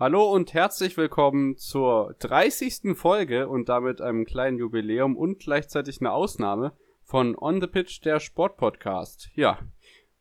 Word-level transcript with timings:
Hallo 0.00 0.32
und 0.32 0.54
herzlich 0.54 0.96
willkommen 0.96 1.58
zur 1.58 2.14
30. 2.20 2.96
Folge 2.96 3.48
und 3.48 3.68
damit 3.68 4.00
einem 4.00 4.24
kleinen 4.24 4.56
Jubiläum 4.56 5.14
und 5.14 5.40
gleichzeitig 5.40 6.00
eine 6.00 6.12
Ausnahme 6.12 6.72
von 7.02 7.36
On 7.36 7.60
the 7.60 7.66
Pitch, 7.66 8.02
der 8.02 8.18
Sportpodcast. 8.18 9.28
Ja, 9.34 9.58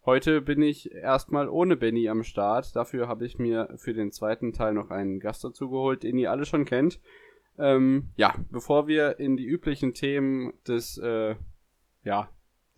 heute 0.04 0.42
bin 0.42 0.62
ich 0.62 0.94
erstmal 0.94 1.48
ohne 1.48 1.78
Benny 1.78 2.10
am 2.10 2.24
Start. 2.24 2.76
Dafür 2.76 3.08
habe 3.08 3.26
ich 3.26 3.40
mir 3.40 3.70
für 3.78 3.94
den 3.94 4.12
zweiten 4.12 4.52
Teil 4.52 4.74
noch 4.74 4.90
einen 4.90 5.22
Gast 5.22 5.46
dazu 5.46 5.70
geholt, 5.70 6.04
den 6.04 6.18
ihr 6.18 6.30
alle 6.30 6.44
schon 6.44 6.66
kennt. 6.66 7.00
Ähm, 7.58 8.10
ja, 8.18 8.36
bevor 8.52 8.88
wir 8.88 9.18
in 9.18 9.38
die 9.38 9.46
üblichen 9.46 9.94
Themen 9.94 10.52
des, 10.68 10.98
äh, 10.98 11.36
ja, 12.04 12.30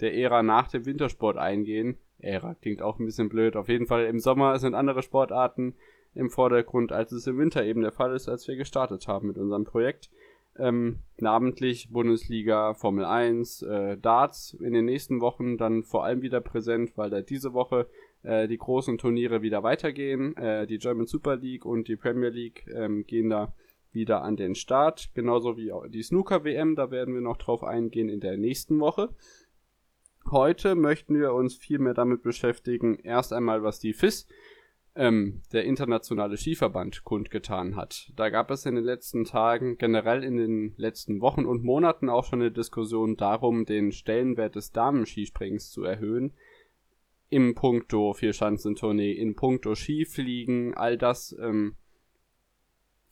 der 0.01 0.13
Ära 0.13 0.43
nach 0.43 0.67
dem 0.67 0.85
Wintersport 0.85 1.37
eingehen, 1.37 1.97
Ära 2.19 2.53
klingt 2.53 2.83
auch 2.83 2.99
ein 2.99 3.07
bisschen 3.07 3.29
blöd, 3.29 3.55
auf 3.55 3.69
jeden 3.69 3.87
Fall 3.87 4.05
im 4.05 4.19
Sommer 4.19 4.59
sind 4.59 4.75
andere 4.75 5.01
Sportarten 5.01 5.73
im 6.13 6.29
Vordergrund, 6.29 6.91
als 6.91 7.11
es 7.11 7.27
im 7.27 7.37
Winter 7.37 7.63
eben 7.63 7.81
der 7.81 7.91
Fall 7.91 8.13
ist, 8.15 8.27
als 8.27 8.47
wir 8.47 8.55
gestartet 8.55 9.07
haben 9.07 9.27
mit 9.27 9.37
unserem 9.37 9.63
Projekt. 9.63 10.09
Ähm, 10.57 10.99
namentlich 11.17 11.89
Bundesliga, 11.91 12.73
Formel 12.73 13.05
1, 13.05 13.61
äh, 13.61 13.97
Darts 13.97 14.53
in 14.53 14.73
den 14.73 14.85
nächsten 14.85 15.21
Wochen 15.21 15.57
dann 15.57 15.83
vor 15.83 16.03
allem 16.03 16.21
wieder 16.21 16.41
präsent, 16.41 16.97
weil 16.97 17.09
da 17.09 17.21
diese 17.21 17.53
Woche 17.53 17.87
äh, 18.23 18.49
die 18.49 18.57
großen 18.57 18.97
Turniere 18.97 19.41
wieder 19.41 19.63
weitergehen. 19.63 20.35
Äh, 20.35 20.67
die 20.67 20.77
German 20.77 21.07
Super 21.07 21.37
League 21.37 21.65
und 21.65 21.87
die 21.87 21.95
Premier 21.95 22.29
League 22.29 22.67
ähm, 22.73 23.05
gehen 23.05 23.29
da 23.29 23.53
wieder 23.93 24.23
an 24.23 24.35
den 24.35 24.55
Start, 24.55 25.11
genauso 25.13 25.57
wie 25.57 25.71
die 25.89 26.03
Snooker 26.03 26.43
WM, 26.43 26.75
da 26.75 26.91
werden 26.91 27.13
wir 27.13 27.21
noch 27.21 27.37
drauf 27.37 27.63
eingehen 27.63 28.09
in 28.09 28.21
der 28.21 28.37
nächsten 28.37 28.79
Woche. 28.79 29.09
Heute 30.29 30.75
möchten 30.75 31.19
wir 31.19 31.33
uns 31.33 31.55
viel 31.55 31.79
mehr 31.79 31.93
damit 31.93 32.21
beschäftigen, 32.21 32.95
erst 32.95 33.33
einmal 33.33 33.63
was 33.63 33.79
die 33.79 33.93
FIS 33.93 34.27
ähm, 34.95 35.41
der 35.53 35.63
internationale 35.63 36.37
Skiverband 36.37 37.03
kundgetan 37.03 37.75
hat. 37.75 38.11
Da 38.15 38.29
gab 38.29 38.51
es 38.51 38.65
in 38.65 38.75
den 38.75 38.83
letzten 38.83 39.23
Tagen, 39.23 39.77
generell 39.77 40.23
in 40.23 40.37
den 40.37 40.73
letzten 40.77 41.21
Wochen 41.21 41.45
und 41.45 41.63
Monaten 41.63 42.09
auch 42.09 42.25
schon 42.25 42.41
eine 42.41 42.51
Diskussion 42.51 43.15
darum, 43.15 43.65
den 43.65 43.91
Stellenwert 43.91 44.55
des 44.55 44.71
Damenskisprings 44.71 45.71
zu 45.71 45.83
erhöhen. 45.83 46.33
Im 47.29 47.55
Punkto 47.55 48.13
Vierschanzentournee, 48.13 49.13
in 49.13 49.35
Punkto 49.35 49.75
Skifliegen, 49.75 50.73
all 50.73 50.97
das 50.97 51.33
ähm, 51.41 51.75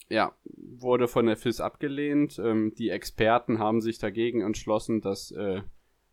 ja, 0.09 0.33
wurde 0.43 1.08
von 1.08 1.27
der 1.27 1.38
FIS 1.38 1.61
abgelehnt. 1.61 2.41
Ähm, 2.43 2.73
die 2.77 2.89
Experten 2.89 3.59
haben 3.59 3.80
sich 3.80 3.99
dagegen 3.99 4.41
entschlossen, 4.41 4.99
dass 4.99 5.31
äh, 5.31 5.61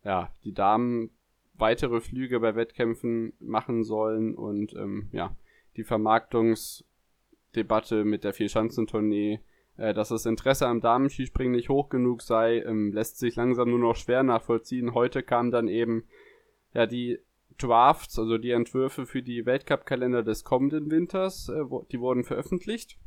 ja, 0.04 0.30
die 0.44 0.52
Damen 0.52 1.10
weitere 1.54 2.00
Flüge 2.00 2.38
bei 2.38 2.54
Wettkämpfen 2.54 3.32
machen 3.40 3.82
sollen 3.82 4.36
und 4.36 4.74
ähm, 4.74 5.08
ja, 5.12 5.34
die 5.76 5.84
Vermarktungsdebatte 5.84 8.04
mit 8.04 8.24
der 8.24 8.32
Vierschanzentournee, 8.32 9.40
äh, 9.76 9.94
dass 9.94 10.08
das 10.08 10.26
Interesse 10.26 10.66
am 10.66 10.80
Damenskispringen 10.80 11.54
nicht 11.54 11.68
hoch 11.68 11.88
genug 11.88 12.22
sei, 12.22 12.60
ähm, 12.60 12.92
lässt 12.92 13.18
sich 13.18 13.36
langsam 13.36 13.70
nur 13.70 13.78
noch 13.78 13.96
schwer 13.96 14.22
nachvollziehen. 14.22 14.94
Heute 14.94 15.22
kam 15.22 15.50
dann 15.50 15.68
eben 15.68 16.04
ja 16.72 16.86
die 16.86 17.18
Drafts, 17.58 18.18
also 18.18 18.38
die 18.38 18.50
Entwürfe 18.50 19.06
für 19.06 19.22
die 19.22 19.46
Weltcup-Kalender 19.46 20.22
des 20.22 20.44
kommenden 20.44 20.90
Winters, 20.90 21.48
äh, 21.48 21.70
wo, 21.70 21.86
die 21.90 22.00
wurden 22.00 22.24
veröffentlicht. 22.24 22.98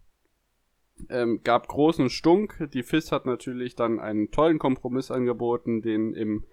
Ähm, 1.09 1.41
gab 1.43 1.67
großen 1.67 2.09
Stunk. 2.09 2.69
Die 2.73 2.83
FIS 2.83 3.11
hat 3.11 3.25
natürlich 3.25 3.75
dann 3.75 3.99
einen 3.99 4.31
tollen 4.31 4.59
Kompromiss 4.59 5.11
angeboten, 5.11 5.81
den 5.81 6.13
im 6.13 6.45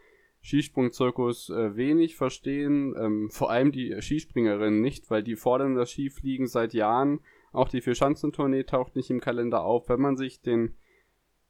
Skisprungzirkus 0.47 1.51
äh, 1.51 1.75
wenig 1.75 2.15
verstehen, 2.15 2.95
ähm, 2.97 3.31
vor 3.31 3.51
allem 3.51 3.73
die 3.73 4.01
Skispringerinnen 4.01 4.81
nicht, 4.81 5.11
weil 5.11 5.25
die 5.25 5.35
fordern 5.35 5.75
das 5.75 5.91
Skifliegen 5.91 6.47
seit 6.47 6.73
Jahren. 6.73 7.19
Auch 7.53 7.69
die 7.69 7.81
Vierschanzentournee 7.81 8.63
taucht 8.63 8.95
nicht 8.95 9.11
im 9.11 9.21
Kalender 9.21 9.65
auf. 9.65 9.89
Wenn 9.89 10.01
man 10.01 10.17
sich 10.17 10.43
den 10.43 10.77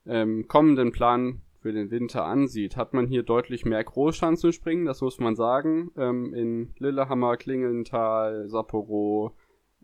ähm, 0.06 0.48
kommenden 0.48 0.92
Plan 0.92 1.42
für 1.60 1.74
den 1.74 1.90
Winter 1.90 2.24
ansieht, 2.24 2.78
hat 2.78 2.94
man 2.94 3.06
hier 3.06 3.22
deutlich 3.22 3.66
mehr 3.66 3.84
Großschanzenspringen, 3.84 4.86
das 4.86 5.02
muss 5.02 5.20
man 5.20 5.36
sagen. 5.36 5.90
Ähm, 5.98 6.32
in 6.32 6.72
Lillehammer, 6.78 7.36
Klingenthal, 7.36 8.48
Sapporo, 8.48 9.36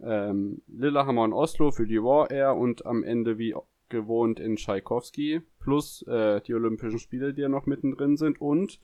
ähm, 0.03 0.63
Lillehammer 0.69 1.25
und 1.25 1.35
Oslo 1.35 1.71
für 1.71 1.87
die 1.87 2.03
War 2.03 2.31
Air 2.31 2.57
und 2.57 2.87
am 2.87 3.05
Ende 3.05 3.37
wie 3.37 3.55
gewohnt 3.93 4.41
in 4.41 4.57
Tschaikowski, 4.57 5.43
plus 5.61 6.03
äh, 6.09 6.41
die 6.41 6.55
Olympischen 6.55 6.99
Spiele, 6.99 7.33
die 7.33 7.43
ja 7.43 7.49
noch 7.49 7.67
mittendrin 7.67 8.17
sind, 8.17 8.41
und 8.41 8.81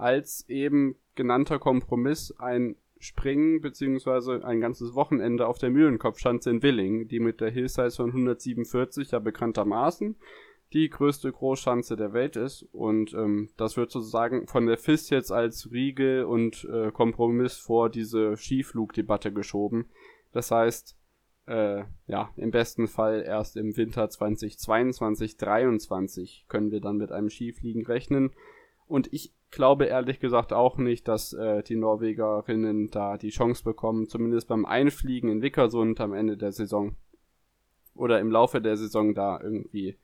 als 0.00 0.48
eben 0.48 0.96
genannter 1.14 1.58
Kompromiss 1.58 2.34
ein 2.38 2.76
Springen 2.98 3.60
beziehungsweise 3.60 4.44
ein 4.44 4.60
ganzes 4.60 4.94
Wochenende 4.94 5.46
auf 5.46 5.58
der 5.58 5.70
Mühlenkopfschanze 5.70 6.50
in 6.50 6.62
Willing, 6.62 7.08
die 7.08 7.20
mit 7.20 7.40
der 7.40 7.50
Hillsize 7.50 7.96
von 7.96 8.10
147 8.10 9.12
ja 9.12 9.18
bekanntermaßen 9.18 10.16
die 10.72 10.88
größte 10.88 11.32
Großschanze 11.32 11.96
der 11.96 12.12
Welt 12.12 12.36
ist 12.36 12.62
und 12.72 13.12
ähm, 13.14 13.50
das 13.56 13.76
wird 13.76 13.90
sozusagen 13.90 14.46
von 14.46 14.66
der 14.66 14.78
FIS 14.78 15.10
jetzt 15.10 15.32
als 15.32 15.72
Riegel 15.72 16.24
und 16.24 16.64
äh, 16.70 16.92
Kompromiss 16.92 17.56
vor 17.56 17.90
diese 17.90 18.36
Skiflugdebatte 18.36 19.32
geschoben. 19.32 19.86
Das 20.32 20.52
heißt, 20.52 20.96
äh, 21.46 21.82
ja, 22.06 22.30
im 22.36 22.52
besten 22.52 22.86
Fall 22.86 23.24
erst 23.26 23.56
im 23.56 23.76
Winter 23.76 24.08
2022, 24.08 25.38
2023 25.38 26.44
können 26.48 26.70
wir 26.70 26.80
dann 26.80 26.98
mit 26.98 27.10
einem 27.10 27.30
Skifliegen 27.30 27.84
rechnen. 27.84 28.32
Und 28.86 29.12
ich 29.12 29.34
glaube 29.50 29.86
ehrlich 29.86 30.20
gesagt 30.20 30.52
auch 30.52 30.78
nicht, 30.78 31.08
dass 31.08 31.32
äh, 31.32 31.62
die 31.62 31.76
Norwegerinnen 31.76 32.90
da 32.90 33.16
die 33.16 33.30
Chance 33.30 33.64
bekommen, 33.64 34.08
zumindest 34.08 34.48
beim 34.48 34.64
Einfliegen 34.64 35.30
in 35.30 35.42
Wickersund 35.42 36.00
am 36.00 36.12
Ende 36.12 36.36
der 36.36 36.52
Saison 36.52 36.96
oder 37.94 38.20
im 38.20 38.30
Laufe 38.30 38.60
der 38.60 38.76
Saison 38.76 39.14
da 39.14 39.40
irgendwie 39.40 39.98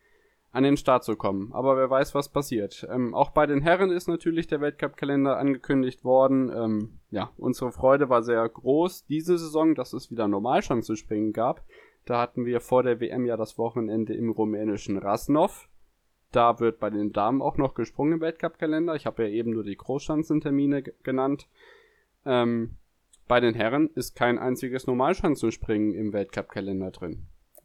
an 0.57 0.65
den 0.65 0.77
Start 0.79 1.05
zu 1.05 1.17
kommen. 1.17 1.53
Aber 1.53 1.77
wer 1.77 1.91
weiß, 1.91 2.15
was 2.15 2.31
passiert. 2.31 2.87
Ähm, 2.91 3.15
auch 3.15 3.31
bei 3.31 3.47
den 3.47 3.61
Herren 3.61 3.91
ist 3.91 4.09
natürlich 4.09 4.47
der 4.47 4.63
Weltcup-Kalender 4.63 5.37
angekündigt 5.37 6.03
worden. 6.03 6.51
Ähm, 6.51 6.99
ja, 7.11 7.31
unsere 7.37 7.73
Freude 7.73 8.09
war 8.09 8.23
sehr 8.23 8.49
groß 8.49 9.05
diese 9.05 9.37
Saison, 9.37 9.75
dass 9.75 9.93
es 9.93 10.11
wieder 10.11 10.29
Normalchance 10.29 10.87
zu 10.87 10.97
springen 10.97 11.35
gab. 11.35 11.63
Da 12.07 12.21
hatten 12.21 12.47
wir 12.47 12.61
vor 12.61 12.83
der 12.83 13.01
WM 13.01 13.27
ja 13.27 13.37
das 13.37 13.59
Wochenende 13.59 14.15
im 14.15 14.31
rumänischen 14.31 14.97
Rasnov. 14.97 15.69
Da 16.37 16.61
wird 16.61 16.81
bei 16.81 16.91
den 16.91 17.15
Damen 17.15 17.41
auch 17.41 17.57
noch 17.57 17.73
gesprungen 17.73 18.13
im 18.13 18.21
Weltcup-Kalender. 18.21 18.95
Ich 18.95 19.07
habe 19.07 19.23
ja 19.23 19.31
eben 19.31 19.53
nur 19.53 19.65
die 19.65 19.75
Großschanzentermine 19.75 20.83
genannt. 20.83 21.49
Ähm, 22.27 22.75
bei 23.27 23.41
den 23.41 23.55
Herren 23.55 23.89
ist 23.95 24.17
kein 24.17 24.39
einziges 24.39 24.87
Normalschanzenspringen 24.87 25.95
im 25.95 26.13
Weltcup-Kalender 26.13 26.91
drin. 26.91 27.23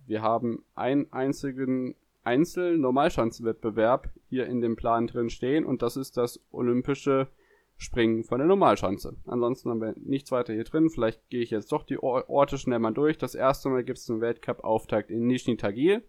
Wir 0.07 0.21
haben 0.21 0.63
einen 0.73 1.11
einzigen 1.11 1.95
Einzel-Normalschanzenwettbewerb 2.23 4.09
hier 4.29 4.45
in 4.45 4.61
dem 4.61 4.77
Plan 4.77 5.05
drin 5.05 5.29
stehen 5.29 5.65
und 5.65 5.81
das 5.81 5.97
ist 5.97 6.15
das 6.15 6.39
olympische 6.53 7.27
Springen 7.75 8.23
von 8.23 8.37
der 8.37 8.47
Normalschanze. 8.47 9.17
Ansonsten 9.25 9.69
haben 9.69 9.81
wir 9.81 9.95
nichts 9.97 10.31
weiter 10.31 10.53
hier 10.53 10.63
drin. 10.63 10.89
Vielleicht 10.89 11.29
gehe 11.29 11.41
ich 11.41 11.49
jetzt 11.49 11.73
doch 11.73 11.83
die 11.83 12.01
Orte 12.01 12.57
schnell 12.57 12.79
mal 12.79 12.93
durch. 12.93 13.17
Das 13.17 13.35
erste 13.35 13.67
Mal 13.67 13.83
gibt 13.83 13.97
es 13.97 14.09
einen 14.09 14.21
Weltcup-Auftakt 14.21 15.11
in 15.11 15.27
Nizhny 15.27 15.57
Tagil. 15.57 16.03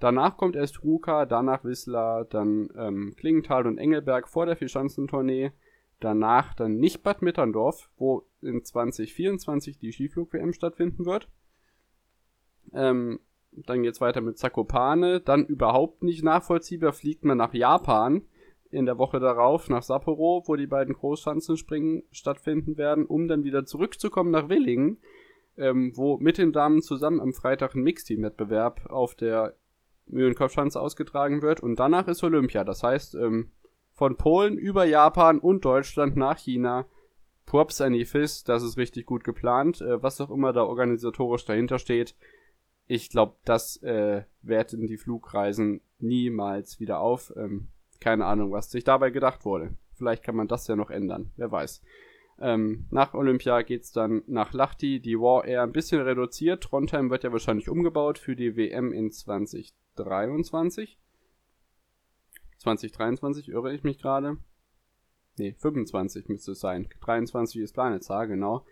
Danach 0.00 0.36
kommt 0.36 0.54
erst 0.54 0.84
Ruka, 0.84 1.26
danach 1.26 1.64
Wisla, 1.64 2.24
dann 2.24 2.68
ähm, 2.76 3.14
Klingenthal 3.16 3.66
und 3.66 3.78
Engelberg 3.78 4.28
vor 4.28 4.46
der 4.46 4.56
Vierschanzentournee. 4.56 5.50
Danach 6.00 6.54
dann 6.54 6.76
nicht 6.76 7.02
Bad 7.02 7.22
Mitterndorf, 7.22 7.90
wo 7.96 8.24
in 8.40 8.64
2024 8.64 9.78
die 9.78 9.92
Skiflug-WM 9.92 10.52
stattfinden 10.52 11.04
wird. 11.06 11.28
Ähm, 12.72 13.18
dann 13.50 13.82
geht's 13.82 14.00
weiter 14.00 14.20
mit 14.20 14.38
Zakopane. 14.38 15.20
Dann 15.20 15.46
überhaupt 15.46 16.04
nicht 16.04 16.22
nachvollziehbar 16.22 16.92
fliegt 16.92 17.24
man 17.24 17.38
nach 17.38 17.52
Japan 17.52 18.22
in 18.70 18.86
der 18.86 18.98
Woche 18.98 19.18
darauf 19.18 19.68
nach 19.68 19.82
Sapporo, 19.82 20.44
wo 20.46 20.54
die 20.54 20.66
beiden 20.66 20.94
Großschanzenspringen 20.94 22.04
stattfinden 22.12 22.76
werden, 22.76 23.06
um 23.06 23.26
dann 23.26 23.42
wieder 23.42 23.64
zurückzukommen 23.64 24.30
nach 24.30 24.48
Willingen, 24.48 24.98
ähm, 25.56 25.92
wo 25.96 26.18
mit 26.18 26.38
den 26.38 26.52
Damen 26.52 26.82
zusammen 26.82 27.20
am 27.20 27.32
Freitag 27.32 27.74
ein 27.74 27.82
Mixteam-Wettbewerb 27.82 28.86
auf 28.90 29.14
der 29.14 29.56
Mühlenkopfschanze 30.08 30.80
ausgetragen 30.80 31.42
wird. 31.42 31.60
Und 31.60 31.78
danach 31.78 32.08
ist 32.08 32.22
Olympia. 32.22 32.64
Das 32.64 32.82
heißt, 32.82 33.14
ähm, 33.14 33.52
von 33.92 34.16
Polen 34.16 34.56
über 34.56 34.84
Japan 34.84 35.38
und 35.38 35.64
Deutschland 35.64 36.16
nach 36.16 36.38
China. 36.38 36.86
Props 37.46 37.80
an 37.80 37.94
die 37.94 38.04
FIS, 38.04 38.44
das 38.44 38.62
ist 38.62 38.76
richtig 38.76 39.06
gut 39.06 39.24
geplant. 39.24 39.80
Äh, 39.80 40.02
was 40.02 40.20
auch 40.20 40.30
immer 40.30 40.52
da 40.52 40.62
organisatorisch 40.62 41.44
dahinter 41.44 41.78
steht, 41.78 42.14
ich 42.86 43.10
glaube, 43.10 43.36
das 43.44 43.76
äh, 43.82 44.24
werten 44.42 44.86
die 44.86 44.96
Flugreisen 44.96 45.80
niemals 45.98 46.80
wieder 46.80 47.00
auf. 47.00 47.32
Ähm, 47.36 47.68
keine 48.00 48.24
Ahnung, 48.24 48.52
was 48.52 48.70
sich 48.70 48.84
dabei 48.84 49.10
gedacht 49.10 49.44
wurde. 49.44 49.74
Vielleicht 49.94 50.22
kann 50.22 50.36
man 50.36 50.48
das 50.48 50.66
ja 50.68 50.76
noch 50.76 50.90
ändern, 50.90 51.32
wer 51.36 51.50
weiß. 51.50 51.82
Ähm, 52.40 52.86
nach 52.90 53.14
Olympia 53.14 53.62
geht's 53.62 53.90
dann 53.92 54.22
nach 54.26 54.52
Lahti, 54.52 55.00
die 55.00 55.18
War 55.18 55.44
Air 55.44 55.62
ein 55.62 55.72
bisschen 55.72 56.00
reduziert. 56.00 56.62
Trondheim 56.62 57.10
wird 57.10 57.24
ja 57.24 57.32
wahrscheinlich 57.32 57.68
umgebaut 57.68 58.18
für 58.18 58.36
die 58.36 58.56
WM 58.56 58.92
in 58.92 59.10
2023. 59.10 60.98
2023, 62.58 63.48
irre 63.48 63.74
ich 63.74 63.82
mich 63.82 63.98
gerade? 63.98 64.36
Ne, 65.36 65.54
25 65.54 66.28
müsste 66.28 66.52
es 66.52 66.60
sein. 66.60 66.88
23 67.00 67.60
ist 67.60 67.72
Planetzahl, 67.72 68.28
genau. 68.28 68.64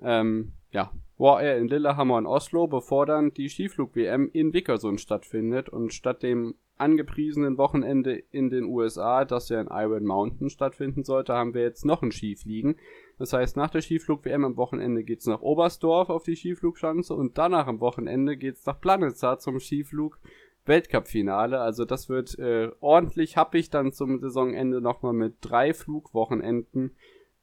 ähm, 0.00 0.52
ja, 0.70 0.92
war 1.18 1.42
er 1.42 1.58
in 1.58 1.68
Lillehammer 1.68 2.16
und 2.16 2.26
Oslo, 2.26 2.66
bevor 2.66 3.06
dann 3.06 3.32
die 3.34 3.48
Skiflug-WM 3.48 4.30
in 4.32 4.52
Wickersund 4.52 5.00
stattfindet 5.00 5.68
und 5.68 5.92
statt 5.92 6.22
dem 6.22 6.54
angepriesenen 6.82 7.56
Wochenende 7.56 8.22
in 8.30 8.50
den 8.50 8.64
USA, 8.64 9.24
das 9.24 9.48
ja 9.48 9.60
in 9.60 9.68
Iron 9.70 10.04
Mountain 10.04 10.50
stattfinden 10.50 11.04
sollte, 11.04 11.32
haben 11.32 11.54
wir 11.54 11.62
jetzt 11.62 11.84
noch 11.84 12.02
ein 12.02 12.12
Skifliegen. 12.12 12.76
Das 13.18 13.32
heißt, 13.32 13.56
nach 13.56 13.70
der 13.70 13.80
Skiflug-WM 13.80 14.44
am 14.44 14.56
Wochenende 14.56 15.04
geht's 15.04 15.26
nach 15.26 15.40
Oberstdorf 15.40 16.10
auf 16.10 16.24
die 16.24 16.36
Skiflugschanze 16.36 17.14
und 17.14 17.38
danach 17.38 17.66
am 17.66 17.80
Wochenende 17.80 18.36
geht's 18.36 18.66
nach 18.66 18.80
Planitza 18.80 19.38
zum 19.38 19.60
Skiflug 19.60 20.18
Weltcup-Finale. 20.66 21.60
Also 21.60 21.84
das 21.84 22.08
wird 22.08 22.38
äh, 22.38 22.70
ordentlich 22.80 23.36
happig 23.36 23.70
dann 23.70 23.92
zum 23.92 24.20
Saisonende 24.20 24.80
nochmal 24.80 25.12
mit 25.12 25.36
drei 25.40 25.74
Flugwochenenden, 25.74 26.96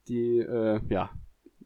die 0.08 0.40
äh, 0.40 0.80
ja 0.90 1.10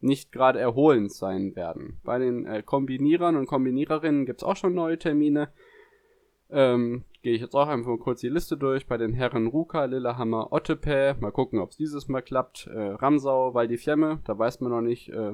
nicht 0.01 0.31
gerade 0.31 0.59
erholend 0.59 1.13
sein 1.13 1.55
werden. 1.55 1.99
Bei 2.03 2.19
den 2.19 2.45
äh, 2.45 2.61
Kombinierern 2.61 3.35
und 3.35 3.47
Kombiniererinnen 3.47 4.25
gibt's 4.25 4.43
auch 4.43 4.57
schon 4.57 4.73
neue 4.73 4.99
Termine. 4.99 5.49
Ähm, 6.49 7.03
Gehe 7.23 7.35
ich 7.35 7.41
jetzt 7.41 7.55
auch 7.55 7.69
einfach 7.69 7.87
mal 7.87 7.97
kurz 7.97 8.19
die 8.19 8.27
Liste 8.27 8.57
durch. 8.57 8.85
Bei 8.85 8.97
den 8.97 9.13
Herren 9.13 9.47
Ruka, 9.47 9.85
Lillehammer, 9.85 10.51
Ottepä. 10.51 11.15
Mal 11.21 11.31
gucken, 11.31 11.59
ob 11.59 11.69
es 11.69 11.77
dieses 11.77 12.09
Mal 12.09 12.21
klappt. 12.21 12.67
Äh, 12.67 12.77
Ramsau, 12.77 13.53
Val 13.53 13.69
di. 13.69 13.77
Da 13.77 14.37
weiß 14.37 14.59
man 14.59 14.71
noch 14.71 14.81
nicht, 14.81 15.07
äh, 15.07 15.31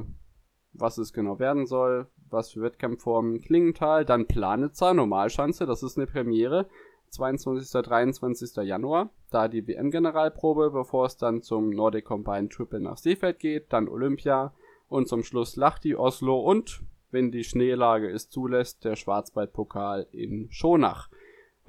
was 0.72 1.00
es 1.00 1.14
genau 1.14 1.40
werden 1.40 1.66
soll. 1.66 2.06
Was 2.30 2.52
für 2.52 2.62
Wettkampfformen. 2.62 3.42
Klingenthal. 3.42 4.06
Dann 4.06 4.28
Planitzer, 4.28 4.94
Normalschanze. 4.94 5.66
Das 5.66 5.82
ist 5.82 5.98
eine 5.98 6.06
Premiere. 6.06 6.68
22. 7.10 7.82
23. 7.82 8.56
Januar. 8.58 9.10
Da 9.32 9.48
die 9.48 9.68
WM-Generalprobe, 9.68 10.70
bevor 10.70 11.08
es 11.08 11.18
dann 11.18 11.42
zum 11.42 11.72
Nordic 11.72 12.06
Combined 12.06 12.54
Triple 12.54 12.82
nach 12.82 12.98
Seefeld 12.98 13.40
geht. 13.40 13.74
Dann 13.74 13.90
Olympia. 13.90 14.54
Und 14.90 15.08
zum 15.08 15.24
Schluss 15.24 15.56
Lachti, 15.56 15.96
Oslo 15.96 16.40
und, 16.40 16.84
wenn 17.10 17.32
die 17.32 17.44
Schneelage 17.44 18.12
es 18.12 18.30
zulässt, 18.30 18.86
der 18.86 18.96
Schwarzwaldpokal 18.96 20.06
in 20.12 20.52
Schonach. 20.52 21.10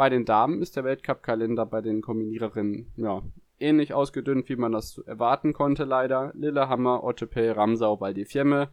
Bei 0.00 0.08
den 0.08 0.24
Damen 0.24 0.62
ist 0.62 0.76
der 0.76 0.84
Weltcup-Kalender 0.84 1.66
bei 1.66 1.82
den 1.82 2.00
Kombiniererinnen 2.00 2.90
ja, 2.96 3.20
ähnlich 3.58 3.92
ausgedünnt, 3.92 4.48
wie 4.48 4.56
man 4.56 4.72
das 4.72 4.96
erwarten 4.96 5.52
konnte, 5.52 5.84
leider. 5.84 6.32
Lillehammer, 6.34 7.04
Ottepay, 7.04 7.50
Ramsau, 7.50 8.00
Val 8.00 8.14
di 8.14 8.24
Fiemme. 8.24 8.70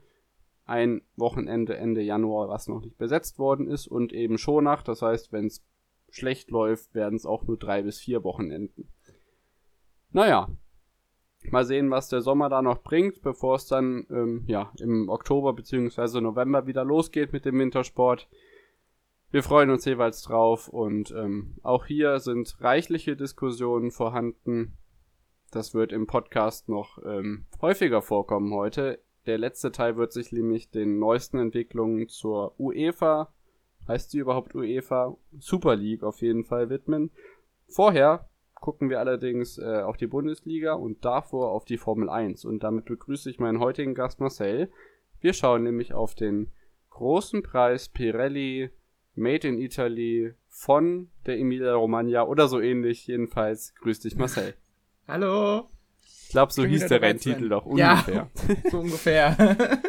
Ein 0.64 1.02
Wochenende 1.18 1.76
Ende 1.76 2.00
Januar, 2.00 2.48
was 2.48 2.70
noch 2.70 2.80
nicht 2.80 2.98
besetzt 2.98 3.40
worden 3.40 3.68
ist. 3.68 3.88
Und 3.88 4.14
eben 4.14 4.38
Schonach, 4.38 4.84
das 4.84 5.02
heißt, 5.02 5.34
wenn 5.34 5.48
es 5.48 5.66
schlecht 6.10 6.50
läuft, 6.50 6.96
werden 6.96 7.16
es 7.16 7.26
auch 7.26 7.44
nur 7.44 7.58
drei 7.58 7.82
bis 7.82 8.00
vier 8.00 8.24
Wochenenden. 8.24 8.88
Naja, 10.12 10.48
mal 11.52 11.66
sehen, 11.66 11.92
was 11.92 12.08
der 12.08 12.22
Sommer 12.22 12.48
da 12.48 12.62
noch 12.62 12.84
bringt, 12.84 13.22
bevor 13.22 13.56
es 13.56 13.66
dann 13.66 14.08
ähm, 14.10 14.46
ja, 14.48 14.72
im 14.80 15.10
Oktober 15.10 15.52
bzw. 15.52 16.22
November 16.22 16.68
wieder 16.68 16.86
losgeht 16.86 17.34
mit 17.34 17.44
dem 17.44 17.60
Wintersport. 17.60 18.30
Wir 19.30 19.44
freuen 19.44 19.70
uns 19.70 19.84
jeweils 19.84 20.22
drauf 20.22 20.70
und 20.70 21.12
ähm, 21.12 21.56
auch 21.62 21.86
hier 21.86 22.20
sind 22.20 22.62
reichliche 22.62 23.18
Diskussionen 23.18 23.92
vorhanden. 23.92 24.78
Das 25.52 25.74
wird 25.74 25.92
im 25.92 26.08
Podcast 26.08 26.70
noch 26.70 26.98
ähm, 27.06 27.46
häufiger 27.62 28.02
vorkommen 28.02 28.54
heute. 28.54 29.04
Der 29.26 29.38
letzte 29.38 29.74
Teil 29.74 29.98
wird 29.98 30.14
sich 30.14 30.32
nämlich 30.32 30.72
den 30.72 30.98
neuesten 30.98 31.40
Entwicklungen 31.40 32.08
zur 32.08 32.58
UEFA, 32.58 33.34
heißt 33.86 34.12
sie 34.12 34.20
überhaupt 34.20 34.56
UEFA, 34.56 35.18
Super 35.38 35.76
League 35.76 36.04
auf 36.04 36.22
jeden 36.22 36.46
Fall 36.46 36.70
widmen. 36.70 37.12
Vorher 37.68 38.30
gucken 38.56 38.90
wir 38.90 39.02
allerdings 39.02 39.58
äh, 39.58 39.82
auf 39.82 39.98
die 39.98 40.08
Bundesliga 40.08 40.74
und 40.74 41.04
davor 41.04 41.52
auf 41.52 41.66
die 41.66 41.78
Formel 41.78 42.10
1. 42.10 42.46
Und 42.46 42.64
damit 42.64 42.86
begrüße 42.86 43.30
ich 43.30 43.40
meinen 43.40 43.60
heutigen 43.60 43.94
Gast 43.94 44.22
Marcel. 44.22 44.72
Wir 45.20 45.34
schauen 45.34 45.64
nämlich 45.64 45.94
auf 45.94 46.16
den 46.16 46.50
großen 46.92 47.44
Preis 47.44 47.90
Pirelli 47.90 48.72
Made 49.18 49.48
in 49.48 49.60
Italy 49.60 50.34
von 50.48 51.10
der 51.26 51.38
Emilia 51.38 51.74
Romagna 51.74 52.24
oder 52.24 52.48
so 52.48 52.60
ähnlich. 52.60 53.08
Jedenfalls, 53.08 53.74
grüß 53.76 54.00
dich 54.00 54.16
Marcel. 54.16 54.54
Hallo. 55.08 55.70
Ich 56.24 56.30
glaube, 56.30 56.54
so 56.54 56.64
hieß 56.64 56.88
der 56.88 57.02
Renntitel 57.02 57.50
doch 57.50 57.66
ungefähr. 57.66 58.14
Ja, 58.14 58.30
so 58.70 58.80
ungefähr. 58.80 59.36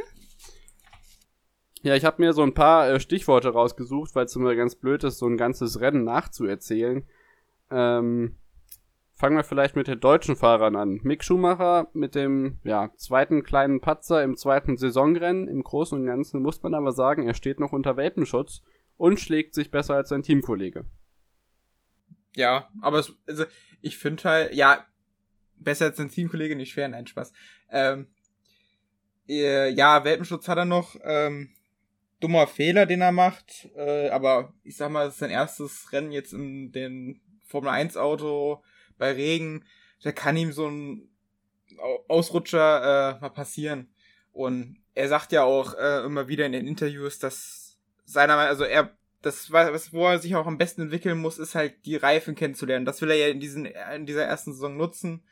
ja, 1.83 1.95
ich 1.95 2.05
habe 2.05 2.23
mir 2.23 2.33
so 2.33 2.43
ein 2.43 2.55
paar 2.55 2.89
äh, 2.89 3.01
Stichworte 3.01 3.51
rausgesucht, 3.51 4.15
weil 4.15 4.25
es 4.25 4.37
immer 4.37 4.55
ganz 4.55 4.77
blöd 4.77 5.05
ist, 5.05 5.19
so 5.19 5.27
ein 5.27 5.37
ganzes 5.37 5.81
Rennen 5.81 6.05
nachzuerzählen. 6.05 7.05
Ähm, 7.71 8.37
fangen 9.15 9.37
wir 9.37 9.45
vielleicht 9.45 9.77
mit 9.77 9.89
den 9.89 10.01
deutschen 10.01 10.37
Fahrern 10.37 10.77
an. 10.77 11.01
Mick 11.03 11.25
Schumacher 11.25 11.89
mit 11.93 12.15
dem 12.15 12.61
ja, 12.63 12.91
zweiten 12.97 13.43
kleinen 13.43 13.81
Patzer 13.81 14.23
im 14.23 14.37
zweiten 14.37 14.77
Saisonrennen. 14.77 15.49
Im 15.49 15.65
Großen 15.65 15.99
und 15.99 16.07
Ganzen 16.07 16.41
muss 16.41 16.63
man 16.63 16.73
aber 16.73 16.93
sagen, 16.93 17.27
er 17.27 17.35
steht 17.35 17.61
noch 17.61 17.73
unter 17.73 17.97
Welpenschutz 17.97 18.63
und 18.99 19.19
schlägt 19.19 19.55
sich 19.55 19.71
besser 19.71 19.95
als 19.95 20.11
sein 20.11 20.23
Teamkollege. 20.23 20.85
Ja, 22.37 22.69
aber 22.83 22.99
es, 22.99 23.13
also 23.27 23.47
ich 23.81 23.97
finde 23.97 24.25
halt, 24.25 24.55
ja, 24.55 24.87
besser 25.57 25.87
als 25.87 25.97
sein 25.97 26.11
Teamkollege 26.11 26.55
nicht 26.55 26.73
schwer, 26.73 26.89
nein, 26.89 27.07
Spaß. 27.07 27.33
Ähm, 27.71 28.09
äh, 29.29 29.71
ja, 29.71 30.05
Welpenschutz 30.05 30.47
hat 30.49 30.59
er 30.59 30.65
noch, 30.67 30.97
ähm, 31.03 31.51
dummer 32.21 32.47
Fehler, 32.47 32.87
den 32.87 33.01
er 33.01 33.13
macht, 33.13 33.69
äh, 33.77 34.11
aber 34.11 34.53
ich 34.65 34.77
sag 34.77 34.91
mal, 34.91 35.07
es 35.07 35.15
ist 35.15 35.21
sein 35.21 35.31
erstes 35.31 35.93
Rennen 35.93 36.13
jetzt 36.13 36.33
in 36.33 36.73
den 36.73 37.21
Formel 37.47 37.71
1 37.71 37.97
Auto 37.97 38.63
bei 38.99 39.13
Regen, 39.13 39.65
da 40.03 40.13
kann 40.13 40.37
ihm 40.37 40.53
so 40.53 40.69
ein 40.69 41.09
Ausrutscher 42.09 43.17
äh, 43.17 43.21
mal 43.21 43.31
passieren. 43.31 43.93
Und 44.33 44.79
er 44.95 45.09
sagt 45.09 45.33
ja 45.33 45.43
auch 45.45 45.75
äh, 45.75 46.05
immer 46.05 46.29
wieder 46.29 46.47
in 46.47 46.53
den 46.53 46.67
Interviews, 46.67 47.19
dass 47.19 47.68
seiner 48.09 48.37
Meinung, 48.37 48.49
also 48.51 48.65
er, 48.65 48.97
das, 49.21 49.53
was, 49.53 49.93
wo 49.93 50.07
er 50.07 50.19
sich 50.19 50.35
auch 50.35 50.47
am 50.47 50.59
besten 50.59 50.83
entwickeln 50.83 51.19
muss, 51.19 51.39
ist 51.39 51.55
halt 51.55 51.85
die 51.85 51.97
Reifen 51.97 52.35
kennenzulernen. 52.35 52.87
Das 52.87 53.03
will 53.03 53.11
er 53.11 53.17
ja 53.17 53.29
in 53.29 53.41
diesen, 53.41 53.67
in 53.67 54.07
dieser 54.07 54.25
ersten 54.25 54.53
Saison 54.53 54.77
nutzen. 54.77 55.23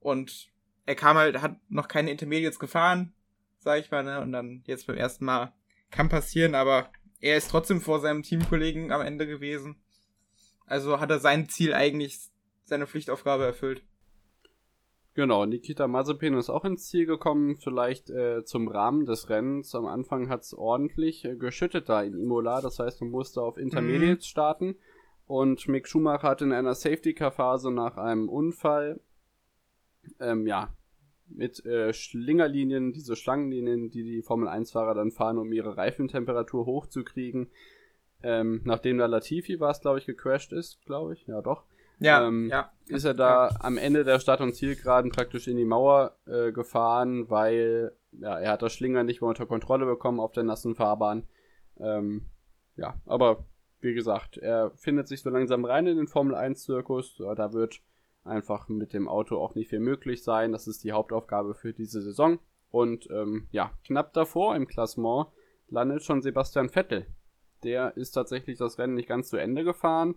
Und 0.00 0.50
er 0.86 0.94
kam 0.94 1.16
halt, 1.16 1.40
hat 1.42 1.56
noch 1.68 1.88
keine 1.88 2.10
Intermediates 2.10 2.58
gefahren, 2.58 3.12
sag 3.58 3.80
ich 3.80 3.90
mal, 3.90 4.04
ne, 4.04 4.20
und 4.20 4.32
dann 4.32 4.62
jetzt 4.66 4.86
beim 4.86 4.96
ersten 4.96 5.24
Mal 5.24 5.52
kann 5.90 6.08
passieren, 6.08 6.54
aber 6.54 6.90
er 7.20 7.36
ist 7.36 7.50
trotzdem 7.50 7.80
vor 7.80 8.00
seinem 8.00 8.22
Teamkollegen 8.22 8.90
am 8.90 9.00
Ende 9.00 9.26
gewesen. 9.26 9.76
Also 10.66 11.00
hat 11.00 11.10
er 11.10 11.20
sein 11.20 11.48
Ziel 11.48 11.74
eigentlich, 11.74 12.18
seine 12.64 12.86
Pflichtaufgabe 12.86 13.44
erfüllt. 13.44 13.82
Genau, 15.14 15.46
Nikita 15.46 15.86
Mazepin 15.86 16.34
ist 16.34 16.50
auch 16.50 16.64
ins 16.64 16.88
Ziel 16.88 17.06
gekommen, 17.06 17.56
vielleicht 17.56 18.10
äh, 18.10 18.44
zum 18.44 18.66
Rahmen 18.66 19.06
des 19.06 19.30
Rennens. 19.30 19.72
Am 19.76 19.86
Anfang 19.86 20.28
hat 20.28 20.42
es 20.42 20.54
ordentlich 20.54 21.24
äh, 21.24 21.36
geschüttet 21.36 21.88
da 21.88 22.02
in 22.02 22.18
Imola, 22.18 22.60
das 22.60 22.80
heißt, 22.80 23.00
man 23.00 23.10
musste 23.10 23.40
auf 23.40 23.56
Intermediates 23.56 24.26
mhm. 24.26 24.28
starten. 24.28 24.76
Und 25.26 25.68
Mick 25.68 25.86
Schumacher 25.86 26.28
hat 26.28 26.42
in 26.42 26.52
einer 26.52 26.74
Safety-Car-Phase 26.74 27.70
nach 27.70 27.96
einem 27.96 28.28
Unfall, 28.28 29.00
ähm, 30.18 30.48
ja, 30.48 30.74
mit 31.28 31.64
äh, 31.64 31.92
Schlingerlinien, 31.92 32.92
diese 32.92 33.14
Schlangenlinien, 33.14 33.90
die 33.90 34.02
die 34.02 34.22
Formel-1-Fahrer 34.22 34.94
dann 34.94 35.12
fahren, 35.12 35.38
um 35.38 35.52
ihre 35.52 35.76
Reifentemperatur 35.76 36.66
hochzukriegen, 36.66 37.50
ähm, 38.22 38.62
nachdem 38.64 38.98
da 38.98 39.06
Latifi 39.06 39.60
war 39.60 39.70
es, 39.70 39.80
glaube 39.80 40.00
ich, 40.00 40.06
gecrashed 40.06 40.52
ist, 40.52 40.84
glaube 40.84 41.14
ich, 41.14 41.26
ja 41.26 41.40
doch, 41.40 41.64
ja, 41.98 42.26
ähm, 42.26 42.48
ja. 42.50 42.70
Ist 42.86 43.04
er 43.04 43.14
da 43.14 43.48
ja. 43.48 43.56
am 43.60 43.78
Ende 43.78 44.04
der 44.04 44.18
Stadt- 44.20 44.40
und 44.40 44.54
Zielgeraden 44.54 45.10
praktisch 45.10 45.48
in 45.48 45.56
die 45.56 45.64
Mauer 45.64 46.16
äh, 46.26 46.52
gefahren, 46.52 47.30
weil 47.30 47.92
ja, 48.12 48.38
er 48.38 48.52
hat 48.52 48.62
das 48.62 48.72
Schlinger 48.72 49.04
nicht 49.04 49.20
mehr 49.20 49.28
unter 49.28 49.46
Kontrolle 49.46 49.86
bekommen 49.86 50.20
auf 50.20 50.32
der 50.32 50.44
nassen 50.44 50.74
Fahrbahn. 50.74 51.26
Ähm, 51.78 52.26
ja, 52.76 52.94
aber 53.06 53.44
wie 53.80 53.94
gesagt, 53.94 54.36
er 54.38 54.70
findet 54.76 55.08
sich 55.08 55.22
so 55.22 55.30
langsam 55.30 55.64
rein 55.64 55.86
in 55.86 55.96
den 55.96 56.08
Formel 56.08 56.34
1-Zirkus. 56.34 57.16
Da 57.36 57.52
wird 57.52 57.80
einfach 58.24 58.68
mit 58.68 58.92
dem 58.92 59.08
Auto 59.08 59.38
auch 59.38 59.54
nicht 59.54 59.70
viel 59.70 59.80
möglich 59.80 60.22
sein. 60.22 60.52
Das 60.52 60.66
ist 60.66 60.84
die 60.84 60.92
Hauptaufgabe 60.92 61.54
für 61.54 61.72
diese 61.72 62.02
Saison. 62.02 62.38
Und 62.70 63.08
ähm, 63.10 63.46
ja, 63.50 63.72
knapp 63.86 64.12
davor 64.14 64.56
im 64.56 64.66
Klassement 64.66 65.28
landet 65.68 66.02
schon 66.02 66.22
Sebastian 66.22 66.68
Vettel. 66.68 67.06
Der 67.62 67.96
ist 67.96 68.12
tatsächlich 68.12 68.58
das 68.58 68.78
Rennen 68.78 68.94
nicht 68.94 69.08
ganz 69.08 69.28
zu 69.28 69.36
Ende 69.36 69.64
gefahren 69.64 70.16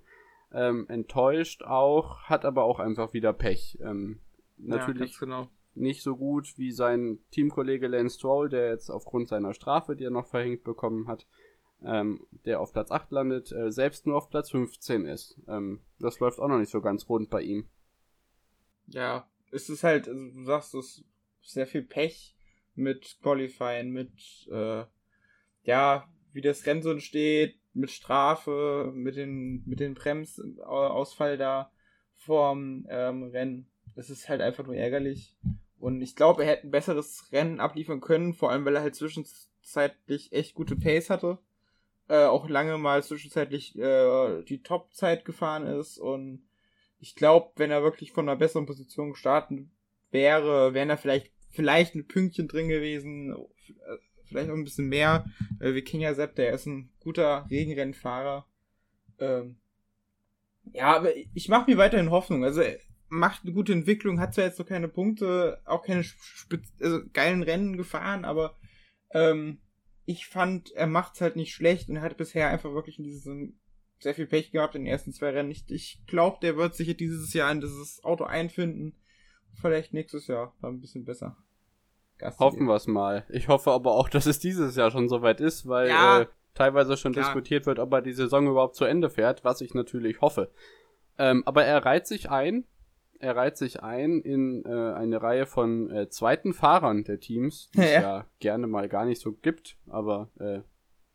ähm, 0.52 0.86
enttäuscht 0.90 1.64
auch, 1.64 2.22
hat 2.24 2.46
aber 2.46 2.64
auch 2.64 2.80
einfach 2.80 3.14
wieder 3.14 3.34
Pech. 3.34 3.78
Ähm, 3.82 4.20
natürlich 4.58 5.14
ja, 5.14 5.20
genau. 5.20 5.48
nicht 5.76 6.02
so 6.04 6.16
gut 6.16 6.58
wie 6.58 6.72
sein 6.72 7.20
Teamkollege 7.32 7.88
Lance 7.88 8.18
Stroll, 8.18 8.50
der 8.50 8.70
jetzt 8.70 8.90
aufgrund 8.90 9.28
seiner 9.28 9.54
Strafe, 9.54 9.96
die 9.96 10.06
er 10.06 10.12
noch 10.12 10.28
verhängt 10.28 10.64
bekommen 10.64 11.08
hat, 11.08 11.28
ähm, 11.84 12.26
der 12.46 12.60
auf 12.60 12.74
Platz 12.74 12.92
8 12.92 13.12
landet, 13.12 13.52
äh, 13.52 13.72
selbst 13.72 14.08
nur 14.08 14.18
auf 14.18 14.30
Platz 14.30 14.52
15 14.52 15.06
ist. 15.06 15.40
Ähm, 15.48 15.82
das 16.00 16.20
läuft 16.20 16.40
auch 16.40 16.48
noch 16.48 16.60
nicht 16.60 16.72
so 16.72 16.82
ganz 16.82 17.08
rund 17.10 17.30
bei 17.30 17.42
ihm. 17.42 17.68
Ja, 18.88 19.28
es 19.52 19.70
ist 19.70 19.84
halt, 19.84 20.08
also 20.08 20.30
du 20.30 20.44
sagst, 20.44 20.74
es 20.74 20.98
ist 20.98 21.06
sehr 21.42 21.68
viel 21.68 21.84
Pech 21.84 22.36
mit 22.76 23.18
Qualifying, 23.22 23.92
mit, 23.92 24.48
äh, 24.52 24.86
ja, 25.64 26.08
wie 26.32 26.42
das 26.42 26.66
Rennen 26.66 26.82
so 26.82 26.92
entsteht, 26.92 27.60
mit 27.78 27.92
Strafe, 27.92 28.92
mit 28.94 29.16
den, 29.16 29.64
mit 29.66 29.80
den 29.80 29.94
Bremsausfall 29.94 31.38
da 31.38 31.72
vorm 32.14 32.86
ähm, 32.90 33.24
Rennen. 33.24 33.72
Das 33.96 34.10
ist 34.10 34.30
halt 34.30 34.42
einfach 34.42 34.66
nur 34.66 34.76
ärgerlich. 34.76 35.36
Und 35.80 36.02
ich 36.02 36.16
glaube, 36.16 36.44
er 36.44 36.50
hätte 36.50 36.68
ein 36.68 36.72
besseres 36.72 37.32
Rennen 37.32 37.60
abliefern 37.60 38.02
können, 38.02 38.34
vor 38.34 38.52
allem 38.52 38.66
weil 38.66 38.76
er 38.76 38.82
halt 38.82 38.96
zwischenzeitlich 38.96 40.32
echt 40.34 40.56
gute 40.56 40.76
Pace 40.76 41.10
hatte. 41.10 41.38
Äh, 42.10 42.26
auch 42.26 42.50
lange 42.50 42.78
mal 42.78 43.04
zwischenzeitlich 43.04 43.78
äh, 43.78 44.44
die 44.44 44.64
Top-Zeit 44.64 45.26
gefahren 45.26 45.68
ist. 45.68 45.98
Und 45.98 46.48
ich 47.00 47.16
glaube, 47.16 47.52
wenn 47.58 47.72
er 47.72 47.84
wirklich 47.84 48.12
von 48.12 48.28
einer 48.28 48.38
besseren 48.38 48.66
Position 48.66 49.16
starten 49.16 49.72
wäre, 50.10 50.74
wären 50.74 50.90
da 50.90 50.98
vielleicht, 50.98 51.32
vielleicht 51.50 51.96
ein 51.96 52.08
Pünktchen 52.08 52.48
drin 52.48 52.70
gewesen, 52.70 53.36
vielleicht 54.28 54.50
auch 54.50 54.56
ein 54.56 54.64
bisschen 54.64 54.90
mehr. 54.90 55.26
Äh, 55.60 55.74
wie 55.74 55.82
Kinga 55.82 56.14
Sepp, 56.14 56.36
der 56.36 56.54
ist 56.54 56.66
ein 56.66 56.90
guter 57.00 57.48
Regenrennfahrer. 57.50 58.46
Ähm, 59.20 59.58
ja, 60.74 60.96
aber 60.96 61.12
ich 61.34 61.50
mache 61.50 61.70
mir 61.70 61.78
weiterhin 61.78 62.12
Hoffnung. 62.12 62.44
Also 62.44 62.62
macht 63.10 63.44
eine 63.44 63.54
gute 63.54 63.74
Entwicklung, 63.74 64.20
hat 64.20 64.34
zwar 64.34 64.46
jetzt 64.46 64.60
noch 64.60 64.66
keine 64.66 64.88
Punkte, 64.88 65.62
auch 65.66 65.84
keine 65.84 66.04
also 66.82 67.00
geilen 67.14 67.44
Rennen 67.44 67.78
gefahren, 67.78 68.26
aber 68.26 68.58
ähm, 69.12 69.60
ich 70.06 70.28
fand, 70.28 70.72
er 70.72 70.88
macht's 70.88 71.22
halt 71.22 71.36
nicht 71.36 71.54
schlecht 71.54 71.90
und 71.90 72.02
hat 72.02 72.18
bisher 72.18 72.50
einfach 72.50 72.74
wirklich 72.74 72.98
in 72.98 73.06
diesem 73.06 73.60
sehr 74.00 74.14
viel 74.14 74.28
Pech 74.28 74.52
gehabt 74.52 74.76
in 74.76 74.84
den 74.84 74.92
ersten 74.92 75.12
zwei 75.12 75.32
Rennen. 75.32 75.52
Ich, 75.52 75.66
ich 75.70 76.02
glaube, 76.06 76.38
der 76.42 76.56
wird 76.56 76.76
sich 76.76 76.96
dieses 76.98 77.34
Jahr 77.34 77.52
in 77.52 77.62
dieses 77.62 78.04
Auto 78.04 78.26
einfinden. 78.26 78.96
Vielleicht 79.60 79.94
nächstes 79.94 80.28
Jahr 80.28 80.56
dann 80.62 80.76
ein 80.76 80.82
bisschen 80.82 81.04
besser. 81.04 81.36
Gas 82.18 82.40
Hoffen 82.40 82.66
wir 82.66 82.76
es 82.76 82.88
mal. 82.88 83.26
Ich 83.30 83.48
hoffe 83.48 83.72
aber 83.72 83.92
auch, 83.92 84.10
dass 84.10 84.26
es 84.26 84.40
dieses 84.40 84.76
Jahr 84.76 84.92
schon 84.92 85.08
soweit 85.08 85.40
ist, 85.40 85.68
weil 85.68 85.90
ja, 85.90 86.22
äh, 86.22 86.28
teilweise 86.56 86.98
schon 86.98 87.14
klar. 87.14 87.26
diskutiert 87.26 87.66
wird, 87.66 87.80
ob 87.80 87.94
er 87.94 88.02
die 88.02 88.14
Saison 88.14 88.48
überhaupt 88.48 88.76
zu 88.76 88.86
Ende 88.86 89.10
fährt, 89.10 89.44
was 89.44 89.62
ich 89.62 89.74
natürlich 89.74 90.22
hoffe. 90.22 90.50
Ähm, 91.18 91.44
aber 91.46 91.66
er 91.66 91.86
reiht 91.86 92.08
sich 92.08 92.30
ein 92.30 92.66
er 93.20 93.36
reiht 93.36 93.58
sich 93.58 93.84
ein 93.84 94.22
in 94.22 94.64
äh, 94.66 94.94
eine 94.94 95.22
Reihe 95.22 95.46
von 95.46 95.90
äh, 95.92 96.10
zweiten 96.10 96.54
Fahrern 96.54 97.04
der 97.04 97.20
Teams, 97.20 97.70
die 97.74 97.80
ja. 97.80 97.86
es 97.86 97.94
ja 97.94 98.26
gerne 98.40 98.68
mal 98.68 98.88
gar 98.90 99.06
nicht 99.06 99.22
so 99.22 99.34
gibt, 99.34 99.78
aber 99.88 100.30
äh, 100.40 100.62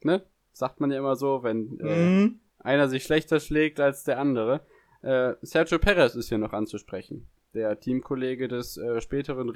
ne, 0.05 0.25
sagt 0.53 0.81
man 0.81 0.91
ja 0.91 0.99
immer 0.99 1.17
so, 1.17 1.43
wenn 1.43 1.79
äh, 1.81 2.07
mhm. 2.07 2.41
einer 2.59 2.89
sich 2.89 3.05
schlechter 3.05 3.41
schlägt 3.41 3.81
als 3.81 4.05
der 4.05 4.19
andere. 4.19 4.63
Äh, 5.03 5.35
Sergio 5.43 5.79
Perez 5.79 6.15
ist 6.15 6.29
hier 6.29 6.39
noch 6.39 6.53
anzusprechen. 6.53 7.29
Der 7.55 7.79
Teamkollege 7.79 8.49
des 8.49 8.77
äh, 8.77 9.01
späteren 9.01 9.51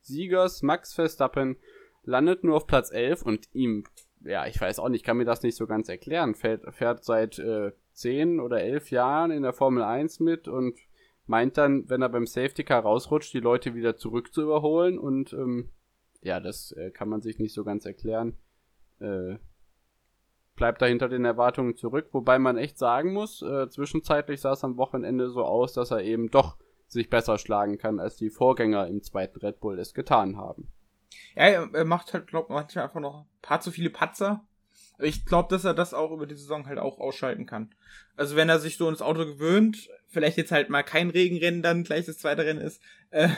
Rennsiegers 0.00 0.62
Max 0.62 0.94
Verstappen 0.94 1.56
landet 2.04 2.44
nur 2.44 2.56
auf 2.56 2.66
Platz 2.66 2.90
11 2.90 3.22
und 3.22 3.48
ihm, 3.52 3.84
ja, 4.22 4.46
ich 4.46 4.60
weiß 4.60 4.78
auch 4.78 4.88
nicht, 4.88 5.04
kann 5.04 5.18
mir 5.18 5.24
das 5.24 5.42
nicht 5.42 5.56
so 5.56 5.66
ganz 5.66 5.88
erklären, 5.88 6.34
fährt, 6.34 6.74
fährt 6.74 7.04
seit 7.04 7.38
äh, 7.38 7.72
10 7.92 8.40
oder 8.40 8.62
11 8.62 8.90
Jahren 8.90 9.30
in 9.30 9.42
der 9.42 9.52
Formel 9.52 9.82
1 9.82 10.20
mit 10.20 10.48
und 10.48 10.78
meint 11.26 11.58
dann, 11.58 11.88
wenn 11.88 12.02
er 12.02 12.08
beim 12.08 12.26
Safety 12.26 12.64
Car 12.64 12.82
rausrutscht, 12.82 13.32
die 13.34 13.40
Leute 13.40 13.74
wieder 13.74 13.96
zurück 13.96 14.32
zu 14.32 14.42
überholen 14.42 14.98
und 14.98 15.32
ähm, 15.32 15.70
ja, 16.22 16.40
das 16.40 16.72
äh, 16.72 16.90
kann 16.90 17.08
man 17.08 17.22
sich 17.22 17.38
nicht 17.38 17.54
so 17.54 17.64
ganz 17.64 17.86
erklären. 17.86 18.36
Äh, 18.98 19.36
bleibt 20.56 20.82
da 20.82 20.86
hinter 20.86 21.08
den 21.08 21.24
Erwartungen 21.24 21.76
zurück, 21.76 22.08
wobei 22.12 22.38
man 22.38 22.58
echt 22.58 22.78
sagen 22.78 23.12
muss, 23.12 23.40
äh, 23.42 23.68
zwischenzeitlich 23.68 24.40
sah 24.40 24.52
es 24.52 24.64
am 24.64 24.76
Wochenende 24.76 25.30
so 25.30 25.44
aus, 25.44 25.72
dass 25.72 25.90
er 25.90 26.02
eben 26.02 26.30
doch 26.30 26.56
sich 26.90 27.08
besser 27.08 27.38
schlagen 27.38 27.78
kann, 27.78 28.00
als 28.00 28.16
die 28.16 28.30
Vorgänger 28.30 28.86
im 28.88 29.02
zweiten 29.02 29.38
Red 29.38 29.60
Bull 29.60 29.78
es 29.78 29.94
getan 29.94 30.36
haben. 30.36 30.68
Ja, 31.34 31.44
er 31.44 31.84
macht 31.84 32.12
halt, 32.12 32.26
glaub 32.26 32.50
manchmal 32.50 32.84
einfach 32.84 33.00
noch 33.00 33.20
ein 33.20 33.26
paar 33.42 33.60
zu 33.60 33.70
viele 33.70 33.90
Patzer. 33.90 34.44
Ich 34.98 35.24
glaube, 35.24 35.48
dass 35.48 35.64
er 35.64 35.72
das 35.72 35.94
auch 35.94 36.10
über 36.10 36.26
die 36.26 36.34
Saison 36.34 36.66
halt 36.66 36.78
auch 36.78 36.98
ausschalten 36.98 37.46
kann. 37.46 37.74
Also 38.16 38.36
wenn 38.36 38.48
er 38.48 38.58
sich 38.58 38.76
so 38.76 38.88
ins 38.88 39.02
Auto 39.02 39.24
gewöhnt, 39.24 39.88
vielleicht 40.08 40.36
jetzt 40.36 40.52
halt 40.52 40.68
mal 40.68 40.82
kein 40.82 41.10
Regenrennen 41.10 41.62
dann 41.62 41.84
gleich 41.84 42.06
das 42.06 42.18
zweite 42.18 42.44
Rennen 42.44 42.60
ist, 42.60 42.82
äh, 43.10 43.28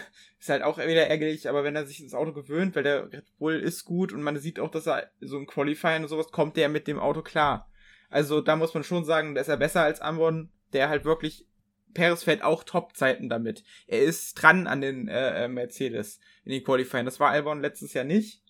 ist 0.40 0.48
halt 0.48 0.62
auch 0.62 0.78
wieder 0.78 1.06
ärgerlich, 1.06 1.48
aber 1.48 1.62
wenn 1.62 1.76
er 1.76 1.86
sich 1.86 2.00
ins 2.00 2.14
Auto 2.14 2.32
gewöhnt, 2.32 2.74
weil 2.74 2.82
der 2.82 3.12
Red 3.12 3.38
Bull 3.38 3.60
ist 3.60 3.84
gut 3.84 4.12
und 4.12 4.22
man 4.22 4.38
sieht 4.38 4.58
auch, 4.58 4.70
dass 4.70 4.86
er 4.86 5.10
so 5.20 5.36
im 5.36 5.46
Qualifying 5.46 6.02
und 6.02 6.08
sowas 6.08 6.32
kommt 6.32 6.56
der 6.56 6.68
mit 6.68 6.86
dem 6.86 6.98
Auto 6.98 7.22
klar. 7.22 7.70
Also 8.10 8.40
da 8.40 8.56
muss 8.56 8.74
man 8.74 8.82
schon 8.82 9.04
sagen, 9.04 9.34
da 9.34 9.40
ist 9.40 9.48
er 9.48 9.56
besser 9.56 9.82
als 9.82 10.00
Ambon, 10.00 10.50
der 10.72 10.88
halt 10.88 11.04
wirklich 11.04 11.46
Perez 11.94 12.24
fährt 12.24 12.42
auch 12.42 12.64
Top-Zeiten 12.64 13.28
damit. 13.28 13.64
Er 13.86 14.02
ist 14.02 14.34
dran 14.34 14.66
an 14.66 14.80
den 14.80 15.08
äh, 15.08 15.44
äh 15.44 15.48
Mercedes 15.48 16.20
in 16.44 16.52
den 16.52 16.64
Qualifying. 16.64 17.04
Das 17.04 17.20
war 17.20 17.30
Albon 17.30 17.60
letztes 17.60 17.94
Jahr 17.94 18.04
nicht. 18.04 18.42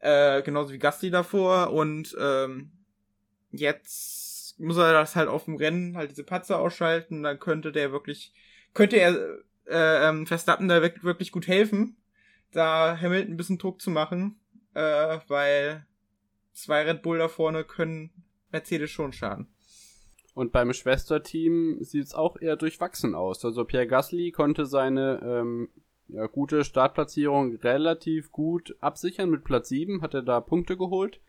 Äh, 0.00 0.42
genauso 0.42 0.72
wie 0.72 0.78
Gasti 0.78 1.10
davor. 1.10 1.72
Und 1.72 2.16
ähm, 2.20 2.72
jetzt 3.50 4.58
muss 4.58 4.76
er 4.76 4.92
das 4.92 5.16
halt 5.16 5.28
auf 5.28 5.44
dem 5.44 5.56
Rennen 5.56 5.96
halt 5.96 6.10
diese 6.10 6.24
Patzer 6.24 6.58
ausschalten. 6.58 7.22
Dann 7.22 7.38
könnte 7.38 7.72
der 7.72 7.92
wirklich, 7.92 8.32
könnte 8.74 8.96
er 8.96 9.42
äh, 9.66 10.08
ähm, 10.08 10.26
Verstappen 10.26 10.68
da 10.68 10.82
wirklich 10.82 11.32
gut 11.32 11.46
helfen, 11.46 11.96
da 12.52 12.98
Hamilton 13.00 13.34
ein 13.34 13.36
bisschen 13.36 13.58
Druck 13.58 13.80
zu 13.80 13.90
machen, 13.90 14.40
äh, 14.74 15.18
weil 15.28 15.86
zwei 16.52 16.82
Red 16.82 17.02
Bull 17.02 17.18
da 17.18 17.28
vorne 17.28 17.64
können 17.64 18.10
Mercedes 18.50 18.90
schon 18.90 19.12
schaden. 19.12 19.48
Und 20.40 20.52
beim 20.52 20.72
Schwesterteam 20.72 21.84
sieht 21.84 22.06
es 22.06 22.14
auch 22.14 22.40
eher 22.40 22.56
durchwachsen 22.56 23.14
aus. 23.14 23.44
Also 23.44 23.66
Pierre 23.66 23.86
Gasly 23.86 24.32
konnte 24.32 24.64
seine 24.64 25.20
ähm, 25.22 25.68
ja, 26.08 26.28
gute 26.28 26.64
Startplatzierung 26.64 27.56
relativ 27.56 28.32
gut 28.32 28.74
absichern. 28.80 29.28
Mit 29.28 29.44
Platz 29.44 29.68
7 29.68 30.00
hat 30.00 30.14
er 30.14 30.22
da 30.22 30.40
Punkte 30.40 30.78
geholt. 30.78 31.20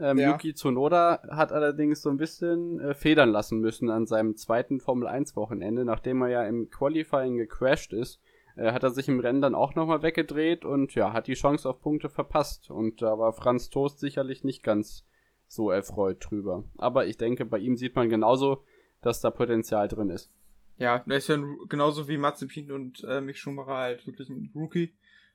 Ähm, 0.00 0.18
ja. 0.18 0.32
Yuki 0.32 0.52
Tsunoda 0.52 1.22
hat 1.30 1.52
allerdings 1.52 2.02
so 2.02 2.10
ein 2.10 2.16
bisschen 2.16 2.80
äh, 2.80 2.94
federn 2.94 3.30
lassen 3.30 3.60
müssen 3.60 3.88
an 3.88 4.04
seinem 4.04 4.34
zweiten 4.34 4.80
Formel 4.80 5.06
1 5.06 5.36
Wochenende, 5.36 5.84
nachdem 5.84 6.20
er 6.22 6.28
ja 6.30 6.42
im 6.44 6.68
Qualifying 6.68 7.36
gecrashed 7.36 7.92
ist. 7.92 8.20
Äh, 8.56 8.72
hat 8.72 8.82
er 8.82 8.90
sich 8.90 9.06
im 9.06 9.20
Rennen 9.20 9.42
dann 9.42 9.54
auch 9.54 9.76
nochmal 9.76 10.02
weggedreht 10.02 10.64
und 10.64 10.92
ja, 10.96 11.12
hat 11.12 11.28
die 11.28 11.34
Chance 11.34 11.70
auf 11.70 11.80
Punkte 11.80 12.08
verpasst. 12.08 12.72
Und 12.72 13.00
da 13.00 13.16
war 13.16 13.32
Franz 13.32 13.70
Toast 13.70 14.00
sicherlich 14.00 14.42
nicht 14.42 14.64
ganz 14.64 15.06
so 15.48 15.70
erfreut 15.70 16.18
drüber. 16.20 16.64
Aber 16.76 17.06
ich 17.06 17.16
denke, 17.16 17.44
bei 17.44 17.58
ihm 17.58 17.76
sieht 17.76 17.94
man 17.94 18.08
genauso, 18.08 18.64
dass 19.00 19.20
da 19.20 19.30
Potenzial 19.30 19.88
drin 19.88 20.10
ist. 20.10 20.30
Ja, 20.78 20.98
der 21.00 21.18
ist 21.18 21.28
ja 21.28 21.38
genauso 21.68 22.08
wie 22.08 22.18
Mazepin 22.18 22.70
und 22.70 23.02
äh, 23.04 23.20
Mick 23.20 23.38
Schumacher 23.38 23.76
halt 23.76 24.06
wirklich 24.06 24.28
ein 24.28 24.50
Rookie. 24.54 24.92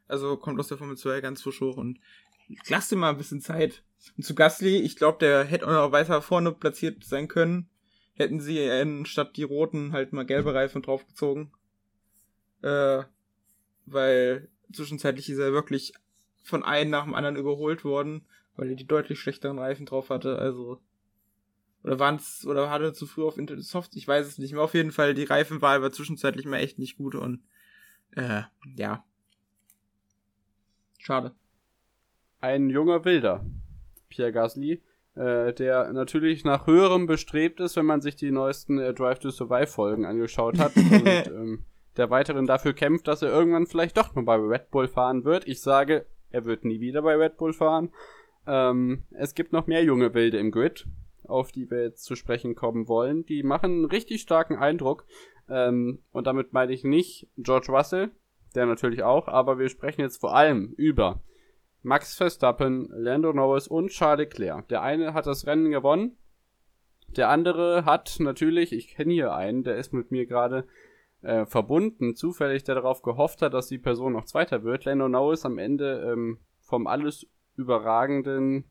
Also 0.08 0.38
kommt 0.38 0.60
aus 0.60 0.68
der 0.68 0.78
Formel 0.78 0.98
2 0.98 1.22
ganz 1.22 1.42
frisch 1.42 1.62
hoch 1.62 1.78
und 1.78 2.00
lass 2.68 2.90
dir 2.90 2.98
mal 2.98 3.10
ein 3.10 3.18
bisschen 3.18 3.42
Zeit. 3.42 3.84
Und 4.18 4.24
zu 4.24 4.36
Gasly, 4.36 4.78
ich 4.78 4.98
glaube, 4.98 5.20
der 5.20 5.44
hätte 5.44 5.66
auch 5.68 5.72
noch 5.72 5.92
weiter 5.92 6.22
vorne 6.22 6.52
platziert 6.52 7.04
sein 7.04 7.28
können. 7.28 7.70
Hätten 8.14 8.40
sie 8.40 8.60
äh, 8.60 9.06
statt 9.06 9.38
die 9.38 9.44
roten 9.44 9.94
halt 9.94 10.14
mal 10.14 10.26
gelbe 10.26 10.54
Reifen 10.54 10.82
draufgezogen. 10.82 11.52
Äh, 12.62 13.04
weil 13.86 14.50
zwischenzeitlich 14.72 15.30
ist 15.30 15.40
er 15.40 15.54
wirklich 15.54 15.94
von 16.44 16.64
einem 16.64 16.92
nach 16.92 17.04
dem 17.04 17.16
anderen 17.16 17.36
überholt 17.36 17.84
worden, 17.84 18.26
weil 18.56 18.70
er 18.70 18.76
die 18.76 18.88
deutlich 18.88 19.20
schlechteren 19.20 19.60
Reifen 19.60 19.86
drauf 19.86 20.10
hatte. 20.10 20.38
Also 20.38 20.82
oder 21.84 22.00
waren 22.00 22.16
es, 22.16 22.46
oder 22.46 22.70
hatte 22.70 22.86
er 22.86 22.94
zu 22.94 23.08
früh 23.08 23.24
auf 23.24 23.38
Internet 23.38 23.64
Soft? 23.64 23.96
Ich 23.96 24.08
weiß 24.08 24.28
es 24.28 24.38
nicht 24.38 24.54
mehr. 24.54 24.62
Auf 24.62 24.74
jeden 24.74 24.92
Fall, 24.92 25.14
die 25.14 25.24
Reifenwahl 25.24 25.82
war 25.82 25.92
zwischenzeitlich 25.92 26.46
mal 26.46 26.58
echt 26.58 26.78
nicht 26.78 26.98
gut 26.98 27.16
und 27.16 27.42
äh, 28.16 28.44
ja. 28.76 29.04
Schade. 31.00 31.34
Ein 32.40 32.70
junger 32.70 33.04
Wilder, 33.06 33.44
Pierre 34.10 34.32
Gasly, 34.32 34.82
äh, 35.16 35.54
der 35.54 35.92
natürlich 35.94 36.44
nach 36.44 36.68
höherem 36.68 37.08
bestrebt 37.08 37.60
ist, 37.60 37.76
wenn 37.76 37.86
man 37.86 38.02
sich 38.02 38.16
die 38.16 38.32
neuesten 38.32 38.78
äh, 38.78 38.94
Drive 38.94 39.20
to 39.20 39.32
Survive 39.32 39.68
Folgen 39.68 40.06
angeschaut 40.06 40.60
hat 40.60 40.76
und 40.76 41.08
ähm, 41.08 41.64
der 41.98 42.10
weiteren 42.10 42.46
dafür 42.46 42.74
kämpft, 42.74 43.08
dass 43.08 43.22
er 43.22 43.30
irgendwann 43.30 43.68
vielleicht 43.68 43.98
doch 43.98 44.14
mal 44.14 44.24
bei 44.24 44.36
Red 44.36 44.70
Bull 44.70 44.88
fahren 44.88 45.24
wird. 45.24 45.48
Ich 45.48 45.62
sage, 45.62 46.06
er 46.30 46.46
wird 46.46 46.64
nie 46.64 46.80
wieder 46.80 47.02
bei 47.02 47.16
Red 47.16 47.38
Bull 47.38 47.54
fahren. 47.54 47.92
Ähm, 48.48 49.04
es 49.12 49.36
gibt 49.36 49.54
noch 49.54 49.68
mehr 49.68 49.84
junge 49.84 50.14
Wilde 50.14 50.38
im 50.38 50.52
Grid 50.52 50.88
auf 51.32 51.52
die 51.52 51.70
wir 51.72 51.82
jetzt 51.82 52.04
zu 52.04 52.16
sprechen 52.16 52.56
kommen 52.56 52.88
wollen, 52.88 53.26
die 53.26 53.42
machen 53.42 53.72
einen 53.72 53.86
richtig 53.86 54.22
starken 54.22 54.58
Eindruck. 54.58 55.06
Ähm, 55.50 56.04
und 56.12 56.28
damit 56.28 56.54
meine 56.54 56.74
ich 56.74 56.84
nicht 56.84 57.28
George 57.38 57.72
Russell, 57.72 58.12
der 58.54 58.66
natürlich 58.66 59.04
auch, 59.04 59.28
aber 59.28 59.58
wir 59.58 59.70
sprechen 59.70 60.02
jetzt 60.02 60.18
vor 60.18 60.36
allem 60.36 60.74
über 60.78 61.22
Max 61.82 62.16
Verstappen, 62.16 62.90
Lando 62.92 63.34
Norris 63.34 63.68
und 63.68 63.90
Charles 63.90 64.20
Leclerc. 64.20 64.68
Der 64.68 64.84
eine 64.84 65.14
hat 65.14 65.26
das 65.26 65.48
Rennen 65.48 65.72
gewonnen, 65.72 66.18
der 67.08 67.30
andere 67.30 67.86
hat 67.86 68.18
natürlich, 68.20 68.72
ich 68.72 68.90
kenne 68.90 69.14
hier 69.14 69.34
einen, 69.34 69.64
der 69.64 69.78
ist 69.78 69.92
mit 69.94 70.12
mir 70.12 70.28
gerade 70.28 70.68
äh, 71.22 71.46
verbunden, 71.46 72.16
zufällig, 72.16 72.64
der 72.64 72.76
darauf 72.76 73.02
gehofft 73.02 73.42
hat, 73.42 73.54
dass 73.54 73.68
die 73.68 73.80
Person 73.80 74.14
noch 74.14 74.26
Zweiter 74.26 74.64
wird. 74.64 74.86
Lando 74.86 75.10
Norris 75.10 75.46
am 75.46 75.58
Ende 75.58 76.12
ähm, 76.12 76.40
vom 76.60 76.88
alles 76.88 77.28
überragenden 77.62 78.66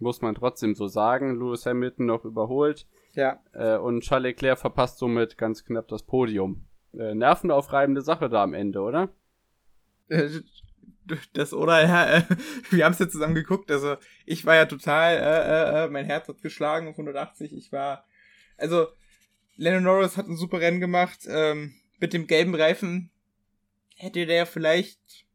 muss 0.00 0.20
man 0.20 0.34
trotzdem 0.34 0.74
so 0.74 0.86
sagen. 0.86 1.38
Lewis 1.38 1.66
Hamilton 1.66 2.06
noch 2.06 2.24
überholt. 2.24 2.86
Ja. 3.14 3.40
Äh, 3.52 3.76
und 3.76 4.02
Charles 4.02 4.30
Leclerc 4.30 4.58
verpasst 4.58 4.98
somit 4.98 5.38
ganz 5.38 5.64
knapp 5.64 5.88
das 5.88 6.02
Podium. 6.02 6.66
Äh, 6.96 7.14
nervenaufreibende 7.14 8.02
Sache 8.02 8.28
da 8.28 8.42
am 8.42 8.54
Ende, 8.54 8.80
oder? 8.80 9.08
Äh, 10.08 10.28
das 11.32 11.54
oder 11.54 11.82
ja, 11.86 12.18
äh, 12.18 12.22
wir 12.70 12.84
haben 12.84 12.92
es 12.92 12.98
ja 12.98 13.08
zusammen 13.08 13.34
geguckt. 13.34 13.70
Also 13.70 13.96
ich 14.26 14.44
war 14.44 14.54
ja 14.54 14.66
total, 14.66 15.14
äh, 15.16 15.82
äh, 15.82 15.84
äh 15.84 15.88
mein 15.88 16.04
Herz 16.04 16.28
hat 16.28 16.42
geschlagen 16.42 16.88
auf 16.88 16.94
180. 16.94 17.52
Ich 17.54 17.72
war, 17.72 18.04
also 18.56 18.88
Lennon 19.56 19.84
Norris 19.84 20.16
hat 20.16 20.28
ein 20.28 20.36
super 20.36 20.60
Rennen 20.60 20.80
gemacht. 20.80 21.20
Ähm, 21.28 21.74
mit 21.98 22.12
dem 22.12 22.26
gelben 22.26 22.54
Reifen 22.54 23.10
hätte 23.96 24.26
der 24.26 24.46
vielleicht 24.46 25.26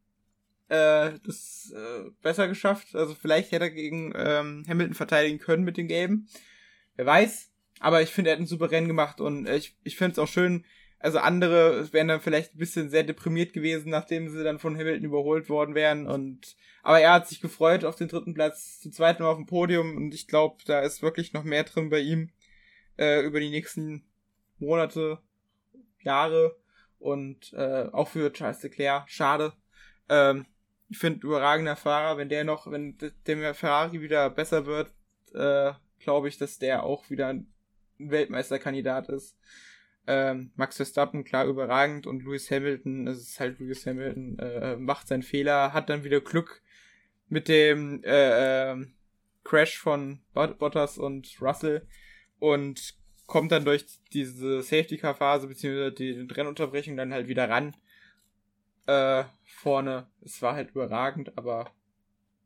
äh, 0.73 1.19
das 1.23 1.71
äh, 1.75 2.09
besser 2.21 2.47
geschafft. 2.47 2.95
Also 2.95 3.13
vielleicht 3.13 3.51
hätte 3.51 3.65
er 3.65 3.71
gegen 3.71 4.13
ähm, 4.15 4.65
Hamilton 4.67 4.95
verteidigen 4.95 5.39
können 5.39 5.63
mit 5.63 5.77
den 5.77 5.87
Gelben. 5.87 6.27
Wer 6.95 7.05
weiß. 7.05 7.51
Aber 7.79 8.01
ich 8.01 8.09
finde, 8.09 8.29
er 8.29 8.33
hat 8.33 8.39
einen 8.39 8.47
super 8.47 8.71
Rennen 8.71 8.87
gemacht 8.87 9.21
und 9.21 9.45
äh, 9.45 9.57
ich, 9.57 9.75
ich 9.83 9.97
finde 9.97 10.13
es 10.13 10.19
auch 10.19 10.27
schön. 10.27 10.65
Also 10.99 11.19
andere 11.19 11.91
wären 11.91 12.07
dann 12.07 12.21
vielleicht 12.21 12.55
ein 12.55 12.59
bisschen 12.59 12.89
sehr 12.89 13.03
deprimiert 13.03 13.51
gewesen, 13.51 13.89
nachdem 13.89 14.29
sie 14.29 14.43
dann 14.43 14.57
von 14.57 14.77
Hamilton 14.77 15.03
überholt 15.03 15.49
worden 15.49 15.75
wären. 15.75 16.07
Und 16.07 16.55
aber 16.81 16.99
er 16.99 17.13
hat 17.13 17.27
sich 17.27 17.41
gefreut 17.41 17.83
auf 17.83 17.97
den 17.97 18.07
dritten 18.07 18.33
Platz, 18.33 18.79
zu 18.79 18.89
zweit 18.89 19.19
Mal 19.19 19.27
auf 19.27 19.37
dem 19.37 19.45
Podium 19.45 19.97
und 19.97 20.13
ich 20.13 20.27
glaube, 20.27 20.63
da 20.65 20.79
ist 20.79 21.01
wirklich 21.01 21.33
noch 21.33 21.43
mehr 21.43 21.65
drin 21.65 21.89
bei 21.89 21.99
ihm 21.99 22.31
äh, 22.97 23.21
über 23.21 23.39
die 23.39 23.49
nächsten 23.49 24.05
Monate, 24.59 25.19
Jahre 26.01 26.55
und 26.99 27.51
äh, 27.53 27.89
auch 27.91 28.07
für 28.07 28.31
Charles 28.31 28.63
Leclerc. 28.63 29.09
Schade. 29.09 29.53
Ähm, 30.09 30.45
ich 30.89 30.97
finde 30.97 31.25
überragender 31.25 31.75
Fahrer, 31.75 32.17
wenn 32.17 32.29
der 32.29 32.43
noch, 32.43 32.69
wenn 32.69 32.97
dem 33.27 33.53
Ferrari 33.53 34.01
wieder 34.01 34.29
besser 34.29 34.65
wird, 34.65 34.91
äh, 35.33 35.73
glaube 35.99 36.27
ich, 36.27 36.37
dass 36.37 36.59
der 36.59 36.83
auch 36.83 37.09
wieder 37.09 37.27
ein 37.27 37.51
Weltmeisterkandidat 37.97 39.09
ist. 39.09 39.37
Ähm, 40.05 40.51
Max 40.55 40.75
Verstappen, 40.75 41.23
klar 41.23 41.45
überragend 41.45 42.07
und 42.07 42.23
Lewis 42.23 42.51
Hamilton, 42.51 43.07
es 43.07 43.19
ist 43.19 43.39
halt 43.39 43.59
Lewis 43.59 43.85
Hamilton, 43.85 44.37
äh, 44.37 44.75
macht 44.75 45.07
seinen 45.07 45.23
Fehler, 45.23 45.71
hat 45.71 45.89
dann 45.89 46.03
wieder 46.03 46.19
Glück 46.19 46.61
mit 47.29 47.47
dem 47.47 48.03
äh, 48.03 48.71
äh, 48.71 48.85
Crash 49.45 49.77
von 49.77 50.19
Bottas 50.33 50.97
und 50.97 51.37
Russell 51.41 51.87
und 52.39 52.95
kommt 53.25 53.53
dann 53.53 53.63
durch 53.63 53.85
diese 54.11 54.61
Safety 54.61 54.97
Car 54.97 55.15
Phase 55.15 55.47
beziehungsweise 55.47 55.93
die 55.93 56.27
Rennunterbrechung 56.29 56.97
dann 56.97 57.13
halt 57.13 57.27
wieder 57.27 57.49
ran 57.49 57.75
äh, 58.85 59.23
vorne. 59.45 60.07
Es 60.21 60.41
war 60.41 60.55
halt 60.55 60.71
überragend, 60.71 61.37
aber 61.37 61.69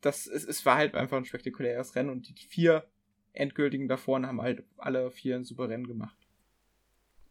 das 0.01 0.27
es, 0.27 0.43
es 0.45 0.65
war 0.65 0.75
halt 0.75 0.95
einfach 0.95 1.17
ein 1.17 1.25
spektakuläres 1.25 1.95
Rennen 1.95 2.09
und 2.09 2.29
die 2.29 2.47
vier 2.47 2.85
endgültigen 3.33 3.87
da 3.87 3.97
vorne 3.97 4.27
haben 4.27 4.41
halt 4.41 4.63
alle 4.77 5.11
vier 5.11 5.35
ein 5.35 5.43
super 5.43 5.69
Rennen 5.69 5.87
gemacht. 5.87 6.15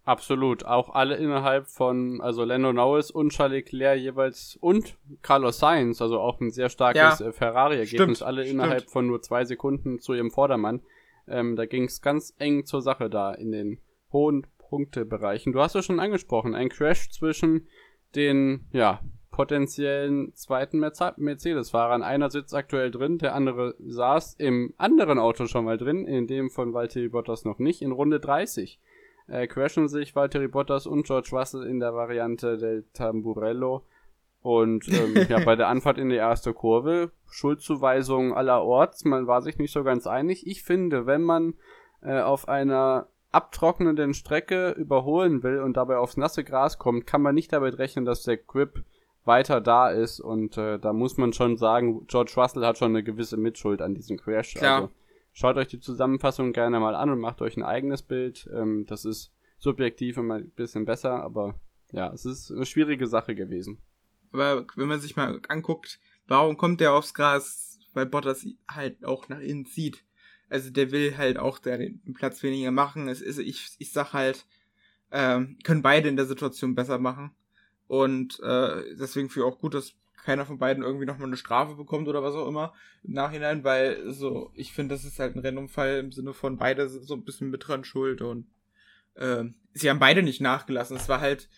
Absolut. 0.06 0.64
Auch 0.64 0.90
alle 0.90 1.16
innerhalb 1.16 1.66
von, 1.66 2.20
also 2.20 2.44
Lando 2.44 2.72
Norris 2.72 3.10
und 3.10 3.30
Charles 3.30 3.64
Leclerc 3.64 3.98
jeweils 3.98 4.56
und 4.60 4.96
Carlos 5.20 5.58
Sainz, 5.58 6.00
also 6.00 6.20
auch 6.20 6.40
ein 6.40 6.52
sehr 6.52 6.68
starkes 6.68 7.18
ja, 7.18 7.26
äh, 7.26 7.32
Ferrari-Ergebnis, 7.32 8.22
alle 8.22 8.42
stimmt. 8.42 8.54
innerhalb 8.54 8.88
von 8.88 9.08
nur 9.08 9.20
zwei 9.20 9.44
Sekunden 9.44 9.98
zu 9.98 10.14
ihrem 10.14 10.30
Vordermann. 10.30 10.80
Ähm, 11.26 11.56
da 11.56 11.66
ging 11.66 11.84
es 11.84 12.02
ganz 12.02 12.32
eng 12.38 12.66
zur 12.66 12.82
Sache 12.82 13.10
da 13.10 13.34
in 13.34 13.50
den 13.50 13.80
hohen 14.12 14.46
Punktebereichen. 14.58 15.52
Du 15.52 15.60
hast 15.60 15.74
es 15.74 15.84
schon 15.84 15.98
angesprochen, 15.98 16.54
ein 16.54 16.68
Crash 16.68 17.10
zwischen 17.10 17.66
den, 18.16 18.66
ja, 18.72 19.00
potenziellen 19.36 20.32
zweiten 20.34 20.78
Mercedes-Fahrern. 20.78 22.02
Einer 22.02 22.30
sitzt 22.30 22.54
aktuell 22.54 22.90
drin, 22.90 23.18
der 23.18 23.34
andere 23.34 23.74
saß 23.78 24.34
im 24.38 24.72
anderen 24.78 25.18
Auto 25.18 25.44
schon 25.46 25.66
mal 25.66 25.76
drin, 25.76 26.06
in 26.06 26.26
dem 26.26 26.48
von 26.48 26.72
Valtteri 26.72 27.10
Bottas 27.10 27.44
noch 27.44 27.58
nicht, 27.58 27.82
in 27.82 27.92
Runde 27.92 28.18
30. 28.18 28.80
Äh, 29.28 29.46
crashen 29.46 29.88
sich 29.88 30.16
Valtteri 30.16 30.48
Bottas 30.48 30.86
und 30.86 31.04
George 31.06 31.28
Russell 31.32 31.64
in 31.64 31.80
der 31.80 31.94
Variante 31.94 32.56
del 32.56 32.84
Tamburello. 32.94 33.82
Und 34.40 34.88
ähm, 34.88 35.14
ja, 35.28 35.44
bei 35.44 35.54
der 35.54 35.68
Anfahrt 35.68 35.98
in 35.98 36.08
die 36.08 36.16
erste 36.16 36.54
Kurve, 36.54 37.10
Schuldzuweisung 37.28 38.32
allerorts, 38.32 39.04
man 39.04 39.26
war 39.26 39.42
sich 39.42 39.58
nicht 39.58 39.72
so 39.72 39.84
ganz 39.84 40.06
einig. 40.06 40.46
Ich 40.46 40.62
finde, 40.62 41.04
wenn 41.04 41.22
man 41.22 41.54
äh, 42.00 42.20
auf 42.20 42.48
einer 42.48 43.08
abtrocknenden 43.32 44.14
Strecke 44.14 44.70
überholen 44.70 45.42
will 45.42 45.60
und 45.60 45.76
dabei 45.76 45.98
aufs 45.98 46.16
nasse 46.16 46.44
Gras 46.44 46.78
kommt, 46.78 47.06
kann 47.06 47.22
man 47.22 47.34
nicht 47.34 47.52
damit 47.52 47.78
rechnen, 47.78 48.04
dass 48.04 48.22
der 48.22 48.36
Grip 48.36 48.84
weiter 49.24 49.60
da 49.60 49.90
ist. 49.90 50.20
Und 50.20 50.56
äh, 50.56 50.78
da 50.78 50.92
muss 50.92 51.16
man 51.16 51.32
schon 51.32 51.56
sagen, 51.56 52.06
George 52.06 52.32
Russell 52.36 52.64
hat 52.64 52.78
schon 52.78 52.90
eine 52.90 53.02
gewisse 53.02 53.36
Mitschuld 53.36 53.82
an 53.82 53.94
diesem 53.94 54.16
Crash. 54.16 54.54
Klar. 54.54 54.76
Also 54.76 54.90
schaut 55.32 55.56
euch 55.56 55.68
die 55.68 55.80
Zusammenfassung 55.80 56.52
gerne 56.52 56.80
mal 56.80 56.94
an 56.94 57.10
und 57.10 57.20
macht 57.20 57.42
euch 57.42 57.56
ein 57.56 57.62
eigenes 57.62 58.02
Bild. 58.02 58.48
Ähm, 58.52 58.86
das 58.86 59.04
ist 59.04 59.32
subjektiv 59.58 60.16
immer 60.16 60.36
ein 60.36 60.50
bisschen 60.50 60.84
besser, 60.84 61.22
aber 61.22 61.54
ja, 61.92 62.12
es 62.12 62.24
ist 62.24 62.50
eine 62.50 62.66
schwierige 62.66 63.06
Sache 63.06 63.34
gewesen. 63.34 63.78
Aber 64.32 64.66
wenn 64.76 64.88
man 64.88 65.00
sich 65.00 65.16
mal 65.16 65.40
anguckt, 65.48 65.98
warum 66.26 66.56
kommt 66.56 66.80
der 66.80 66.92
aufs 66.92 67.14
Gras? 67.14 67.78
Weil 67.94 68.06
Bottas 68.06 68.46
halt 68.68 69.04
auch 69.04 69.28
nach 69.28 69.40
innen 69.40 69.64
zieht. 69.64 70.04
Also 70.48 70.70
der 70.70 70.92
will 70.92 71.16
halt 71.16 71.38
auch 71.38 71.58
den 71.58 72.00
Platz 72.14 72.42
weniger 72.42 72.70
machen. 72.70 73.08
Es 73.08 73.20
ist, 73.20 73.38
ich, 73.38 73.74
ich 73.78 73.92
sag 73.92 74.12
halt, 74.12 74.46
ähm, 75.10 75.58
können 75.64 75.82
beide 75.82 76.08
in 76.08 76.16
der 76.16 76.26
Situation 76.26 76.74
besser 76.74 76.98
machen. 76.98 77.32
Und 77.88 78.40
äh, 78.40 78.94
deswegen 78.96 79.28
finde 79.28 79.48
ich 79.48 79.54
auch 79.54 79.60
gut, 79.60 79.74
dass 79.74 79.94
keiner 80.26 80.44
von 80.44 80.58
beiden 80.58 80.82
irgendwie 80.82 81.06
nochmal 81.06 81.28
eine 81.28 81.36
Strafe 81.36 81.76
bekommt 81.76 82.08
oder 82.08 82.22
was 82.22 82.34
auch 82.34 82.48
immer 82.48 82.74
im 83.04 83.12
Nachhinein, 83.12 83.62
weil 83.62 84.12
so, 84.12 84.50
ich 84.54 84.72
finde, 84.72 84.96
das 84.96 85.04
ist 85.04 85.20
halt 85.20 85.36
ein 85.36 85.38
Rennunfall 85.38 85.98
im 85.98 86.10
Sinne 86.10 86.34
von 86.34 86.58
beide 86.58 86.88
sind 86.88 87.04
so 87.04 87.14
ein 87.14 87.24
bisschen 87.24 87.48
mit 87.48 87.68
dran 87.68 87.84
schuld 87.84 88.22
und 88.22 88.48
äh, 89.14 89.44
sie 89.72 89.88
haben 89.88 90.00
beide 90.00 90.24
nicht 90.24 90.40
nachgelassen. 90.40 90.96
Es 90.96 91.08
war 91.08 91.20
halt, 91.20 91.48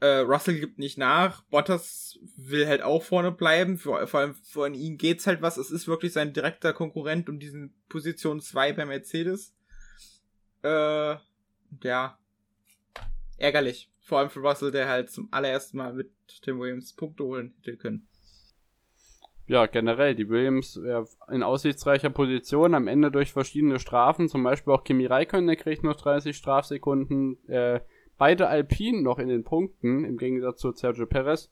äh, 0.00 0.18
Russell 0.18 0.60
gibt 0.60 0.78
nicht 0.78 0.98
nach, 0.98 1.42
Bottas 1.44 2.18
will 2.36 2.66
halt 2.66 2.82
auch 2.82 3.02
vorne 3.02 3.32
bleiben, 3.32 3.78
vor, 3.78 4.06
vor 4.06 4.20
allem 4.20 4.34
von 4.34 4.74
ihm 4.74 4.96
geht's 4.96 5.26
halt 5.26 5.42
was, 5.42 5.56
es 5.56 5.70
ist 5.70 5.88
wirklich 5.88 6.12
sein 6.12 6.32
direkter 6.32 6.72
Konkurrent 6.72 7.28
um 7.28 7.38
diesen 7.38 7.74
Position 7.88 8.40
2 8.40 8.74
bei 8.74 8.86
Mercedes. 8.86 9.54
Äh, 10.62 11.16
ja, 11.82 12.18
ärgerlich. 13.36 13.90
Vor 14.00 14.18
allem 14.18 14.30
für 14.30 14.40
Russell, 14.40 14.70
der 14.70 14.88
halt 14.88 15.10
zum 15.10 15.28
allerersten 15.32 15.76
Mal 15.76 15.92
mit 15.92 16.10
Tim 16.42 16.58
Williams 16.58 16.94
Punkte 16.94 17.24
holen 17.24 17.54
hätte 17.58 17.76
können. 17.76 18.08
Ja, 19.46 19.64
generell, 19.66 20.14
die 20.14 20.28
Williams 20.28 20.78
in 21.30 21.42
aussichtsreicher 21.42 22.10
Position, 22.10 22.74
am 22.74 22.86
Ende 22.86 23.10
durch 23.10 23.32
verschiedene 23.32 23.78
Strafen, 23.78 24.28
zum 24.28 24.42
Beispiel 24.42 24.74
auch 24.74 24.84
Kimi 24.84 25.06
Räikkönen, 25.06 25.46
der 25.46 25.56
kriegt 25.56 25.84
noch 25.84 25.96
30 25.96 26.36
Strafsekunden, 26.36 27.42
äh, 27.48 27.80
beide 28.18 28.48
Alpinen 28.48 29.02
noch 29.02 29.18
in 29.18 29.28
den 29.28 29.44
Punkten, 29.44 30.04
im 30.04 30.18
Gegensatz 30.18 30.60
zu 30.60 30.72
Sergio 30.72 31.06
Perez. 31.06 31.50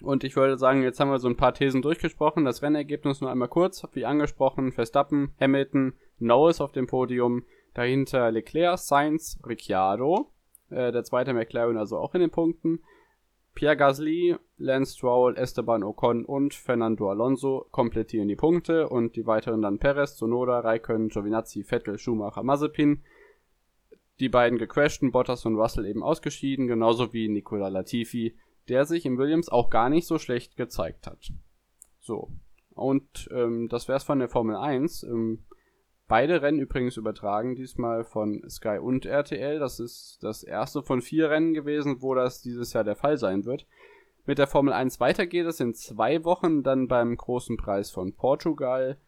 Und 0.00 0.24
ich 0.24 0.34
würde 0.36 0.56
sagen, 0.56 0.82
jetzt 0.82 0.98
haben 0.98 1.10
wir 1.10 1.18
so 1.18 1.28
ein 1.28 1.36
paar 1.36 1.54
Thesen 1.54 1.82
durchgesprochen. 1.82 2.44
Das 2.44 2.62
Rennergebnis 2.62 3.20
nur 3.20 3.30
einmal 3.30 3.48
kurz, 3.48 3.86
wie 3.92 4.06
angesprochen, 4.06 4.72
Verstappen, 4.72 5.32
Hamilton, 5.40 5.94
Norris 6.18 6.60
auf 6.60 6.72
dem 6.72 6.86
Podium, 6.86 7.44
dahinter 7.74 8.30
Leclerc, 8.30 8.78
Sainz, 8.78 9.38
Ricciardo, 9.46 10.30
äh, 10.70 10.92
der 10.92 11.04
zweite 11.04 11.34
McLaren 11.34 11.76
also 11.76 11.98
auch 11.98 12.14
in 12.14 12.20
den 12.20 12.30
Punkten. 12.30 12.80
Pierre 13.54 13.76
Gasly, 13.76 14.36
Lance 14.56 14.96
Stroll, 14.96 15.36
Esteban 15.36 15.82
Ocon 15.82 16.24
und 16.24 16.54
Fernando 16.54 17.10
Alonso 17.10 17.66
komplettieren 17.70 18.28
die 18.28 18.36
Punkte 18.36 18.88
und 18.88 19.14
die 19.14 19.26
weiteren 19.26 19.60
dann 19.60 19.78
Perez, 19.78 20.16
Sonoda, 20.16 20.60
Raikkonen, 20.60 21.10
Giovinazzi, 21.10 21.62
Vettel, 21.62 21.98
Schumacher, 21.98 22.42
Mazepin. 22.42 23.02
Die 24.20 24.28
beiden 24.28 24.58
gecrashten, 24.58 25.12
Bottas 25.12 25.46
und 25.46 25.56
Russell 25.56 25.86
eben 25.86 26.02
ausgeschieden, 26.02 26.66
genauso 26.66 27.12
wie 27.12 27.28
Nicola 27.28 27.68
Latifi, 27.68 28.36
der 28.68 28.84
sich 28.84 29.06
im 29.06 29.18
Williams 29.18 29.48
auch 29.48 29.70
gar 29.70 29.88
nicht 29.88 30.06
so 30.06 30.18
schlecht 30.18 30.56
gezeigt 30.56 31.06
hat. 31.06 31.32
So. 32.00 32.30
Und 32.70 33.28
ähm, 33.32 33.68
das 33.68 33.88
wär's 33.88 34.04
von 34.04 34.18
der 34.18 34.28
Formel 34.28 34.56
1. 34.56 35.02
Ähm, 35.04 35.44
Beide 36.12 36.42
Rennen 36.42 36.58
übrigens 36.58 36.98
übertragen, 36.98 37.54
diesmal 37.54 38.04
von 38.04 38.42
Sky 38.46 38.76
und 38.76 39.06
RTL. 39.06 39.58
Das 39.58 39.80
ist 39.80 40.18
das 40.20 40.42
erste 40.42 40.82
von 40.82 41.00
vier 41.00 41.30
Rennen 41.30 41.54
gewesen, 41.54 42.02
wo 42.02 42.14
das 42.14 42.42
dieses 42.42 42.74
Jahr 42.74 42.84
der 42.84 42.96
Fall 42.96 43.16
sein 43.16 43.46
wird. 43.46 43.66
Mit 44.26 44.36
der 44.36 44.46
Formel 44.46 44.74
1 44.74 45.00
weiter 45.00 45.26
geht 45.26 45.46
es 45.46 45.58
in 45.58 45.72
zwei 45.72 46.22
Wochen 46.24 46.62
dann 46.62 46.86
beim 46.86 47.16
großen 47.16 47.56
Preis 47.56 47.90
von 47.90 48.12
Portugal. 48.12 48.98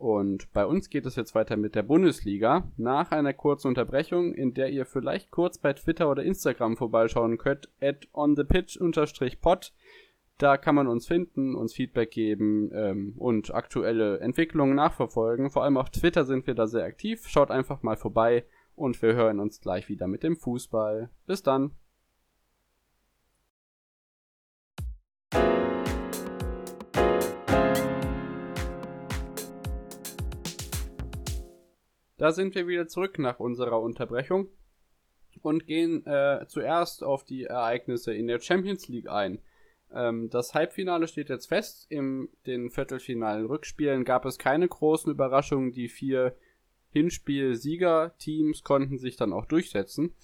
Und 0.00 0.50
bei 0.54 0.64
uns 0.64 0.88
geht 0.88 1.04
es 1.04 1.14
jetzt 1.14 1.34
weiter 1.34 1.58
mit 1.58 1.74
der 1.74 1.82
Bundesliga. 1.82 2.66
Nach 2.78 3.10
einer 3.10 3.34
kurzen 3.34 3.68
Unterbrechung, 3.68 4.32
in 4.32 4.54
der 4.54 4.70
ihr 4.70 4.86
vielleicht 4.86 5.30
kurz 5.30 5.58
bei 5.58 5.74
Twitter 5.74 6.10
oder 6.10 6.22
Instagram 6.22 6.78
vorbeischauen 6.78 7.36
könnt, 7.36 7.68
at 7.82 8.08
onthepitch-pod 8.14 9.72
da 10.38 10.56
kann 10.56 10.74
man 10.74 10.86
uns 10.86 11.06
finden, 11.06 11.54
uns 11.54 11.74
Feedback 11.74 12.10
geben 12.12 12.70
ähm, 12.72 13.14
und 13.18 13.54
aktuelle 13.54 14.20
Entwicklungen 14.20 14.74
nachverfolgen. 14.74 15.50
Vor 15.50 15.64
allem 15.64 15.76
auf 15.76 15.90
Twitter 15.90 16.24
sind 16.24 16.46
wir 16.46 16.54
da 16.54 16.66
sehr 16.66 16.84
aktiv. 16.84 17.28
Schaut 17.28 17.50
einfach 17.50 17.82
mal 17.82 17.96
vorbei 17.96 18.46
und 18.74 19.02
wir 19.02 19.12
hören 19.12 19.38
uns 19.38 19.60
gleich 19.60 19.90
wieder 19.90 20.08
mit 20.08 20.22
dem 20.22 20.36
Fußball. 20.36 21.10
Bis 21.26 21.42
dann. 21.42 21.72
Da 32.20 32.32
sind 32.32 32.54
wir 32.54 32.68
wieder 32.68 32.86
zurück 32.86 33.18
nach 33.18 33.40
unserer 33.40 33.80
Unterbrechung 33.80 34.48
und 35.40 35.66
gehen 35.66 36.04
äh, 36.04 36.44
zuerst 36.48 37.02
auf 37.02 37.24
die 37.24 37.44
Ereignisse 37.44 38.12
in 38.12 38.26
der 38.26 38.40
Champions 38.40 38.88
League 38.88 39.08
ein. 39.08 39.40
Ähm, 39.90 40.28
das 40.28 40.52
Halbfinale 40.52 41.08
steht 41.08 41.30
jetzt 41.30 41.46
fest. 41.46 41.90
In 41.90 42.28
den 42.44 42.68
viertelfinalen 42.68 43.46
Rückspielen 43.46 44.04
gab 44.04 44.26
es 44.26 44.36
keine 44.36 44.68
großen 44.68 45.10
Überraschungen. 45.10 45.72
Die 45.72 45.88
vier 45.88 46.36
Hinspiel-Sieger-Teams 46.90 48.64
konnten 48.64 48.98
sich 48.98 49.16
dann 49.16 49.32
auch 49.32 49.46
durchsetzen. 49.46 50.14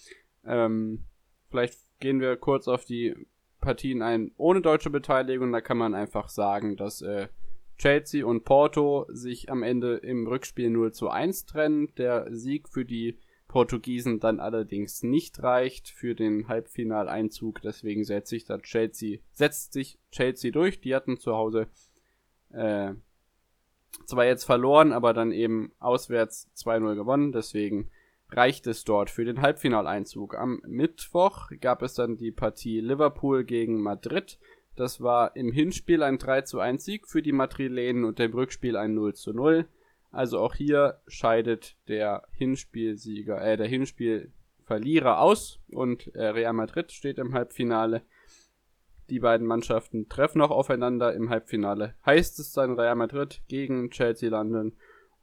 Ähm, 0.45 1.07
vielleicht 1.49 1.79
gehen 1.99 2.21
wir 2.21 2.37
kurz 2.37 2.69
auf 2.69 2.85
die 2.85 3.15
Partien 3.63 4.03
ein 4.03 4.33
ohne 4.37 4.61
deutsche 4.61 4.91
Beteiligung. 4.91 5.51
Da 5.51 5.63
kann 5.63 5.79
man 5.79 5.95
einfach 5.95 6.29
sagen, 6.29 6.77
dass 6.77 7.01
äh, 7.01 7.29
Chelsea 7.79 8.25
und 8.25 8.45
Porto 8.45 9.07
sich 9.09 9.51
am 9.51 9.62
Ende 9.62 9.97
im 9.97 10.27
Rückspiel 10.27 10.71
0 10.71 10.93
zu 10.93 11.09
1 11.09 11.47
trennen. 11.47 11.95
Der 11.97 12.35
Sieg 12.35 12.69
für 12.69 12.85
die 12.85 13.19
Portugiesen 13.49 14.19
dann 14.21 14.41
allerdings 14.41 15.03
nicht 15.03 15.43
reicht 15.43 15.89
für 15.89 16.15
den 16.15 16.49
Halbfinaleinzug. 16.49 17.62
Deswegen 17.62 18.05
setzt 18.05 18.31
sich 18.31 18.45
da 18.45 18.59
Chelsea, 18.59 19.19
setzt 19.33 19.73
sich 19.73 19.99
Chelsea 20.11 20.51
durch. 20.51 20.81
Die 20.81 20.95
hatten 20.95 21.19
zu 21.19 21.35
Hause 21.35 21.69
äh, 22.51 22.93
zwar 24.07 24.27
jetzt 24.27 24.45
verloren, 24.45 24.93
aber 24.93 25.12
dann 25.12 25.33
eben 25.33 25.73
auswärts 25.79 26.51
2-0 26.57 26.95
gewonnen. 26.97 27.33
Deswegen 27.33 27.91
reicht 28.31 28.67
es 28.67 28.85
dort 28.85 29.11
für 29.11 29.25
den 29.25 29.41
Halbfinaleinzug. 29.41 30.37
Am 30.37 30.61
Mittwoch 30.67 31.51
gab 31.61 31.83
es 31.83 31.95
dann 31.95 32.17
die 32.17 32.33
Partie 32.33 32.81
Liverpool 32.81 33.45
gegen 33.45 33.81
Madrid. 33.81 34.39
Das 34.77 35.01
war 35.01 35.35
im 35.37 35.51
Hinspiel 35.51 36.03
ein 36.03 36.19
3 36.19 36.43
zu 36.43 36.61
1 36.61 36.85
Sieg 36.85 37.09
für 37.09 37.23
die 37.23 37.33
Madrilenen 37.33 38.05
und 38.05 38.21
im 38.21 38.33
Rückspiel 38.33 38.77
ein 38.77 38.95
0 38.95 39.15
zu 39.15 39.33
0. 39.33 39.67
Also 40.12 40.39
auch 40.39 40.55
hier 40.55 41.01
scheidet 41.07 41.77
der 41.89 42.27
Hinspielsieger, 42.33 43.43
äh, 43.43 43.57
der 43.57 43.67
Hinspielverlierer 43.67 45.21
aus 45.21 45.61
und 45.69 46.15
äh, 46.15 46.27
Real 46.27 46.53
Madrid 46.53 46.93
steht 46.93 47.19
im 47.19 47.35
Halbfinale. 47.35 48.03
Die 49.09 49.21
beiden 49.21 49.47
Mannschaften 49.47 50.09
treffen 50.09 50.41
auch 50.41 50.51
aufeinander 50.51 51.15
im 51.15 51.31
Halbfinale. 51.31 51.95
Heißt 52.05 52.39
es 52.39 52.53
dann 52.53 52.79
Real 52.79 52.97
Madrid 52.97 53.43
gegen 53.49 53.91
Chelsea 53.91 54.29
London. 54.29 54.73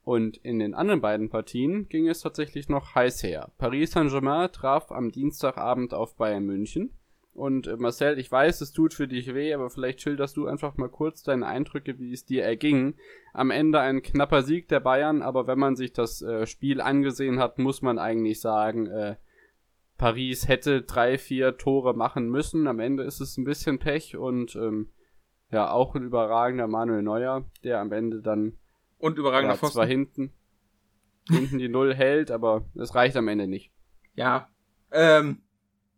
Und 0.02 0.36
in 0.38 0.58
den 0.58 0.74
anderen 0.74 1.00
beiden 1.00 1.30
Partien 1.30 1.88
ging 1.88 2.08
es 2.08 2.20
tatsächlich 2.20 2.68
noch 2.68 2.94
heiß 2.94 3.22
her. 3.22 3.52
Paris 3.56 3.92
Saint-Germain 3.92 4.52
traf 4.52 4.92
am 4.92 5.10
Dienstagabend 5.10 5.94
auf 5.94 6.16
Bayern 6.16 6.44
München. 6.44 6.90
Und 7.34 7.66
äh, 7.66 7.76
Marcel, 7.76 8.18
ich 8.18 8.30
weiß, 8.30 8.60
es 8.60 8.72
tut 8.72 8.94
für 8.94 9.08
dich 9.08 9.34
weh, 9.34 9.52
aber 9.52 9.68
vielleicht 9.68 10.00
schilderst 10.00 10.36
du 10.36 10.46
einfach 10.46 10.76
mal 10.76 10.88
kurz 10.88 11.24
deine 11.24 11.46
Eindrücke, 11.46 11.98
wie 11.98 12.12
es 12.12 12.24
dir 12.24 12.44
erging. 12.44 12.94
Am 13.32 13.50
Ende 13.50 13.80
ein 13.80 14.02
knapper 14.02 14.42
Sieg 14.42 14.68
der 14.68 14.78
Bayern, 14.78 15.20
aber 15.20 15.48
wenn 15.48 15.58
man 15.58 15.74
sich 15.74 15.92
das 15.92 16.22
äh, 16.22 16.46
Spiel 16.46 16.80
angesehen 16.80 17.40
hat, 17.40 17.58
muss 17.58 17.82
man 17.82 17.98
eigentlich 17.98 18.40
sagen, 18.40 18.86
äh, 18.86 19.16
Paris 19.98 20.46
hätte 20.46 20.82
drei, 20.82 21.18
vier 21.18 21.56
Tore 21.56 21.94
machen 21.94 22.28
müssen. 22.28 22.68
Am 22.68 22.78
Ende 22.78 23.02
ist 23.02 23.20
es 23.20 23.36
ein 23.36 23.44
bisschen 23.44 23.80
Pech 23.80 24.16
und 24.16 24.54
ähm, 24.54 24.90
ja, 25.50 25.70
auch 25.70 25.94
ein 25.96 26.02
überragender 26.02 26.68
Manuel 26.68 27.02
Neuer, 27.02 27.44
der 27.64 27.80
am 27.80 27.90
Ende 27.92 28.22
dann 28.22 28.58
und 28.98 29.18
überragender 29.18 29.54
ja, 29.54 29.58
Pfosten. 29.58 29.74
zwar 29.74 29.86
hinten, 29.86 30.32
hinten 31.28 31.58
die 31.58 31.68
Null 31.68 31.94
hält, 31.94 32.30
aber 32.30 32.64
es 32.76 32.94
reicht 32.94 33.16
am 33.16 33.28
Ende 33.28 33.48
nicht. 33.48 33.72
Ja, 34.14 34.48
ähm, 34.92 35.42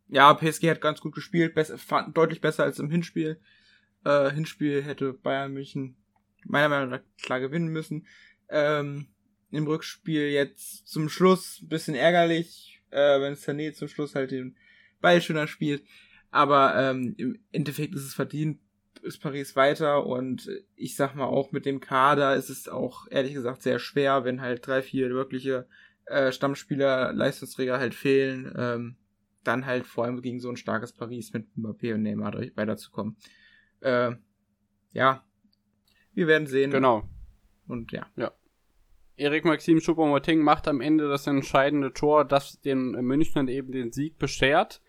ja, 0.08 0.32
PSG 0.34 0.70
hat 0.70 0.80
ganz 0.80 1.00
gut 1.00 1.14
gespielt, 1.14 1.54
besser, 1.54 1.78
deutlich 2.12 2.40
besser 2.40 2.64
als 2.64 2.78
im 2.78 2.90
Hinspiel. 2.90 3.40
Äh, 4.04 4.30
Hinspiel 4.30 4.82
hätte 4.82 5.12
Bayern 5.12 5.52
München 5.52 5.96
meiner 6.44 6.68
Meinung 6.68 6.90
nach 6.90 7.00
klar 7.22 7.40
gewinnen 7.40 7.68
müssen. 7.68 8.06
Ähm, 8.48 9.06
Im 9.50 9.66
Rückspiel 9.66 10.28
jetzt 10.28 10.86
zum 10.86 11.08
Schluss 11.08 11.60
bisschen 11.62 11.94
ärgerlich, 11.94 12.82
äh, 12.90 13.20
wenn 13.20 13.34
Sané 13.34 13.72
zum 13.72 13.88
Schluss 13.88 14.14
halt 14.14 14.30
den 14.30 14.56
Ball 15.00 15.20
schöner 15.20 15.48
spielt. 15.48 15.82
Aber 16.30 16.76
ähm, 16.76 17.14
im 17.18 17.38
Endeffekt 17.52 17.94
ist 17.94 18.04
es 18.04 18.14
verdient, 18.14 18.60
ist 19.02 19.22
Paris 19.22 19.56
weiter 19.56 20.06
und 20.06 20.48
ich 20.74 20.96
sag 20.96 21.14
mal 21.14 21.26
auch 21.26 21.52
mit 21.52 21.64
dem 21.64 21.80
Kader 21.80 22.34
ist 22.34 22.50
es 22.50 22.68
auch 22.68 23.06
ehrlich 23.10 23.34
gesagt 23.34 23.62
sehr 23.62 23.78
schwer, 23.78 24.24
wenn 24.24 24.40
halt 24.40 24.66
drei, 24.66 24.82
vier 24.82 25.10
wirkliche 25.10 25.68
äh, 26.06 26.32
Stammspieler, 26.32 27.12
Leistungsträger 27.12 27.78
halt 27.78 27.94
fehlen. 27.94 28.52
Ähm, 28.56 28.96
dann 29.46 29.66
halt 29.66 29.86
vor 29.86 30.04
allem 30.04 30.22
gegen 30.22 30.40
so 30.40 30.48
ein 30.48 30.56
starkes 30.56 30.92
Paris 30.92 31.32
mit 31.32 31.46
Mbappé 31.56 31.94
und 31.94 32.02
Neymar 32.02 32.34
weiterzukommen. 32.54 33.16
Äh, 33.80 34.12
ja, 34.92 35.24
wir 36.14 36.26
werden 36.26 36.46
sehen. 36.46 36.70
Genau. 36.70 37.08
Und 37.68 37.92
ja. 37.92 38.06
Ja. 38.16 38.32
Erik 39.16 39.44
Maxim 39.44 39.78
Choupo-Moting 39.78 40.40
macht 40.40 40.68
am 40.68 40.80
Ende 40.80 41.08
das 41.08 41.26
entscheidende 41.26 41.92
Tor, 41.92 42.24
das 42.24 42.60
den 42.60 42.92
Münchnern 42.92 43.48
eben 43.48 43.72
den 43.72 43.92
Sieg 43.92 44.18
beschert. 44.18 44.82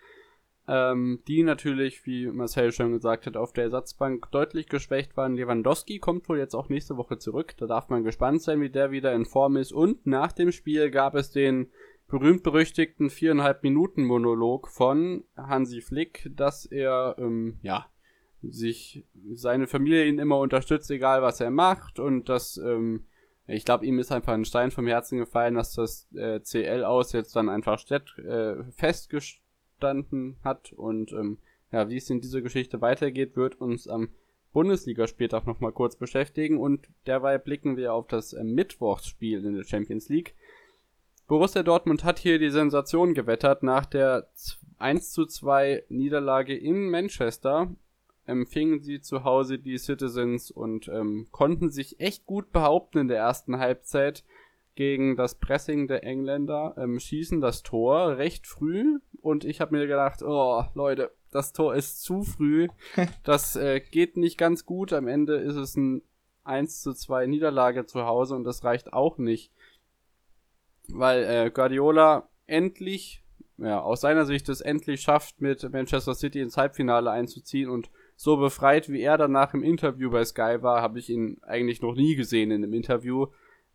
Ähm, 0.70 1.22
die 1.30 1.44
natürlich, 1.44 2.06
wie 2.06 2.28
Marcel 2.28 2.74
schon 2.74 2.92
gesagt 2.92 3.26
hat, 3.26 3.38
auf 3.38 3.54
der 3.54 3.66
Ersatzbank 3.66 4.30
deutlich 4.32 4.68
geschwächt 4.68 5.16
waren. 5.16 5.36
Lewandowski 5.36 6.00
kommt 6.00 6.28
wohl 6.28 6.40
jetzt 6.40 6.56
auch 6.56 6.68
nächste 6.68 6.98
Woche 6.98 7.18
zurück. 7.18 7.56
Da 7.58 7.68
darf 7.68 7.88
man 7.88 8.04
gespannt 8.04 8.42
sein, 8.42 8.60
wie 8.60 8.70
der 8.70 8.92
wieder 8.92 9.14
in 9.14 9.26
Form 9.26 9.56
ist. 9.56 9.72
Und 9.72 10.06
nach 10.06 10.34
dem 10.34 10.52
Spiel 10.52 10.92
gab 10.92 11.16
es 11.16 11.32
den 11.32 11.72
berühmt-berüchtigten 12.08 13.10
viereinhalb 13.10 13.64
Minuten 13.64 14.06
Monolog 14.06 14.70
von 14.70 15.24
Hansi 15.36 15.82
Flick, 15.82 16.30
dass 16.36 16.66
er, 16.66 17.16
ähm, 17.20 17.60
ja, 17.62 17.88
sich 18.42 19.06
seine 19.34 19.68
Familie 19.68 20.06
ihn 20.06 20.20
immer 20.20 20.40
unterstützt, 20.40 20.90
egal 20.92 21.22
was 21.22 21.42
er 21.42 21.50
macht 21.50 22.00
und 22.00 22.30
dass, 22.30 22.58
ähm, 22.58 23.06
ich 23.48 23.66
glaube, 23.66 23.86
ihm 23.86 24.00
ist 24.00 24.12
einfach 24.12 24.34
ein 24.34 24.46
Stein 24.46 24.72
vom 24.72 24.88
Herzen 24.88 25.18
gefallen, 25.18 25.56
dass 25.56 25.74
das 25.74 26.08
äh, 26.14 26.40
CL 26.42 26.84
aus 26.84 27.14
jetzt 27.14 27.36
dann 27.36 27.50
einfach 27.50 27.80
stett, 27.80 28.18
äh, 28.20 28.64
festgestanden 28.72 30.38
hat 30.44 30.72
und 30.74 31.12
ähm, 31.12 31.40
ja, 31.72 31.90
wie 31.90 31.98
es 31.98 32.10
in 32.10 32.22
dieser 32.22 32.42
Geschichte 32.42 32.80
weitergeht, 32.80 33.36
wird 33.36 33.60
uns 33.60 33.88
am 33.88 34.10
Bundesligaspieltag 34.54 35.46
nochmal 35.46 35.74
kurz 35.74 35.98
beschäftigen 35.98 36.58
und 36.58 36.88
derweil 37.06 37.40
blicken 37.40 37.76
wir 37.76 37.94
auf 37.94 38.08
das 38.08 38.34
äh, 38.34 38.44
Mittwochsspiel 38.44 39.46
in 39.46 39.56
der 39.56 39.64
Champions 39.64 40.10
League. 40.10 40.36
Borussia 41.28 41.62
Dortmund 41.62 42.06
hat 42.06 42.20
hier 42.20 42.40
die 42.40 42.50
Sensation 42.50 43.14
gewettert. 43.14 43.62
Nach 43.62 43.86
der 43.86 44.30
1 44.80 45.12
zu 45.12 45.26
2 45.26 45.84
Niederlage 45.90 46.56
in 46.56 46.90
Manchester. 46.90 47.70
Empfingen 48.26 48.82
sie 48.82 49.02
zu 49.02 49.24
Hause 49.24 49.60
die 49.60 49.78
Citizens 49.78 50.52
und 50.52 50.88
ähm, 50.90 51.28
konnten 51.32 51.70
sich 51.70 52.00
echt 52.00 52.26
gut 52.26 52.52
behaupten 52.52 52.98
in 52.98 53.08
der 53.08 53.18
ersten 53.18 53.58
Halbzeit 53.58 54.24
gegen 54.76 55.16
das 55.16 55.36
Pressing 55.36 55.88
der 55.88 56.04
Engländer, 56.04 56.76
ähm, 56.78 57.00
schießen 57.00 57.42
das 57.42 57.64
Tor 57.64 58.18
recht 58.18 58.46
früh. 58.46 59.00
Und 59.22 59.44
ich 59.44 59.60
habe 59.60 59.76
mir 59.76 59.88
gedacht, 59.88 60.22
oh 60.22 60.64
Leute, 60.76 61.12
das 61.32 61.52
Tor 61.52 61.76
ist 61.76 62.04
zu 62.04 62.24
früh, 62.24 62.68
das 63.24 63.56
äh, 63.56 63.80
geht 63.80 64.18
nicht 64.18 64.38
ganz 64.38 64.66
gut, 64.66 64.94
am 64.94 65.08
Ende 65.08 65.36
ist 65.36 65.56
es 65.56 65.76
ein 65.76 66.04
1 66.44 66.82
zu 66.82 66.94
2 66.94 67.28
Niederlage 67.28 67.86
zu 67.86 68.06
Hause 68.06 68.36
und 68.36 68.44
das 68.44 68.64
reicht 68.64 68.94
auch 68.94 69.18
nicht 69.18 69.52
weil 70.92 71.24
äh, 71.24 71.52
Guardiola 71.52 72.30
endlich, 72.46 73.24
ja, 73.58 73.80
aus 73.80 74.02
seiner 74.02 74.26
Sicht 74.26 74.50
es 74.50 74.62
endlich 74.62 75.02
schafft, 75.02 75.42
mit 75.42 75.70
Manchester 75.72 76.16
City 76.16 76.42
ins 76.42 76.58
Halbfinale 76.58 77.12
einzuziehen 77.12 77.70
und 77.70 77.90
so 78.16 78.38
befreit, 78.38 78.90
wie 78.90 79.02
er 79.02 79.18
danach 79.18 79.54
im 79.54 79.64
Interview 79.64 80.10
bei 80.10 80.26
Sky 80.26 80.58
war, 80.62 80.82
habe 80.82 81.00
ich 81.00 81.10
ihn 81.10 81.38
eigentlich 81.44 81.82
noch 81.82 81.94
nie 81.94 82.16
gesehen 82.16 82.52
in 82.52 82.64
einem 82.64 82.74
Interview. 82.74 83.28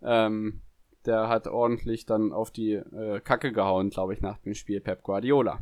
Ähm, 0.03 0.63
der 1.07 1.29
hat 1.29 1.47
ordentlich 1.47 2.07
dann 2.07 2.33
auf 2.33 2.51
die 2.51 2.75
äh, 2.75 3.21
Kacke 3.21 3.53
gehauen, 3.53 3.91
glaube 3.91 4.15
ich, 4.15 4.21
nach 4.21 4.39
dem 4.39 4.55
Spiel 4.55 4.81
Pep 4.81 5.03
Guardiola. 5.03 5.61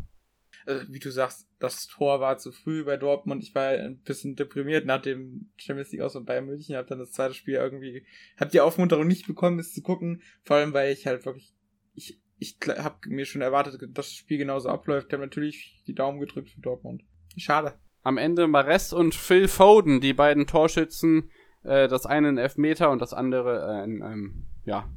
Also, 0.67 0.93
wie 0.93 0.99
du 0.99 1.11
sagst, 1.11 1.49
das 1.59 1.87
Tor 1.87 2.21
war 2.21 2.39
zu 2.39 2.53
früh 2.53 2.85
bei 2.85 2.97
Dortmund. 2.97 3.43
Ich 3.43 3.55
war 3.55 3.69
ein 3.69 3.99
bisschen 3.99 4.37
deprimiert 4.37 4.87
nach 4.87 5.03
dem 5.03 5.51
Champions 5.57 5.93
League 5.93 6.03
aus 6.03 6.17
und 6.17 6.27
Bayern 6.27 6.47
München. 6.47 6.77
Hab 6.77 6.87
dann 6.87 6.99
das 6.99 7.13
zweite 7.13 7.35
Spiel 7.35 7.55
irgendwie, 7.55 8.05
hab 8.37 8.51
die 8.51 8.61
Aufmunterung 8.61 9.07
nicht 9.07 9.27
bekommen, 9.27 9.59
es 9.59 9.73
zu 9.73 9.83
gucken. 9.83 10.23
Vor 10.45 10.57
allem, 10.57 10.73
weil 10.73 10.93
ich 10.93 11.07
halt 11.07 11.25
wirklich, 11.25 11.53
ich, 11.95 12.21
ich 12.39 12.57
habe 12.67 12.97
mir 13.09 13.25
schon 13.25 13.43
erwartet, 13.43 13.81
dass 13.81 14.07
das 14.07 14.13
Spiel 14.13 14.39
genauso 14.39 14.69
abläuft. 14.69 15.09
Ich 15.09 15.13
habe 15.13 15.25
natürlich 15.25 15.83
die 15.87 15.95
Daumen 15.95 16.21
gedrückt 16.21 16.51
für 16.51 16.61
Dortmund. 16.61 17.03
Schade. 17.37 17.75
Am 18.03 18.17
Ende 18.17 18.49
Mares 18.49 18.93
und 18.93 19.15
Phil 19.15 19.47
Foden, 19.47 20.01
die 20.01 20.15
beiden 20.15 20.47
Torschützen, 20.47 21.31
äh, 21.65 21.87
das 21.89 22.07
eine 22.07 22.29
ein 22.29 22.39
Elfmeter 22.39 22.91
und 22.91 23.03
das 23.03 23.13
andere 23.13 23.59
äh, 23.59 23.83
ein, 23.83 24.03
ähm, 24.03 24.47
ja, 24.65 24.89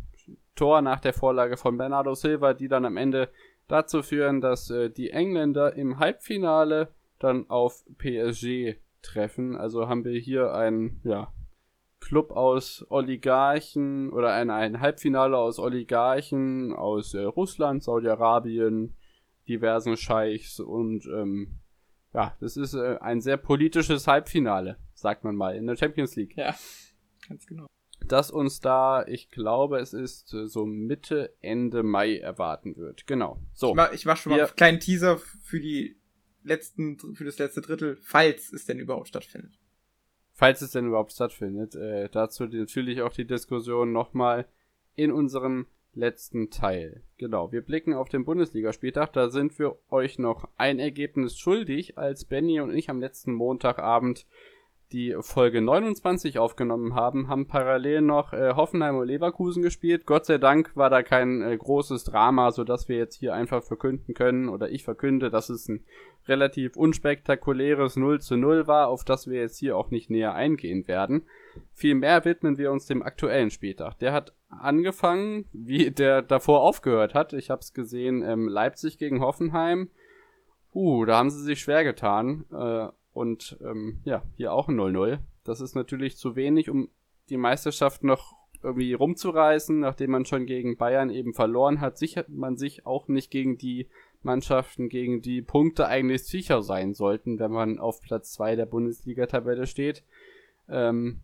Tor 0.56 0.82
nach 0.82 0.99
der 0.99 1.13
Vorlage 1.13 1.58
von 1.58 1.78
Bernardo 1.78 2.13
Silva, 2.13 2.54
die 2.54 2.67
dann 2.67 2.86
am 2.86 2.97
Ende 2.97 3.30
dazu 3.67 4.02
führen, 4.02 4.41
dass 4.41 4.69
äh, 4.69 4.89
die 4.89 5.12
Engländer 5.12 5.76
im 5.76 5.99
Halbfinale 5.99 6.93
dann 7.19 7.49
auf 7.49 7.84
PSG 7.97 8.76
treffen. 9.02 9.56
Also 9.56 9.88
haben 9.88 10.06
wir 10.06 10.19
hier 10.19 10.54
einen 10.54 11.02
ja, 11.04 11.32
Club 11.99 12.32
aus 12.32 12.86
Oligarchen 12.89 14.12
oder 14.12 14.34
ein, 14.34 14.49
ein 14.49 14.80
Halbfinale 14.80 15.38
aus 15.38 15.60
Oligarchen 15.60 16.73
aus 16.73 17.13
äh, 17.13 17.21
Russland, 17.21 17.84
Saudi-Arabien, 17.84 18.95
diversen 19.47 19.97
Scheichs 19.97 20.60
und 20.60 21.06
ähm, 21.06 21.60
ja, 22.13 22.36
das 22.39 22.58
ist 22.58 22.76
äh, 22.76 22.97
ein 22.99 23.21
sehr 23.21 23.38
politisches 23.38 24.08
Halbfinale, 24.08 24.78
sagt 24.93 25.23
man 25.23 25.36
mal, 25.36 25.56
in 25.56 25.65
der 25.65 25.76
Champions 25.76 26.15
League. 26.15 26.38
Ja, 26.38 26.54
ganz 27.28 27.45
genau 27.47 27.67
das 28.08 28.32
uns 28.32 28.60
da, 28.60 29.06
ich 29.06 29.30
glaube, 29.30 29.80
es 29.80 29.94
ist 29.94 30.34
äh, 30.34 30.48
so 30.48 30.66
Mitte, 30.66 31.34
Ende 31.42 31.84
Mai 31.84 32.18
erwarten 32.18 32.76
wird. 32.76 33.08
Genau. 33.08 33.39
So. 33.54 33.70
Ich 33.70 33.76
mach, 33.76 33.94
ich 33.94 34.06
mach 34.06 34.18
schon 34.18 34.32
mal 34.32 34.42
einen 34.42 34.56
kleinen 34.56 34.80
Teaser 34.80 35.18
für 35.18 35.60
die 35.60 35.98
letzten, 36.44 36.98
für 37.16 37.26
das 37.26 37.38
letzte 37.38 37.62
Drittel, 37.62 37.98
falls 38.02 38.52
es 38.52 38.66
denn 38.66 38.80
überhaupt 38.80 39.08
stattfindet. 39.08 39.60
Falls 40.34 40.62
es 40.62 40.72
denn 40.72 40.88
überhaupt 40.88 41.13
stattfindet. 41.13 41.76
Äh, 41.76 42.10
dazu 42.10 42.46
natürlich 42.46 43.02
auch 43.02 43.13
die 43.13 43.26
Diskussion 43.26 43.92
nochmal 43.92 44.48
in 44.96 45.12
unserem 45.12 45.68
letzten 45.96 46.50
Teil. 46.50 47.04
Genau, 47.18 47.52
wir 47.52 47.62
blicken 47.62 47.94
auf 47.94 48.10
den 48.10 48.26
Bundesligaspieltag. 48.26 49.13
Da 49.13 49.30
sind 49.30 49.58
wir 49.60 49.78
euch 49.89 50.20
noch 50.20 50.50
ein 50.58 50.80
Ergebnis 50.80 51.38
schuldig, 51.38 51.98
als 51.98 52.26
Benny 52.26 52.60
und 52.60 52.74
ich 52.74 52.89
am 52.89 53.00
letzten 53.00 53.34
Montagabend 53.34 54.26
die 54.93 55.15
Folge 55.19 55.62
29 55.62 56.38
aufgenommen 56.38 56.93
haben, 56.93 57.27
haben 57.27 57.47
parallel 57.47 58.01
noch 58.01 58.32
äh, 58.32 58.53
Hoffenheim 58.56 58.95
und 58.95 59.08
Leverkusen 59.08 59.63
gespielt. 59.63 60.06
Gott 60.06 60.25
sei 60.25 60.38
Dank 60.38 60.71
war 60.75 60.89
da 60.89 61.01
kein 61.01 61.41
äh, 61.41 61.58
großes 61.58 62.03
Drama, 62.03 62.51
so 62.51 62.63
dass 62.63 62.88
wir 62.88 62.97
jetzt 62.97 63.15
hier 63.15 63.34
einfach 63.34 63.63
verkünden 63.63 64.13
können 64.13 64.47
oder 64.47 64.69
ich 64.69 64.84
verkünde, 64.84 65.29
dass 65.32 65.49
es 65.49 65.67
ein 65.67 65.84
relativ 66.27 66.77
unspektakuläres 66.77 67.95
0 67.95 68.21
zu 68.21 68.38
0 68.38 68.67
war, 68.67 68.88
auf 68.88 69.03
das 69.03 69.27
wir 69.27 69.41
jetzt 69.41 69.58
hier 69.58 69.75
auch 69.75 69.89
nicht 69.89 70.10
näher 70.10 70.36
eingehen 70.36 70.88
werden. 70.88 71.23
Vielmehr 71.73 72.23
widmen 72.23 72.58
wir 72.58 72.71
uns 72.71 72.86
dem 72.86 73.03
aktuellen 73.03 73.49
Spieltag. 73.49 73.97
Der 73.99 74.13
hat 74.13 74.34
angefangen, 74.49 75.45
wie 75.51 75.91
der 75.91 76.21
davor 76.21 76.62
aufgehört 76.62 77.15
hat. 77.15 77.34
Ich 77.34 77.49
habe 77.49 77.62
es 77.62 77.73
gesehen, 77.73 78.21
ähm, 78.21 78.47
Leipzig 78.47 78.97
gegen 78.99 79.21
Hoffenheim. 79.21 79.89
Uh, 80.73 81.06
da 81.06 81.17
haben 81.17 81.29
sie 81.29 81.43
sich 81.43 81.60
schwer 81.60 81.84
getan. 81.84 82.45
Äh, 82.51 82.88
und 83.13 83.58
ähm, 83.63 83.99
ja, 84.04 84.23
hier 84.36 84.54
auch 84.54 84.67
ein 84.67 84.80
0-0. 84.80 85.19
Das 85.43 85.62
ist 85.62 85.76
natürlich 85.76 86.17
zu 86.17 86.36
wenig, 86.36 86.69
um 86.69 86.89
die 87.30 87.38
Meisterschaft 87.38 88.04
noch 88.04 88.36
irgendwie 88.62 88.93
rumzureißen, 88.93 89.80
nachdem 89.80 90.12
man 90.12 90.26
schon 90.26 90.45
gegen 90.45 90.78
Bayern 90.78 91.10
eben 91.10 91.34
verloren 91.34 91.82
hat, 91.82 91.97
sichert 91.97 92.30
man 92.30 92.58
sich 92.58 92.86
auch 92.86 93.08
nicht 93.08 93.30
gegen 93.30 93.58
die 93.58 93.89
Mannschaften, 94.21 94.88
gegen 94.88 95.21
die 95.21 95.41
Punkte 95.41 95.88
eigentlich 95.88 96.23
sicher 96.23 96.63
sein 96.63 96.93
sollten, 96.93 97.39
wenn 97.39 97.52
man 97.52 97.80
auf 97.80 98.02
Platz 98.02 98.32
2 98.34 98.56
der 98.56 98.65
Bundesliga-Tabelle 98.65 99.67
steht. 99.67 100.04
Ähm, 100.69 101.19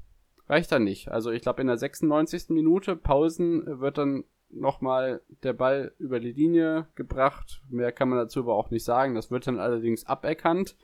reicht 0.50 0.72
dann 0.72 0.84
nicht. 0.84 1.10
Also 1.10 1.32
ich 1.32 1.42
glaube 1.42 1.62
in 1.62 1.68
der 1.68 1.78
96. 1.78 2.50
Minute 2.50 2.98
Pausen 2.98 3.80
wird 3.80 3.98
dann 3.98 4.26
nochmal 4.50 5.22
der 5.44 5.54
Ball 5.54 5.94
über 5.98 6.20
die 6.20 6.32
Linie 6.32 6.88
gebracht. 6.96 7.62
Mehr 7.70 7.92
kann 7.92 8.10
man 8.10 8.18
dazu 8.18 8.42
aber 8.42 8.56
auch 8.56 8.72
nicht 8.72 8.84
sagen. 8.84 9.16
Das 9.16 9.32
wird 9.32 9.48
dann 9.48 9.60
allerdings 9.60 10.06
aberkannt. 10.06 10.76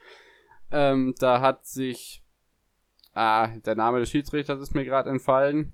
Ähm, 0.71 1.15
da 1.19 1.41
hat 1.41 1.65
sich, 1.65 2.23
ah, 3.13 3.47
der 3.65 3.75
Name 3.75 3.99
des 3.99 4.09
Schiedsrichters 4.09 4.61
ist 4.61 4.75
mir 4.75 4.85
gerade 4.85 5.09
entfallen. 5.09 5.73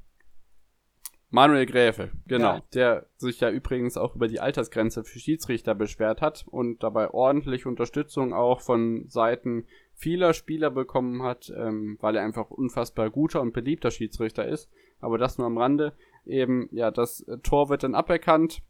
Manuel 1.34 1.66
Gräfe, 1.66 2.12
genau, 2.28 2.56
ja. 2.56 2.64
der 2.74 3.08
sich 3.16 3.40
ja 3.40 3.50
übrigens 3.50 3.96
auch 3.96 4.16
über 4.16 4.28
die 4.28 4.42
Altersgrenze 4.42 5.06
für 5.06 5.18
Schiedsrichter 5.18 5.74
beschwert 5.74 6.22
hat 6.22 6.46
und 6.46 6.84
dabei 6.84 7.10
ordentlich 7.10 7.66
Unterstützung 7.66 8.34
auch 8.34 8.60
von 8.60 9.06
Seiten 9.08 9.66
vieler 9.94 10.34
Spieler 10.34 10.70
bekommen 10.72 11.24
hat, 11.24 11.50
ähm, 11.56 11.98
weil 12.02 12.18
er 12.18 12.24
einfach 12.24 12.50
unfassbar 12.52 13.10
guter 13.10 13.40
und 13.40 13.54
beliebter 13.54 13.92
Schiedsrichter 13.92 14.46
ist. 14.46 14.70
Aber 15.00 15.18
das 15.18 15.38
nur 15.38 15.48
am 15.48 15.58
Rande. 15.58 15.94
Eben, 16.26 16.68
ja, 16.74 16.92
das 16.92 17.26
Tor 17.44 17.70
wird 17.70 17.84
dann 17.84 17.96
aberkannt, 17.96 18.62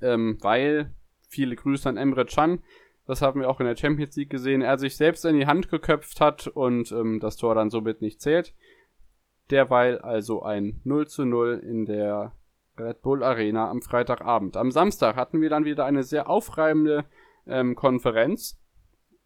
ähm, 0.00 0.38
weil 0.40 0.94
viele 1.28 1.56
Grüße 1.56 1.88
an 1.88 1.96
Emre 1.96 2.24
Can, 2.24 2.62
das 3.08 3.22
haben 3.22 3.40
wir 3.40 3.48
auch 3.48 3.58
in 3.58 3.66
der 3.66 3.74
Champions 3.74 4.14
League 4.16 4.28
gesehen, 4.28 4.60
er 4.60 4.76
sich 4.76 4.94
selbst 4.94 5.24
in 5.24 5.38
die 5.38 5.46
Hand 5.46 5.70
geköpft 5.70 6.20
hat 6.20 6.46
und 6.46 6.92
ähm, 6.92 7.20
das 7.20 7.38
Tor 7.38 7.54
dann 7.54 7.70
somit 7.70 8.02
nicht 8.02 8.20
zählt. 8.20 8.54
Derweil 9.50 9.98
also 9.98 10.42
ein 10.42 10.82
0 10.84 11.08
zu 11.08 11.24
0 11.24 11.62
in 11.66 11.86
der 11.86 12.32
Red 12.78 13.00
Bull 13.00 13.22
Arena 13.22 13.70
am 13.70 13.80
Freitagabend. 13.80 14.58
Am 14.58 14.70
Samstag 14.70 15.16
hatten 15.16 15.40
wir 15.40 15.48
dann 15.48 15.64
wieder 15.64 15.86
eine 15.86 16.02
sehr 16.02 16.28
aufreibende 16.28 17.06
ähm, 17.46 17.74
Konferenz. 17.74 18.60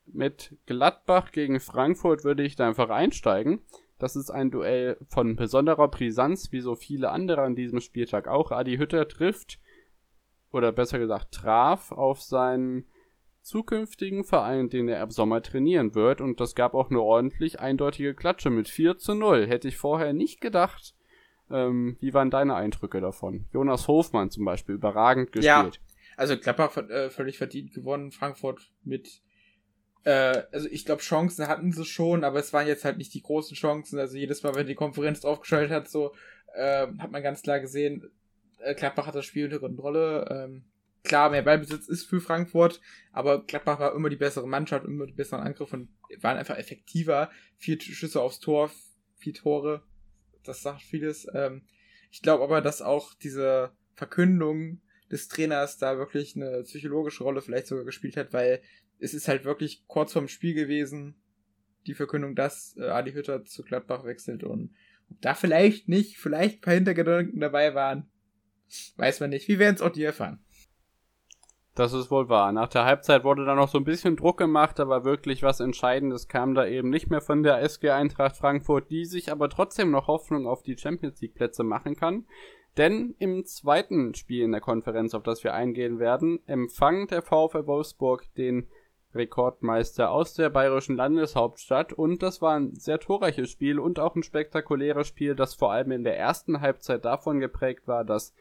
Mit 0.06 0.56
Gladbach 0.66 1.32
gegen 1.32 1.58
Frankfurt 1.58 2.22
würde 2.22 2.44
ich 2.44 2.54
da 2.54 2.68
einfach 2.68 2.88
einsteigen. 2.88 3.62
Das 3.98 4.14
ist 4.14 4.30
ein 4.30 4.52
Duell 4.52 4.96
von 5.08 5.34
besonderer 5.34 5.88
Brisanz, 5.88 6.52
wie 6.52 6.60
so 6.60 6.76
viele 6.76 7.10
andere 7.10 7.42
an 7.42 7.56
diesem 7.56 7.80
Spieltag 7.80 8.28
auch. 8.28 8.52
Adi 8.52 8.76
Hütter 8.76 9.08
trifft, 9.08 9.58
oder 10.52 10.70
besser 10.70 11.00
gesagt 11.00 11.34
traf, 11.34 11.90
auf 11.90 12.22
seinen 12.22 12.86
zukünftigen 13.42 14.24
Verein, 14.24 14.68
den 14.68 14.88
er 14.88 15.02
ab 15.02 15.12
Sommer 15.12 15.42
trainieren 15.42 15.94
wird. 15.94 16.20
Und 16.20 16.40
das 16.40 16.54
gab 16.54 16.74
auch 16.74 16.90
eine 16.90 17.00
ordentlich 17.00 17.60
eindeutige 17.60 18.14
Klatsche 18.14 18.50
mit 18.50 18.68
4 18.68 18.98
zu 18.98 19.14
0. 19.14 19.46
Hätte 19.46 19.68
ich 19.68 19.76
vorher 19.76 20.12
nicht 20.12 20.40
gedacht. 20.40 20.94
Ähm, 21.50 21.96
wie 22.00 22.14
waren 22.14 22.30
deine 22.30 22.54
Eindrücke 22.54 23.00
davon? 23.00 23.46
Jonas 23.52 23.88
Hofmann 23.88 24.30
zum 24.30 24.44
Beispiel, 24.44 24.76
überragend 24.76 25.32
gespielt. 25.32 25.44
Ja, 25.44 25.70
also 26.16 26.36
Klappbach 26.36 26.76
äh, 26.76 27.10
völlig 27.10 27.38
verdient 27.38 27.74
gewonnen, 27.74 28.12
Frankfurt 28.12 28.70
mit 28.84 29.22
äh, 30.04 30.42
also 30.50 30.68
ich 30.68 30.84
glaube, 30.84 31.02
Chancen 31.02 31.46
hatten 31.48 31.72
sie 31.72 31.84
schon, 31.84 32.24
aber 32.24 32.38
es 32.38 32.52
waren 32.52 32.66
jetzt 32.66 32.84
halt 32.84 32.98
nicht 32.98 33.14
die 33.14 33.22
großen 33.22 33.56
Chancen. 33.56 33.98
Also 33.98 34.16
jedes 34.16 34.42
Mal, 34.42 34.54
wenn 34.54 34.66
die 34.66 34.74
Konferenz 34.74 35.20
draufgeschaltet 35.20 35.70
hat, 35.70 35.88
so 35.88 36.12
äh, 36.54 36.86
hat 36.98 37.10
man 37.10 37.22
ganz 37.22 37.42
klar 37.42 37.60
gesehen, 37.60 38.10
äh, 38.58 38.74
Klappbach 38.74 39.06
hat 39.06 39.14
das 39.14 39.24
Spiel 39.24 39.44
unter 39.44 39.60
Kontrolle. 39.60 40.26
Ähm, 40.30 40.64
klar, 41.04 41.30
mehr 41.30 41.42
Ballbesitz 41.42 41.88
ist 41.88 42.04
für 42.04 42.20
Frankfurt, 42.20 42.80
aber 43.12 43.44
Gladbach 43.44 43.78
war 43.78 43.94
immer 43.94 44.08
die 44.08 44.16
bessere 44.16 44.46
Mannschaft, 44.46 44.86
immer 44.86 45.06
die 45.06 45.12
besseren 45.12 45.44
Angriffe 45.44 45.76
und 45.76 45.88
waren 46.20 46.38
einfach 46.38 46.56
effektiver. 46.56 47.30
Vier 47.56 47.80
Schüsse 47.80 48.20
aufs 48.20 48.40
Tor, 48.40 48.70
vier 49.16 49.34
Tore, 49.34 49.82
das 50.44 50.62
sagt 50.62 50.82
vieles. 50.82 51.26
Ähm, 51.34 51.62
ich 52.10 52.22
glaube 52.22 52.44
aber, 52.44 52.60
dass 52.60 52.82
auch 52.82 53.14
diese 53.14 53.72
Verkündung 53.94 54.80
des 55.10 55.28
Trainers 55.28 55.78
da 55.78 55.98
wirklich 55.98 56.36
eine 56.36 56.62
psychologische 56.62 57.24
Rolle 57.24 57.42
vielleicht 57.42 57.66
sogar 57.66 57.84
gespielt 57.84 58.16
hat, 58.16 58.32
weil 58.32 58.62
es 58.98 59.14
ist 59.14 59.28
halt 59.28 59.44
wirklich 59.44 59.84
kurz 59.86 60.12
vorm 60.12 60.28
Spiel 60.28 60.54
gewesen, 60.54 61.16
die 61.86 61.94
Verkündung, 61.94 62.34
dass 62.34 62.76
äh, 62.78 62.84
Adi 62.84 63.12
Hütter 63.12 63.44
zu 63.44 63.62
Gladbach 63.62 64.04
wechselt 64.04 64.44
und 64.44 64.74
da 65.20 65.34
vielleicht 65.34 65.88
nicht, 65.88 66.16
vielleicht 66.16 66.58
ein 66.58 66.60
paar 66.60 66.74
Hintergedanken 66.74 67.40
dabei 67.40 67.74
waren, 67.74 68.10
weiß 68.96 69.20
man 69.20 69.30
nicht. 69.30 69.48
Wir 69.48 69.58
werden 69.58 69.74
es 69.74 69.82
auch 69.82 69.90
dir 69.90 70.06
erfahren. 70.06 70.42
Das 71.74 71.94
ist 71.94 72.10
wohl 72.10 72.28
wahr. 72.28 72.52
Nach 72.52 72.68
der 72.68 72.84
Halbzeit 72.84 73.24
wurde 73.24 73.46
da 73.46 73.54
noch 73.54 73.68
so 73.68 73.78
ein 73.78 73.84
bisschen 73.84 74.16
Druck 74.16 74.36
gemacht, 74.36 74.78
aber 74.78 75.04
wirklich 75.04 75.42
was 75.42 75.60
Entscheidendes 75.60 76.28
kam 76.28 76.54
da 76.54 76.66
eben 76.66 76.90
nicht 76.90 77.08
mehr 77.08 77.22
von 77.22 77.42
der 77.42 77.62
SG 77.62 77.90
Eintracht 77.90 78.36
Frankfurt, 78.36 78.90
die 78.90 79.06
sich 79.06 79.32
aber 79.32 79.48
trotzdem 79.48 79.90
noch 79.90 80.06
Hoffnung 80.06 80.46
auf 80.46 80.62
die 80.62 80.76
Champions 80.76 81.20
League 81.22 81.34
Plätze 81.34 81.64
machen 81.64 81.96
kann. 81.96 82.26
Denn 82.76 83.14
im 83.18 83.44
zweiten 83.46 84.14
Spiel 84.14 84.44
in 84.44 84.52
der 84.52 84.60
Konferenz, 84.60 85.14
auf 85.14 85.22
das 85.22 85.44
wir 85.44 85.54
eingehen 85.54 85.98
werden, 85.98 86.40
empfangen 86.46 87.06
der 87.06 87.22
VfL 87.22 87.66
Wolfsburg 87.66 88.26
den 88.34 88.68
Rekordmeister 89.14 90.10
aus 90.10 90.34
der 90.34 90.50
bayerischen 90.50 90.96
Landeshauptstadt 90.96 91.92
und 91.92 92.22
das 92.22 92.40
war 92.40 92.56
ein 92.56 92.74
sehr 92.74 92.98
torreiches 92.98 93.50
Spiel 93.50 93.78
und 93.78 93.98
auch 93.98 94.14
ein 94.14 94.22
spektakuläres 94.22 95.06
Spiel, 95.06 95.34
das 95.34 95.54
vor 95.54 95.72
allem 95.72 95.92
in 95.92 96.04
der 96.04 96.18
ersten 96.18 96.60
Halbzeit 96.62 97.04
davon 97.04 97.40
geprägt 97.40 97.86
war, 97.86 98.04
dass 98.04 98.34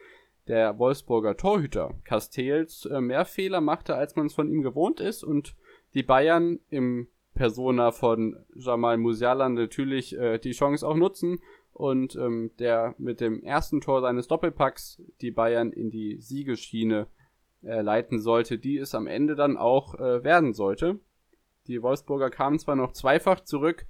der 0.47 0.77
Wolfsburger 0.79 1.37
Torhüter 1.37 1.93
Castells 2.03 2.85
äh, 2.85 3.01
mehr 3.01 3.25
Fehler 3.25 3.61
machte, 3.61 3.95
als 3.95 4.15
man 4.15 4.27
es 4.27 4.33
von 4.33 4.49
ihm 4.49 4.61
gewohnt 4.61 4.99
ist 4.99 5.23
und 5.23 5.55
die 5.93 6.03
Bayern 6.03 6.59
im 6.69 7.07
Persona 7.33 7.91
von 7.91 8.37
Jamal 8.55 8.97
Musiala 8.97 9.47
natürlich 9.49 10.17
äh, 10.17 10.37
die 10.39 10.51
Chance 10.51 10.87
auch 10.87 10.95
nutzen 10.95 11.39
und 11.73 12.15
ähm, 12.15 12.51
der 12.59 12.95
mit 12.97 13.21
dem 13.21 13.43
ersten 13.43 13.81
Tor 13.81 14.01
seines 14.01 14.27
Doppelpacks 14.27 15.01
die 15.21 15.31
Bayern 15.31 15.71
in 15.71 15.89
die 15.89 16.17
Siegeschiene 16.19 17.07
äh, 17.63 17.81
leiten 17.81 18.19
sollte, 18.19 18.57
die 18.57 18.77
es 18.77 18.93
am 18.93 19.07
Ende 19.07 19.35
dann 19.35 19.57
auch 19.57 19.95
äh, 19.95 20.23
werden 20.23 20.53
sollte. 20.53 20.99
Die 21.67 21.81
Wolfsburger 21.81 22.29
kamen 22.29 22.59
zwar 22.59 22.75
noch 22.75 22.91
zweifach 22.91 23.41
zurück, 23.41 23.85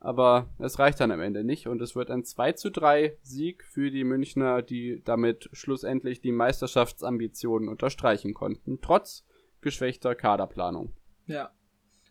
aber 0.00 0.48
es 0.58 0.78
reicht 0.78 1.00
dann 1.00 1.10
am 1.10 1.20
Ende 1.20 1.44
nicht 1.44 1.66
und 1.66 1.82
es 1.82 1.96
wird 1.96 2.10
ein 2.10 2.24
2 2.24 2.52
zu 2.52 2.70
3 2.70 3.16
Sieg 3.22 3.64
für 3.64 3.90
die 3.90 4.04
Münchner, 4.04 4.62
die 4.62 5.02
damit 5.04 5.48
schlussendlich 5.52 6.20
die 6.20 6.32
Meisterschaftsambitionen 6.32 7.68
unterstreichen 7.68 8.34
konnten, 8.34 8.80
trotz 8.80 9.24
geschwächter 9.60 10.14
Kaderplanung. 10.14 10.92
Ja, 11.26 11.50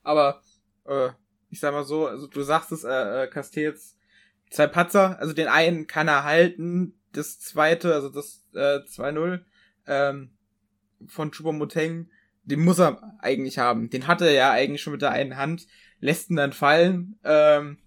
aber 0.03 0.41
äh, 0.85 1.09
ich 1.49 1.59
sag 1.59 1.73
mal 1.73 1.85
so, 1.85 2.07
also 2.07 2.27
du 2.27 2.41
sagst 2.41 2.71
es, 2.71 2.83
äh, 2.83 3.23
äh, 3.23 3.27
Castells 3.27 3.97
zwei 4.49 4.67
Patzer, 4.67 5.19
also 5.19 5.33
den 5.33 5.47
einen 5.47 5.87
kann 5.87 6.07
er 6.07 6.23
halten, 6.23 6.99
das 7.13 7.39
zweite, 7.39 7.93
also 7.93 8.09
das 8.09 8.45
äh, 8.53 8.79
2-0 8.79 9.41
ähm, 9.87 10.31
von 11.07 11.31
Choupo-Moteng, 11.31 12.09
den 12.43 12.59
muss 12.61 12.79
er 12.79 13.17
eigentlich 13.19 13.59
haben. 13.59 13.89
Den 13.89 14.07
hatte 14.07 14.25
er 14.25 14.33
ja 14.33 14.51
eigentlich 14.51 14.81
schon 14.81 14.93
mit 14.93 15.01
der 15.01 15.11
einen 15.11 15.37
Hand 15.37 15.67
lässt 15.99 16.29
ihn 16.29 16.35
dann 16.35 16.53
fallen 16.53 17.19
ähm, 17.23 17.77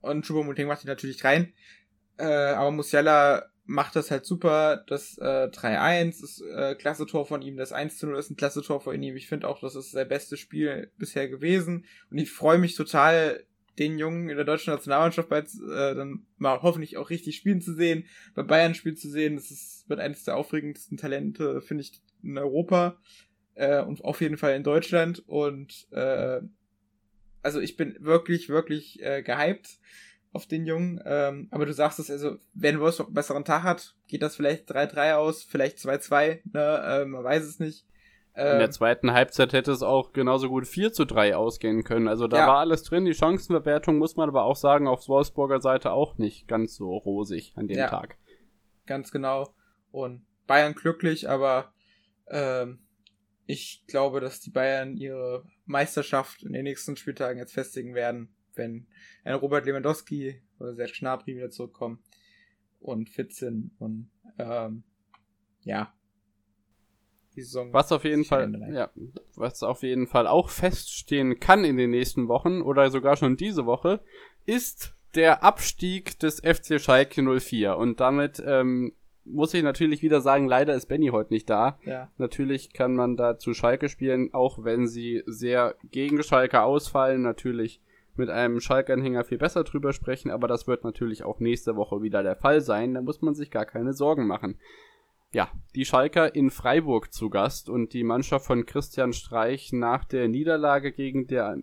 und 0.00 0.26
Choupo-Moting 0.26 0.66
macht 0.66 0.84
ihn 0.84 0.88
natürlich 0.88 1.24
rein. 1.24 1.52
Äh, 2.18 2.24
aber 2.24 2.70
Musiala 2.70 3.46
macht 3.66 3.96
das 3.96 4.10
halt 4.10 4.26
super. 4.26 4.84
Das 4.86 5.18
äh, 5.18 5.48
3-1 5.48 6.22
ist 6.22 6.42
äh, 6.42 6.74
klasse 6.74 7.06
Tor 7.06 7.26
von 7.26 7.42
ihm. 7.42 7.56
Das 7.56 7.74
1-0 7.74 8.16
ist 8.18 8.30
ein 8.30 8.36
klasse 8.36 8.62
Tor 8.62 8.80
von 8.80 9.02
ihm. 9.02 9.16
Ich 9.16 9.28
finde 9.28 9.48
auch, 9.48 9.60
das 9.60 9.74
ist 9.74 9.92
sein 9.92 10.08
bestes 10.08 10.38
Spiel 10.40 10.90
bisher 10.98 11.28
gewesen. 11.28 11.86
Und 12.10 12.18
ich 12.18 12.30
freue 12.30 12.58
mich 12.58 12.74
total, 12.74 13.44
den 13.78 13.98
Jungen 13.98 14.28
in 14.28 14.36
der 14.36 14.44
deutschen 14.44 14.72
Nationalmannschaft 14.72 15.28
bei, 15.28 15.38
äh, 15.40 15.94
dann 15.94 16.26
mal 16.36 16.62
hoffentlich 16.62 16.96
auch 16.96 17.10
richtig 17.10 17.36
spielen 17.36 17.60
zu 17.60 17.74
sehen, 17.74 18.06
bei 18.34 18.42
Bayern 18.42 18.74
spielen 18.74 18.96
zu 18.96 19.10
sehen. 19.10 19.36
Das 19.36 19.50
ist, 19.50 19.88
wird 19.88 20.00
eines 20.00 20.24
der 20.24 20.36
aufregendsten 20.36 20.96
Talente, 20.96 21.60
finde 21.60 21.82
ich, 21.82 22.00
in 22.22 22.38
Europa 22.38 22.98
äh, 23.54 23.82
und 23.82 24.04
auf 24.04 24.20
jeden 24.20 24.36
Fall 24.36 24.54
in 24.54 24.62
Deutschland. 24.62 25.24
Und 25.26 25.88
äh, 25.90 26.40
also 27.44 27.60
ich 27.60 27.76
bin 27.76 27.96
wirklich, 28.00 28.48
wirklich 28.48 29.02
äh, 29.02 29.22
gehypt. 29.22 29.78
auf 30.32 30.46
den 30.46 30.66
Jungen. 30.66 31.00
Ähm, 31.06 31.48
aber 31.52 31.64
du 31.64 31.72
sagst 31.72 32.00
es, 32.00 32.10
also, 32.10 32.36
wenn 32.54 32.80
Wolfsburg 32.80 33.06
einen 33.06 33.14
besseren 33.14 33.44
Tag 33.44 33.62
hat, 33.62 33.94
geht 34.08 34.20
das 34.20 34.34
vielleicht 34.34 34.68
3-3 34.68 35.14
aus, 35.14 35.44
vielleicht 35.44 35.78
2-2, 35.78 36.40
ne? 36.52 36.82
Ähm, 36.84 37.10
man 37.10 37.22
weiß 37.22 37.44
es 37.44 37.60
nicht. 37.60 37.86
Ähm, 38.34 38.54
In 38.54 38.58
der 38.58 38.70
zweiten 38.72 39.12
Halbzeit 39.12 39.52
hätte 39.52 39.70
es 39.70 39.82
auch 39.82 40.12
genauso 40.12 40.48
gut 40.48 40.66
4 40.66 40.92
zu 40.92 41.04
3 41.04 41.36
ausgehen 41.36 41.84
können. 41.84 42.08
Also 42.08 42.26
da 42.26 42.38
ja. 42.38 42.46
war 42.48 42.58
alles 42.58 42.82
drin. 42.82 43.04
Die 43.04 43.14
Chancenverwertung 43.14 43.98
muss 43.98 44.16
man 44.16 44.28
aber 44.28 44.42
auch 44.42 44.56
sagen, 44.56 44.88
auf 44.88 45.08
Wolfsburger 45.08 45.60
Seite 45.60 45.92
auch 45.92 46.18
nicht 46.18 46.48
ganz 46.48 46.74
so 46.74 46.96
rosig 46.96 47.52
an 47.54 47.68
dem 47.68 47.78
ja, 47.78 47.88
Tag. 47.88 48.16
Ganz 48.86 49.12
genau. 49.12 49.54
Und 49.92 50.26
Bayern 50.48 50.74
glücklich, 50.74 51.30
aber 51.30 51.72
ähm, 52.28 52.80
ich 53.46 53.84
glaube, 53.86 54.20
dass 54.20 54.40
die 54.40 54.50
Bayern 54.50 54.96
ihre 54.96 55.44
Meisterschaft 55.66 56.42
in 56.42 56.52
den 56.52 56.64
nächsten 56.64 56.96
Spieltagen 56.96 57.38
jetzt 57.38 57.52
festigen 57.52 57.94
werden, 57.94 58.34
wenn 58.54 58.86
ein 59.24 59.34
Robert 59.34 59.66
Lewandowski 59.66 60.42
oder 60.58 60.74
Serge 60.74 60.94
Gnabry 60.98 61.36
wieder 61.36 61.50
zurückkommen 61.50 62.02
und 62.80 63.10
fit 63.10 63.32
sind 63.34 63.72
und 63.78 64.10
ähm, 64.38 64.84
ja, 65.62 65.94
die 67.34 67.42
Saison. 67.42 67.72
Was 67.72 67.92
auf 67.92 68.04
jeden 68.04 68.24
Fall, 68.24 68.72
ja, 68.72 68.90
was 69.34 69.62
auf 69.62 69.82
jeden 69.82 70.06
Fall 70.06 70.26
auch 70.26 70.50
feststehen 70.50 71.40
kann 71.40 71.64
in 71.64 71.76
den 71.76 71.90
nächsten 71.90 72.28
Wochen 72.28 72.62
oder 72.62 72.90
sogar 72.90 73.16
schon 73.16 73.36
diese 73.36 73.66
Woche, 73.66 74.02
ist 74.46 74.94
der 75.14 75.42
Abstieg 75.42 76.18
des 76.18 76.40
FC 76.40 76.80
Schalke 76.80 77.22
04. 77.22 77.76
Und 77.76 78.00
damit 78.00 78.42
ähm, 78.44 78.92
muss 79.24 79.54
ich 79.54 79.62
natürlich 79.62 80.02
wieder 80.02 80.20
sagen, 80.20 80.46
leider 80.46 80.74
ist 80.74 80.86
Benny 80.86 81.08
heute 81.08 81.32
nicht 81.32 81.48
da. 81.48 81.78
Ja. 81.84 82.10
Natürlich 82.18 82.72
kann 82.72 82.94
man 82.94 83.16
da 83.16 83.38
zu 83.38 83.54
Schalke 83.54 83.88
spielen, 83.88 84.32
auch 84.32 84.64
wenn 84.64 84.86
sie 84.86 85.22
sehr 85.26 85.74
gegen 85.90 86.22
Schalke 86.22 86.62
ausfallen. 86.62 87.22
Natürlich 87.22 87.80
mit 88.16 88.30
einem 88.30 88.60
Schalke-Anhänger 88.60 89.24
viel 89.24 89.38
besser 89.38 89.64
drüber 89.64 89.92
sprechen, 89.92 90.30
aber 90.30 90.46
das 90.46 90.66
wird 90.66 90.84
natürlich 90.84 91.24
auch 91.24 91.40
nächste 91.40 91.74
Woche 91.74 92.02
wieder 92.02 92.22
der 92.22 92.36
Fall 92.36 92.60
sein. 92.60 92.94
Da 92.94 93.02
muss 93.02 93.22
man 93.22 93.34
sich 93.34 93.50
gar 93.50 93.64
keine 93.64 93.92
Sorgen 93.92 94.26
machen 94.26 94.58
ja, 95.34 95.50
die 95.74 95.84
Schalker 95.84 96.34
in 96.34 96.50
Freiburg 96.50 97.12
zu 97.12 97.28
Gast 97.28 97.68
und 97.68 97.92
die 97.92 98.04
Mannschaft 98.04 98.46
von 98.46 98.66
Christian 98.66 99.12
Streich 99.12 99.72
nach 99.72 100.04
der 100.04 100.28
Niederlage 100.28 100.92
gegen, 100.92 101.26
der, 101.26 101.56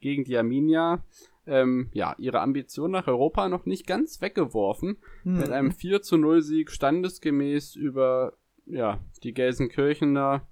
gegen 0.00 0.24
die 0.24 0.38
Arminia 0.38 1.04
ähm, 1.46 1.88
ja, 1.92 2.14
ihre 2.18 2.40
Ambition 2.40 2.90
nach 2.90 3.06
Europa 3.06 3.48
noch 3.48 3.66
nicht 3.66 3.86
ganz 3.86 4.20
weggeworfen. 4.20 4.98
Mhm. 5.24 5.38
Mit 5.38 5.50
einem 5.50 5.72
4 5.72 6.02
zu 6.02 6.16
0 6.16 6.42
Sieg 6.42 6.70
standesgemäß 6.70 7.76
über 7.76 8.34
ja, 8.66 9.00
die 9.22 9.32
Gelsenkirchener, 9.32 10.46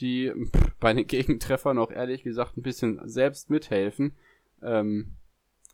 die 0.00 0.32
bei 0.80 0.92
den 0.92 1.06
Gegentreffern 1.06 1.78
auch 1.78 1.90
ehrlich 1.90 2.22
gesagt 2.22 2.56
ein 2.56 2.62
bisschen 2.62 3.00
selbst 3.08 3.50
mithelfen. 3.50 4.16
Ähm, 4.62 5.16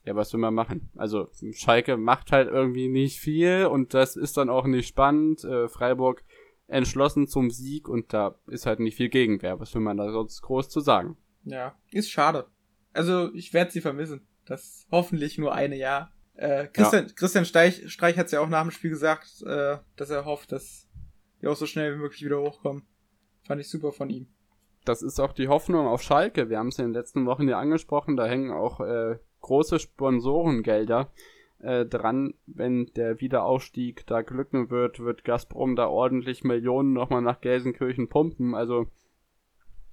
ja, 0.05 0.17
was 0.17 0.33
will 0.33 0.41
man 0.41 0.55
machen? 0.55 0.91
Also 0.97 1.29
Schalke 1.53 1.97
macht 1.97 2.33
halt 2.33 2.49
irgendwie 2.49 2.89
nicht 2.89 3.19
viel 3.19 3.67
und 3.67 3.95
das 3.95 4.17
ist 4.17 4.37
dann 4.37 4.49
auch 4.49 4.67
nicht 4.67 4.89
spannend. 4.89 5.45
Äh, 5.45 5.69
Freiburg 5.69 6.23
entschlossen 6.69 7.27
zum 7.27 7.51
Sieg 7.51 7.89
und 7.89 8.13
da 8.13 8.37
ist 8.47 8.67
halt 8.67 8.81
nicht 8.81 8.97
viel 8.97 9.09
Gegenwehr. 9.09 9.61
Was 9.61 9.75
will 9.75 9.83
man 9.83 9.97
da 9.97 10.11
sonst 10.11 10.41
groß 10.43 10.69
zu 10.69 10.81
sagen? 10.81 11.17
Ja, 11.45 11.75
ist 11.91 12.11
schade. 12.11 12.47
Also 12.93 13.33
ich 13.35 13.53
werde 13.53 13.71
sie 13.71 13.81
vermissen. 13.81 14.27
Das 14.51 14.85
hoffentlich 14.91 15.39
nur 15.39 15.55
eine 15.55 15.77
Jahr. 15.77 16.11
Äh, 16.35 16.67
Christian, 16.67 17.07
ja. 17.07 17.13
Christian 17.15 17.45
Streich, 17.45 17.89
Streich 17.89 18.19
hat 18.19 18.27
es 18.27 18.33
ja 18.33 18.41
auch 18.41 18.49
nach 18.49 18.63
dem 18.63 18.73
Spiel 18.73 18.91
gesagt, 18.91 19.43
äh, 19.47 19.77
dass 19.95 20.11
er 20.11 20.25
hofft, 20.25 20.51
dass 20.51 20.89
die 21.41 21.47
auch 21.47 21.55
so 21.55 21.67
schnell 21.67 21.95
wie 21.95 22.01
möglich 22.01 22.25
wieder 22.25 22.41
hochkommen. 22.41 22.83
Fand 23.47 23.61
ich 23.61 23.71
super 23.71 23.93
von 23.93 24.11
ihm. 24.11 24.27
Das 24.85 25.03
ist 25.03 25.21
auch 25.21 25.33
die 25.33 25.47
Hoffnung 25.47 25.87
auf 25.87 26.03
Schalke. 26.03 26.51
Wir 26.51 26.59
haben 26.59 26.67
es 26.67 26.81
in 26.81 26.87
den 26.87 26.95
letzten 26.95 27.27
Wochen 27.27 27.47
ja 27.47 27.61
angesprochen. 27.61 28.17
Da 28.17 28.27
hängen 28.27 28.51
auch 28.51 28.81
äh, 28.81 29.19
große 29.41 29.79
Sponsorengelder 29.79 31.13
äh, 31.61 31.87
dran. 31.87 32.35
Wenn 32.47 32.87
der 32.97 33.21
Wiederaufstieg 33.21 34.05
da 34.09 34.23
glücken 34.23 34.69
wird, 34.69 34.99
wird 34.99 35.23
Gazprom 35.23 35.77
da 35.77 35.87
ordentlich 35.87 36.43
Millionen 36.43 36.93
nochmal 36.93 37.23
nach 37.23 37.41
Gelsenkirchen 37.41 38.09
pumpen. 38.09 38.57
Also 38.57 38.89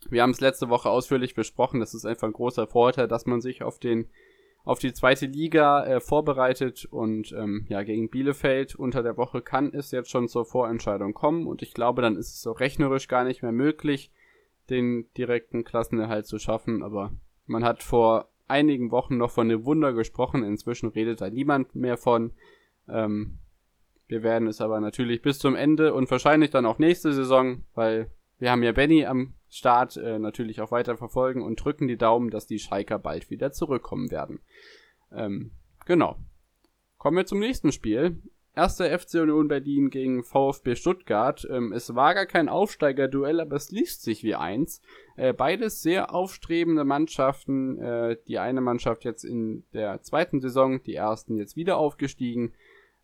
wir 0.09 0.23
haben 0.23 0.31
es 0.31 0.41
letzte 0.41 0.69
Woche 0.69 0.89
ausführlich 0.89 1.35
besprochen. 1.35 1.79
Das 1.79 1.93
ist 1.93 2.05
einfach 2.05 2.27
ein 2.27 2.33
großer 2.33 2.65
Vorteil, 2.65 3.07
dass 3.07 3.27
man 3.27 3.39
sich 3.39 3.61
auf 3.61 3.77
den 3.77 4.09
auf 4.67 4.79
die 4.79 4.91
zweite 4.91 5.27
Liga 5.27 5.85
äh, 5.85 5.99
vorbereitet 6.01 6.83
und 6.83 7.31
ähm, 7.31 7.65
ja 7.69 7.83
gegen 7.83 8.09
Bielefeld 8.09 8.75
unter 8.75 9.01
der 9.01 9.15
Woche 9.15 9.41
kann 9.41 9.73
es 9.73 9.91
jetzt 9.91 10.11
schon 10.11 10.27
zur 10.27 10.43
Vorentscheidung 10.43 11.13
kommen 11.13 11.47
und 11.47 11.61
ich 11.61 11.73
glaube, 11.73 12.01
dann 12.01 12.17
ist 12.17 12.33
es 12.33 12.41
so 12.41 12.51
rechnerisch 12.51 13.07
gar 13.07 13.23
nicht 13.23 13.41
mehr 13.43 13.53
möglich, 13.53 14.11
den 14.69 15.05
direkten 15.17 15.63
Klassenerhalt 15.63 16.25
zu 16.27 16.37
schaffen. 16.37 16.83
Aber 16.83 17.13
man 17.45 17.63
hat 17.63 17.81
vor 17.81 18.27
einigen 18.49 18.91
Wochen 18.91 19.15
noch 19.15 19.31
von 19.31 19.47
dem 19.47 19.63
Wunder 19.63 19.93
gesprochen. 19.93 20.43
Inzwischen 20.43 20.89
redet 20.89 21.21
da 21.21 21.29
niemand 21.29 21.73
mehr 21.73 21.95
von. 21.95 22.33
Ähm, 22.89 23.39
wir 24.09 24.21
werden 24.21 24.49
es 24.49 24.59
aber 24.59 24.81
natürlich 24.81 25.21
bis 25.21 25.39
zum 25.39 25.55
Ende 25.55 25.93
und 25.93 26.11
wahrscheinlich 26.11 26.49
dann 26.49 26.65
auch 26.65 26.77
nächste 26.77 27.13
Saison, 27.13 27.63
weil 27.73 28.11
wir 28.37 28.51
haben 28.51 28.63
ja 28.63 28.73
Benny 28.73 29.05
am 29.05 29.33
Start, 29.49 29.97
äh, 29.97 30.19
natürlich 30.19 30.61
auch 30.61 30.71
weiter 30.71 30.97
verfolgen 30.97 31.41
und 31.41 31.63
drücken 31.63 31.87
die 31.87 31.97
Daumen, 31.97 32.29
dass 32.29 32.47
die 32.47 32.59
Schalker 32.59 32.99
bald 32.99 33.29
wieder 33.29 33.51
zurückkommen 33.51 34.11
werden. 34.11 34.39
Ähm, 35.11 35.51
genau. 35.85 36.17
Kommen 36.97 37.17
wir 37.17 37.25
zum 37.25 37.39
nächsten 37.39 37.71
Spiel. 37.71 38.21
Erster 38.57 38.97
FC 38.97 39.21
Union 39.21 39.47
Berlin 39.47 39.91
gegen 39.91 40.23
VfB 40.23 40.75
Stuttgart. 40.75 41.47
Ähm, 41.47 41.71
es 41.73 41.93
war 41.93 42.15
gar 42.15 42.25
kein 42.25 42.49
Aufsteigerduell, 42.49 43.39
aber 43.39 43.55
es 43.55 43.69
liest 43.69 44.01
sich 44.01 44.23
wie 44.23 44.33
eins. 44.33 44.81
Äh, 45.15 45.33
beides 45.33 45.83
sehr 45.83 46.11
aufstrebende 46.11 46.83
Mannschaften. 46.83 47.77
Äh, 47.79 48.17
die 48.27 48.39
eine 48.39 48.61
Mannschaft 48.61 49.05
jetzt 49.05 49.23
in 49.23 49.63
der 49.73 50.01
zweiten 50.01 50.41
Saison, 50.41 50.81
die 50.81 50.95
ersten 50.95 51.37
jetzt 51.37 51.55
wieder 51.55 51.77
aufgestiegen. 51.77 52.53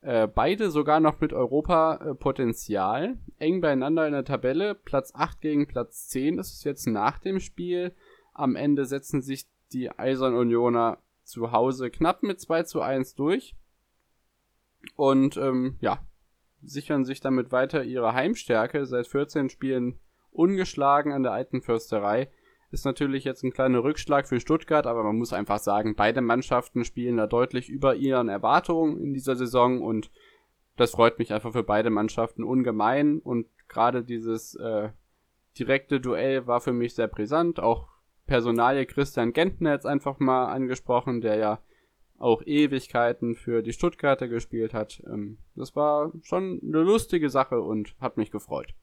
Äh, 0.03 0.27
beide 0.27 0.69
sogar 0.69 0.99
noch 0.99 1.21
mit 1.21 1.31
Europa-Potenzial. 1.31 3.17
Eng 3.39 3.61
beieinander 3.61 4.05
in 4.05 4.11
der 4.11 4.25
Tabelle. 4.25 4.75
Platz 4.75 5.13
8 5.15 5.39
gegen 5.39 5.65
Platz 5.65 6.09
10 6.09 6.39
ist 6.39 6.51
es 6.51 6.65
jetzt 6.65 6.87
nach 6.87 7.19
dem 7.19 7.39
Spiel. 7.39 7.95
Am 8.33 8.57
Ende 8.57 8.85
setzen 8.85 9.21
sich 9.21 9.47
die 9.71 9.89
Eisern 9.91 10.35
Unioner 10.35 10.97
zu 11.23 11.53
Hause 11.53 11.89
knapp 11.89 12.21
mit 12.21 12.41
2 12.41 12.63
zu 12.63 12.81
1 12.81 13.15
durch 13.15 13.55
und 14.97 15.37
ähm, 15.37 15.77
ja, 15.79 16.05
sichern 16.61 17.05
sich 17.05 17.21
damit 17.21 17.53
weiter 17.53 17.85
ihre 17.85 18.13
Heimstärke. 18.13 18.85
Seit 18.85 19.07
14 19.07 19.49
Spielen 19.49 20.01
ungeschlagen 20.31 21.13
an 21.13 21.23
der 21.23 21.31
alten 21.31 21.61
Försterei. 21.61 22.29
Ist 22.73 22.85
natürlich 22.85 23.23
jetzt 23.23 23.43
ein 23.43 23.53
kleiner 23.53 23.83
Rückschlag 23.83 24.27
für 24.27 24.39
Stuttgart, 24.39 24.87
aber 24.87 25.03
man 25.03 25.15
muss 25.15 25.31
einfach 25.31 25.59
sagen, 25.59 25.93
beide 25.95 26.21
Mannschaften 26.21 26.83
spielen 26.85 27.17
da 27.17 27.27
deutlich 27.27 27.69
über 27.69 27.93
ihren 27.93 28.29
Erwartungen 28.29 28.99
in 28.99 29.13
dieser 29.13 29.35
Saison 29.35 29.83
und 29.83 30.09
das 30.75 30.89
freut 30.89 31.19
mich 31.19 31.31
einfach 31.31 31.51
für 31.51 31.61
beide 31.61 31.91
Mannschaften 31.91 32.43
ungemein 32.43 33.19
und 33.19 33.45
gerade 33.67 34.03
dieses 34.03 34.55
äh, 34.55 34.89
direkte 35.55 36.01
Duell 36.01 36.47
war 36.47 36.61
für 36.61 36.73
mich 36.73 36.95
sehr 36.95 37.07
brisant. 37.07 37.59
Auch 37.59 37.89
Personalie 38.25 38.87
Christian 38.87 39.33
Gentner 39.33 39.73
jetzt 39.73 39.85
einfach 39.85 40.17
mal 40.17 40.47
angesprochen, 40.47 41.21
der 41.21 41.35
ja 41.35 41.59
auch 42.17 42.41
Ewigkeiten 42.43 43.35
für 43.35 43.61
die 43.61 43.73
Stuttgarter 43.73 44.27
gespielt 44.27 44.73
hat. 44.73 45.03
Ähm, 45.05 45.37
das 45.53 45.75
war 45.75 46.11
schon 46.23 46.59
eine 46.63 46.81
lustige 46.81 47.29
Sache 47.29 47.61
und 47.61 47.95
hat 47.99 48.17
mich 48.17 48.31
gefreut. 48.31 48.73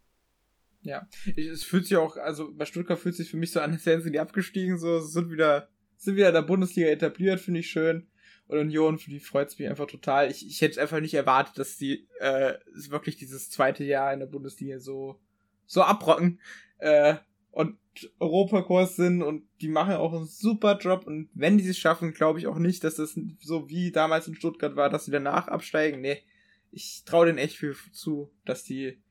Ja, 0.83 1.07
ich, 1.37 1.47
es 1.47 1.65
fühlt 1.65 1.87
sich 1.87 1.97
auch, 1.97 2.17
also 2.17 2.53
bei 2.55 2.65
Stuttgart 2.65 2.99
fühlt 2.99 3.15
sich 3.15 3.31
für 3.31 3.37
mich 3.37 3.53
so 3.53 3.61
an, 3.61 3.73
als 3.73 3.87
wären 3.87 4.03
sie 4.03 4.11
die 4.11 4.21
abgestiegen, 4.21 4.79
so 4.79 5.01
sind 5.01 5.31
wieder, 5.31 5.69
sind 5.97 6.17
wieder 6.17 6.29
in 6.29 6.35
der 6.35 6.43
Bundesliga 6.43 6.89
etabliert, 6.89 7.41
finde 7.41 7.61
ich 7.61 7.71
schön. 7.71 8.07
Und 8.47 8.59
Union, 8.59 8.99
für 8.99 9.11
die 9.11 9.21
freut 9.21 9.49
es 9.49 9.59
mich 9.59 9.69
einfach 9.69 9.87
total. 9.87 10.29
Ich, 10.31 10.45
ich 10.45 10.61
hätte 10.61 10.81
einfach 10.81 11.01
nicht 11.01 11.15
erwartet, 11.15 11.59
dass 11.59 11.77
die 11.77 12.09
äh, 12.19 12.55
wirklich 12.89 13.17
dieses 13.17 13.49
zweite 13.49 13.85
Jahr 13.85 14.13
in 14.13 14.19
der 14.19 14.27
Bundesliga 14.27 14.81
so, 14.81 15.21
so 15.67 15.83
abrocken. 15.83 16.41
Äh, 16.79 17.17
und 17.53 17.77
Europakurs 18.19 18.97
sind 18.97 19.23
und 19.23 19.45
die 19.61 19.69
machen 19.69 19.95
auch 19.95 20.13
einen 20.13 20.27
super 20.27 20.79
Job 20.79 21.07
und 21.07 21.29
wenn 21.35 21.59
die 21.59 21.69
es 21.69 21.79
schaffen, 21.79 22.13
glaube 22.13 22.39
ich 22.39 22.47
auch 22.47 22.59
nicht, 22.59 22.85
dass 22.85 22.95
das 22.95 23.19
so 23.41 23.69
wie 23.69 23.91
damals 23.91 24.29
in 24.29 24.35
Stuttgart 24.35 24.77
war, 24.77 24.89
dass 24.89 25.05
sie 25.05 25.11
danach 25.11 25.49
absteigen. 25.49 26.01
Nee, 26.01 26.23
ich 26.71 27.03
traue 27.05 27.27
denen 27.27 27.39
echt 27.39 27.57
viel 27.57 27.77
zu, 27.93 28.33
dass 28.45 28.65
die, 28.65 29.03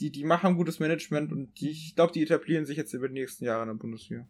die, 0.00 0.10
die 0.10 0.24
machen 0.24 0.56
gutes 0.56 0.78
Management 0.78 1.32
und 1.32 1.60
die, 1.60 1.70
ich 1.70 1.94
glaube, 1.94 2.12
die 2.12 2.22
etablieren 2.22 2.66
sich 2.66 2.76
jetzt 2.76 2.92
über 2.92 3.08
die 3.08 3.14
nächsten 3.14 3.44
Jahre 3.44 3.62
in 3.62 3.68
der 3.68 3.74
Bundesliga. 3.74 4.26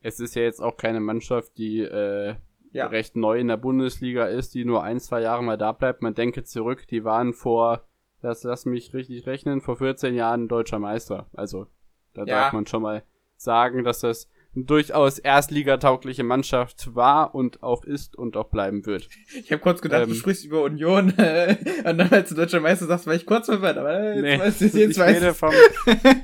Es 0.00 0.20
ist 0.20 0.34
ja 0.34 0.42
jetzt 0.42 0.60
auch 0.60 0.76
keine 0.76 1.00
Mannschaft, 1.00 1.56
die 1.58 1.80
äh, 1.80 2.34
ja. 2.72 2.86
recht 2.86 3.16
neu 3.16 3.38
in 3.38 3.48
der 3.48 3.56
Bundesliga 3.56 4.26
ist, 4.26 4.54
die 4.54 4.64
nur 4.64 4.82
ein, 4.82 5.00
zwei 5.00 5.22
Jahre 5.22 5.42
mal 5.42 5.56
da 5.56 5.72
bleibt. 5.72 6.02
Man 6.02 6.14
denke 6.14 6.44
zurück, 6.44 6.86
die 6.88 7.04
waren 7.04 7.32
vor, 7.32 7.86
das 8.20 8.42
lass 8.42 8.66
mich 8.66 8.94
richtig 8.94 9.26
rechnen, 9.26 9.60
vor 9.60 9.76
14 9.76 10.14
Jahren 10.14 10.48
deutscher 10.48 10.78
Meister. 10.78 11.28
Also 11.32 11.66
da 12.12 12.24
ja. 12.24 12.42
darf 12.42 12.52
man 12.52 12.66
schon 12.66 12.82
mal 12.82 13.02
sagen, 13.36 13.84
dass 13.84 14.00
das 14.00 14.28
durchaus 14.64 15.18
erstligataugliche 15.18 16.24
Mannschaft 16.24 16.94
war 16.94 17.34
und 17.34 17.62
auch 17.62 17.84
ist 17.84 18.16
und 18.16 18.36
auch 18.36 18.48
bleiben 18.48 18.86
wird. 18.86 19.08
Ich 19.34 19.52
habe 19.52 19.60
kurz 19.60 19.82
gedacht, 19.82 20.04
ähm, 20.04 20.08
du 20.08 20.14
sprichst 20.14 20.46
über 20.46 20.62
Union 20.62 21.10
äh, 21.18 21.56
und 21.84 21.98
dann 21.98 22.10
als 22.10 22.30
du 22.30 22.34
deutscher 22.34 22.60
Meister 22.60 22.86
sagst, 22.86 23.06
war 23.06 23.14
ich 23.14 23.26
kurz 23.26 23.46
verwirrt, 23.46 23.76
aber 23.76 24.14
jetzt 24.14 24.22
nee, 24.22 24.38
weißt 24.38 24.60
du, 24.60 24.64
jetzt 24.78 24.96
ich 24.96 25.02
rede 25.02 25.34
vom 25.34 25.52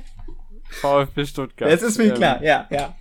VfB 0.81 1.25
Stuttgart. 1.25 1.69
Jetzt 1.69 1.83
ist 1.83 1.99
mir 1.99 2.05
ähm, 2.05 2.13
klar, 2.15 2.43
ja, 2.43 2.67
ja. 2.71 2.95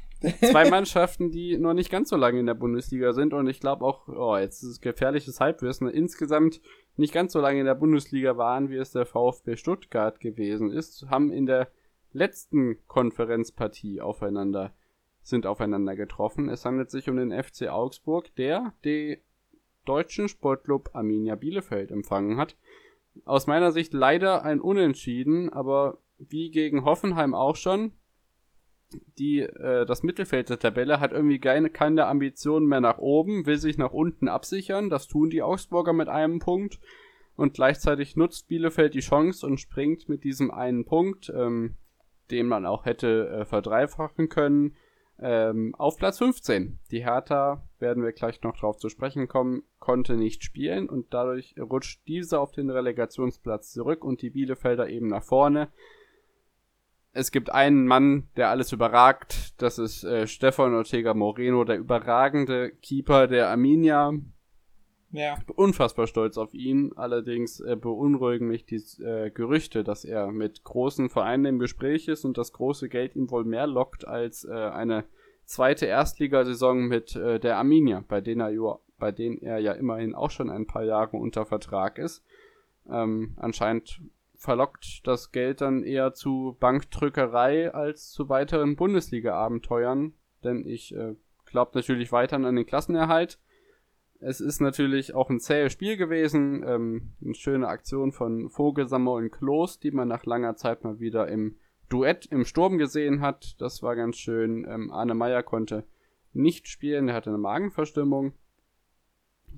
zwei 0.51 0.69
Mannschaften, 0.71 1.31
die 1.31 1.57
noch 1.57 1.73
nicht 1.73 1.91
ganz 1.91 2.11
so 2.11 2.17
lange 2.17 2.39
in 2.39 2.47
der 2.47 2.55
Bundesliga 2.55 3.15
sind 3.15 3.33
und 3.33 3.49
ich 3.49 3.59
glaube 3.59 3.87
auch, 3.87 4.09
oh, 4.09 4.37
jetzt 4.37 4.63
ist 4.63 4.69
es 4.69 4.81
gefährliches 4.83 5.41
Halbwissen, 5.41 5.89
insgesamt 5.89 6.61
nicht 6.97 7.15
ganz 7.15 7.33
so 7.33 7.41
lange 7.41 7.61
in 7.61 7.67
der 7.67 7.75
Bundesliga 7.75 8.37
waren, 8.37 8.69
wie 8.69 8.77
es 8.77 8.93
der 8.93 9.07
VfB 9.07 9.57
Stuttgart 9.57 10.21
gewesen 10.21 10.71
ist, 10.71 11.07
haben 11.09 11.33
in 11.33 11.47
der 11.47 11.69
letzten 12.13 12.77
Konferenzpartie 12.87 14.03
aufeinander 14.03 14.75
sind 15.23 15.47
aufeinander 15.47 15.97
getroffen. 15.97 16.49
Es 16.49 16.65
handelt 16.65 16.91
sich 16.91 17.09
um 17.09 17.17
den 17.17 17.33
FC 17.33 17.69
Augsburg, 17.69 18.35
der 18.37 18.75
die 18.85 19.19
deutschen 19.85 20.29
Sportclub 20.29 20.91
Arminia 20.95 21.35
Bielefeld 21.35 21.91
empfangen 21.91 22.37
hat. 22.37 22.57
Aus 23.25 23.47
meiner 23.47 23.73
Sicht 23.73 23.93
leider 23.93 24.45
ein 24.45 24.61
Unentschieden, 24.61 25.53
aber 25.53 25.99
wie 26.19 26.51
gegen 26.51 26.85
Hoffenheim 26.85 27.35
auch 27.35 27.57
schon, 27.57 27.93
die, 29.19 29.41
äh, 29.41 29.87
das 29.87 30.03
Mittelfeld 30.03 30.51
der 30.51 30.59
Tabelle 30.59 31.01
hat 31.01 31.13
irgendwie 31.13 31.39
keine, 31.39 31.71
keine 31.71 32.07
Ambitionen 32.07 32.67
mehr 32.67 32.81
nach 32.81 32.99
oben, 32.99 33.47
will 33.47 33.59
sich 33.59 33.79
nach 33.79 33.93
unten 33.93 34.29
absichern. 34.29 34.91
Das 34.91 35.09
tun 35.09 35.31
die 35.31 35.43
Augsburger 35.43 35.93
mit 35.93 36.09
einem 36.09 36.39
Punkt. 36.39 36.79
Und 37.35 37.55
gleichzeitig 37.55 38.17
nutzt 38.17 38.49
Bielefeld 38.49 38.95
die 38.95 39.01
Chance 39.01 39.47
und 39.47 39.59
springt 39.59 40.09
mit 40.09 40.25
diesem 40.25 40.51
einen 40.51 40.85
Punkt, 40.85 41.33
ähm, 41.35 41.77
den 42.31 42.47
man 42.47 42.67
auch 42.67 42.85
hätte 42.85 43.29
äh, 43.29 43.45
verdreifachen 43.45 44.29
können, 44.29 44.77
ähm, 45.19 45.75
auf 45.77 45.97
Platz 45.97 46.19
15. 46.19 46.79
Die 46.91 47.05
Hertha, 47.05 47.63
werden 47.79 48.03
wir 48.03 48.13
gleich 48.13 48.43
noch 48.43 48.57
drauf 48.57 48.79
zu 48.79 48.89
sprechen 48.89 49.29
kommen, 49.29 49.63
konnte 49.79 50.15
nicht 50.15 50.45
spielen 50.45 50.89
und 50.89 51.13
dadurch 51.13 51.55
rutscht 51.59 52.01
diese 52.07 52.41
auf 52.41 52.53
den 52.53 52.71
Relegationsplatz 52.71 53.73
zurück 53.73 54.05
und 54.05 54.23
die 54.23 54.31
Bielefelder 54.31 54.89
eben 54.89 55.09
nach 55.09 55.25
vorne. 55.25 55.69
Es 57.13 57.31
gibt 57.31 57.51
einen 57.51 57.87
Mann, 57.87 58.29
der 58.37 58.49
alles 58.49 58.73
überragt. 58.73 59.61
Das 59.61 59.79
ist 59.79 60.03
äh, 60.03 60.27
Stefan 60.27 60.75
Ortega 60.75 61.13
Moreno, 61.13 61.65
der 61.65 61.77
überragende 61.77 62.71
Keeper 62.71 63.27
der 63.27 63.51
Arminia. 63.51 64.15
Ja. 65.13 65.39
Unfassbar 65.55 66.07
stolz 66.07 66.39
auf 66.39 66.55
ihn. 66.55 66.93
Allerdings 66.97 67.61
äh, 67.61 67.77
beunruhigen 67.77 68.49
mich 68.49 68.65
die 68.65 68.83
äh, 69.03 69.31
Gerüchte, 69.31 69.85
dass 69.85 70.05
er 70.05 70.33
mit 70.33 70.65
großen 70.65 71.11
Vereinen 71.11 71.45
im 71.45 71.59
Gespräch 71.59 72.09
ist 72.09 72.25
und 72.25 72.39
das 72.39 72.53
große 72.53 72.89
Geld 72.89 73.15
ihm 73.15 73.31
wohl 73.31 73.45
mehr 73.45 73.67
lockt 73.67 74.07
als 74.07 74.45
äh, 74.45 74.53
eine 74.53 75.05
zweite 75.45 75.87
Erstligasaison 75.87 76.87
mit 76.87 77.15
äh, 77.15 77.39
der 77.39 77.59
Arminia, 77.59 78.05
bei 78.09 78.23
denen, 78.23 78.41
er, 78.41 78.79
bei 78.99 79.13
denen 79.13 79.39
er 79.39 79.59
ja 79.59 79.73
immerhin 79.73 80.15
auch 80.15 80.31
schon 80.31 80.49
ein 80.49 80.67
paar 80.67 80.85
Jahre 80.85 81.19
unter 81.19 81.45
Vertrag 81.45 81.99
ist. 81.99 82.25
Ähm, 82.91 83.35
anscheinend 83.37 84.01
verlockt 84.35 85.07
das 85.07 85.31
Geld 85.31 85.61
dann 85.61 85.85
eher 85.85 86.15
zu 86.15 86.57
Bankdrückerei 86.59 87.73
als 87.73 88.11
zu 88.11 88.29
weiteren 88.29 88.77
Bundesliga-Abenteuern, 88.77 90.15
denn 90.43 90.67
ich 90.67 90.97
äh, 90.97 91.15
glaube 91.45 91.73
natürlich 91.75 92.13
weiterhin 92.13 92.47
an 92.47 92.57
den 92.57 92.67
Klassenerhalt 92.67 93.39
es 94.23 94.41
ist 94.41 94.61
natürlich 94.61 95.15
auch 95.15 95.31
ein 95.31 95.41
zähes 95.41 95.73
Spiel 95.73 95.97
gewesen. 95.97 96.65
Ähm, 96.67 97.13
eine 97.23 97.35
schöne 97.35 97.69
Aktion 97.69 98.13
von 98.13 98.51
Vogelsammer 98.51 99.13
und 99.13 99.31
Klos, 99.31 99.81
die 99.81 99.91
man 99.91 100.09
nach 100.09 100.25
langer 100.25 100.57
Zeit 100.57 100.85
mal 100.85 101.01
wieder 101.01 101.29
im 101.29 101.57
Duett 101.89 102.27
im 102.27 102.45
Sturm 102.45 102.79
gesehen 102.79 103.21
hat. 103.21 103.61
Das 103.61 103.83
war 103.83 103.97
ganz 103.97 104.17
schön. 104.17 104.65
Ähm, 104.69 104.91
Arne 104.91 105.15
Meyer 105.15 105.43
konnte 105.43 105.85
nicht 106.33 106.69
spielen, 106.69 107.09
er 107.09 107.15
hatte 107.15 107.31
eine 107.31 107.39
Magenverstimmung. 107.39 108.33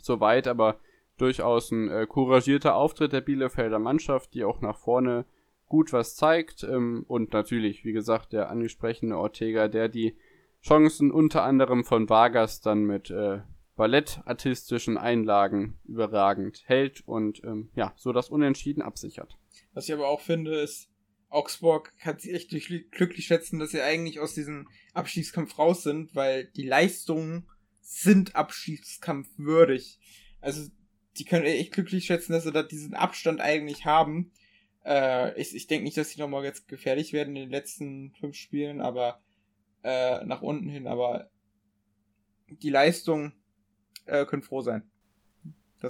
Soweit, 0.00 0.48
aber 0.48 0.80
durchaus 1.18 1.70
ein 1.70 1.88
äh, 1.88 2.06
couragierter 2.08 2.74
Auftritt 2.74 3.12
der 3.12 3.20
Bielefelder 3.20 3.78
Mannschaft, 3.78 4.34
die 4.34 4.44
auch 4.44 4.60
nach 4.60 4.78
vorne 4.78 5.26
gut 5.68 5.92
was 5.92 6.16
zeigt. 6.16 6.64
Ähm, 6.64 7.04
und 7.06 7.32
natürlich, 7.32 7.84
wie 7.84 7.92
gesagt, 7.92 8.32
der 8.32 8.50
angesprochene 8.50 9.16
Ortega, 9.16 9.68
der 9.68 9.88
die 9.88 10.16
Chancen 10.62 11.10
unter 11.10 11.44
anderem 11.44 11.84
von 11.84 12.08
Vargas 12.08 12.62
dann 12.62 12.84
mit 12.84 13.10
äh, 13.10 13.40
ballettartistischen 13.76 14.96
Einlagen 14.96 15.78
überragend 15.84 16.62
hält 16.66 17.06
und 17.06 17.42
ähm, 17.44 17.70
ja, 17.74 17.92
so 17.96 18.12
das 18.12 18.28
Unentschieden 18.28 18.82
absichert. 18.82 19.36
Was 19.72 19.88
ich 19.88 19.94
aber 19.94 20.08
auch 20.08 20.20
finde, 20.20 20.54
ist, 20.60 20.88
Augsburg 21.28 21.92
kann 21.98 22.18
sich 22.18 22.32
echt 22.32 22.50
glücklich 22.92 23.26
schätzen, 23.26 23.58
dass 23.58 23.70
sie 23.70 23.82
eigentlich 23.82 24.20
aus 24.20 24.34
diesem 24.34 24.68
Abschiedskampf 24.92 25.58
raus 25.58 25.82
sind, 25.82 26.14
weil 26.14 26.44
die 26.44 26.66
Leistungen 26.66 27.48
sind 27.80 28.36
Abschiedskampf 28.36 29.28
würdig. 29.36 29.98
Also 30.40 30.70
die 31.18 31.24
können 31.24 31.44
echt 31.44 31.72
glücklich 31.72 32.06
schätzen, 32.06 32.32
dass 32.32 32.44
sie 32.44 32.52
da 32.52 32.62
diesen 32.62 32.94
Abstand 32.94 33.40
eigentlich 33.40 33.84
haben. 33.84 34.32
Äh, 34.84 35.40
ich 35.40 35.54
ich 35.54 35.66
denke 35.66 35.84
nicht, 35.84 35.96
dass 35.96 36.10
sie 36.10 36.20
nochmal 36.20 36.44
jetzt 36.44 36.68
gefährlich 36.68 37.12
werden 37.12 37.34
in 37.34 37.42
den 37.42 37.50
letzten 37.50 38.12
fünf 38.12 38.36
Spielen, 38.36 38.80
aber 38.80 39.20
äh, 39.82 40.24
nach 40.24 40.42
unten 40.42 40.68
hin, 40.68 40.86
aber 40.86 41.30
die 42.48 42.70
Leistung 42.70 43.32
äh, 44.06 44.24
können 44.24 44.42
froh 44.42 44.60
sein. 44.60 44.82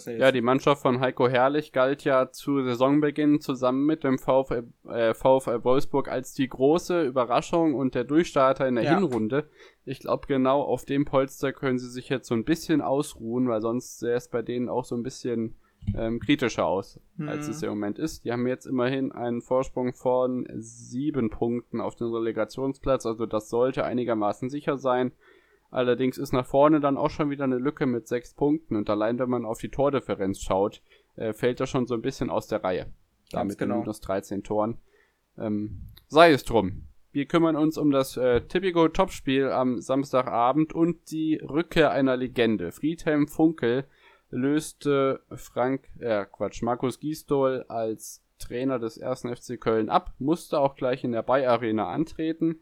ja, 0.07 0.33
die 0.33 0.41
Mannschaft 0.41 0.83
von 0.83 1.01
Heiko 1.01 1.29
Herrlich 1.29 1.71
galt 1.73 2.03
ja 2.05 2.31
zu 2.31 2.63
Saisonbeginn 2.65 3.41
zusammen 3.41 3.87
mit 3.87 4.03
dem 4.03 4.19
VfL, 4.19 4.65
äh, 4.89 5.15
VfL 5.15 5.63
Wolfsburg 5.63 6.09
als 6.09 6.35
die 6.35 6.49
große 6.49 7.05
Überraschung 7.05 7.75
und 7.75 7.95
der 7.95 8.05
Durchstarter 8.05 8.67
in 8.67 8.75
der 8.75 8.85
ja. 8.85 8.95
Hinrunde. 8.97 9.49
Ich 9.85 10.01
glaube, 10.01 10.27
genau 10.27 10.63
auf 10.63 10.85
dem 10.85 11.05
Polster 11.05 11.53
können 11.53 11.79
sie 11.79 11.89
sich 11.89 12.09
jetzt 12.09 12.27
so 12.27 12.35
ein 12.35 12.45
bisschen 12.45 12.81
ausruhen, 12.81 13.49
weil 13.49 13.61
sonst 13.61 14.01
sähe 14.01 14.15
es 14.15 14.29
bei 14.29 14.43
denen 14.43 14.69
auch 14.69 14.85
so 14.85 14.97
ein 14.97 15.05
bisschen 15.05 15.55
ähm, 15.97 16.19
kritischer 16.21 16.67
aus, 16.67 17.01
mhm. 17.17 17.29
als 17.29 17.49
es 17.49 17.63
im 17.63 17.71
Moment 17.71 17.99
ist. 17.99 18.25
Die 18.25 18.33
haben 18.33 18.47
jetzt 18.47 18.67
immerhin 18.67 19.13
einen 19.13 19.43
Vorsprung 19.43 19.93
von 19.95 20.47
sieben 20.55 21.31
Punkten 21.31 21.81
auf 21.81 21.95
den 21.95 22.09
Relegationsplatz, 22.09 23.07
also 23.07 23.27
das 23.27 23.49
sollte 23.49 23.85
einigermaßen 23.85 24.49
sicher 24.51 24.79
sein. 24.79 25.13
Allerdings 25.75 26.19
ist 26.19 26.33
nach 26.33 26.47
vorne 26.47 26.79
dann 26.79 26.97
auch 26.97 27.11
schon 27.11 27.31
wieder 27.31 27.43
eine 27.43 27.59
Lücke 27.59 27.87
mit 27.87 28.07
sechs 28.07 28.33
Punkten 28.33 28.77
und 28.77 28.89
allein 28.89 29.19
wenn 29.19 29.29
man 29.29 29.45
auf 29.45 29.59
die 29.59 29.71
Tordifferenz 29.71 30.41
schaut, 30.41 30.81
äh, 31.17 31.33
fällt 31.33 31.59
das 31.59 31.69
schon 31.69 31.89
so 31.89 31.95
ein 31.95 32.01
bisschen 32.01 32.31
aus 32.31 32.47
der 32.47 32.63
Reihe. 32.63 32.93
Damit 33.33 33.59
genau. 33.59 33.81
minus 33.81 34.01
13 34.01 34.45
Toren. 34.45 34.79
Ähm, 35.37 35.81
sei 36.07 36.31
es 36.31 36.45
drum. 36.45 36.85
Wir 37.11 37.27
kümmern 37.27 37.57
uns 37.57 37.77
um 37.77 37.91
das 37.91 38.17
äh, 38.17 38.43
Typico 38.43 38.87
Topspiel 38.87 39.49
am 39.49 39.81
Samstagabend 39.81 40.73
und 40.73 41.11
die 41.11 41.41
Rückkehr 41.43 41.91
einer 41.91 42.17
Legende. 42.17 42.71
Friedhelm 42.71 43.27
Funkel 43.27 43.85
löste 44.31 45.23
Frank, 45.35 45.89
äh, 45.99 46.25
Quatsch, 46.31 46.63
Markus 46.63 47.01
Gisdol 47.01 47.65
als 47.67 48.23
Trainer 48.39 48.79
des 48.79 48.97
ersten 48.97 49.35
FC 49.35 49.61
Köln 49.61 49.89
ab, 49.89 50.13
musste 50.21 50.61
auch 50.61 50.77
gleich 50.77 51.03
in 51.03 51.11
der 51.11 51.23
Bay 51.23 51.45
Arena 51.45 51.91
antreten. 51.91 52.61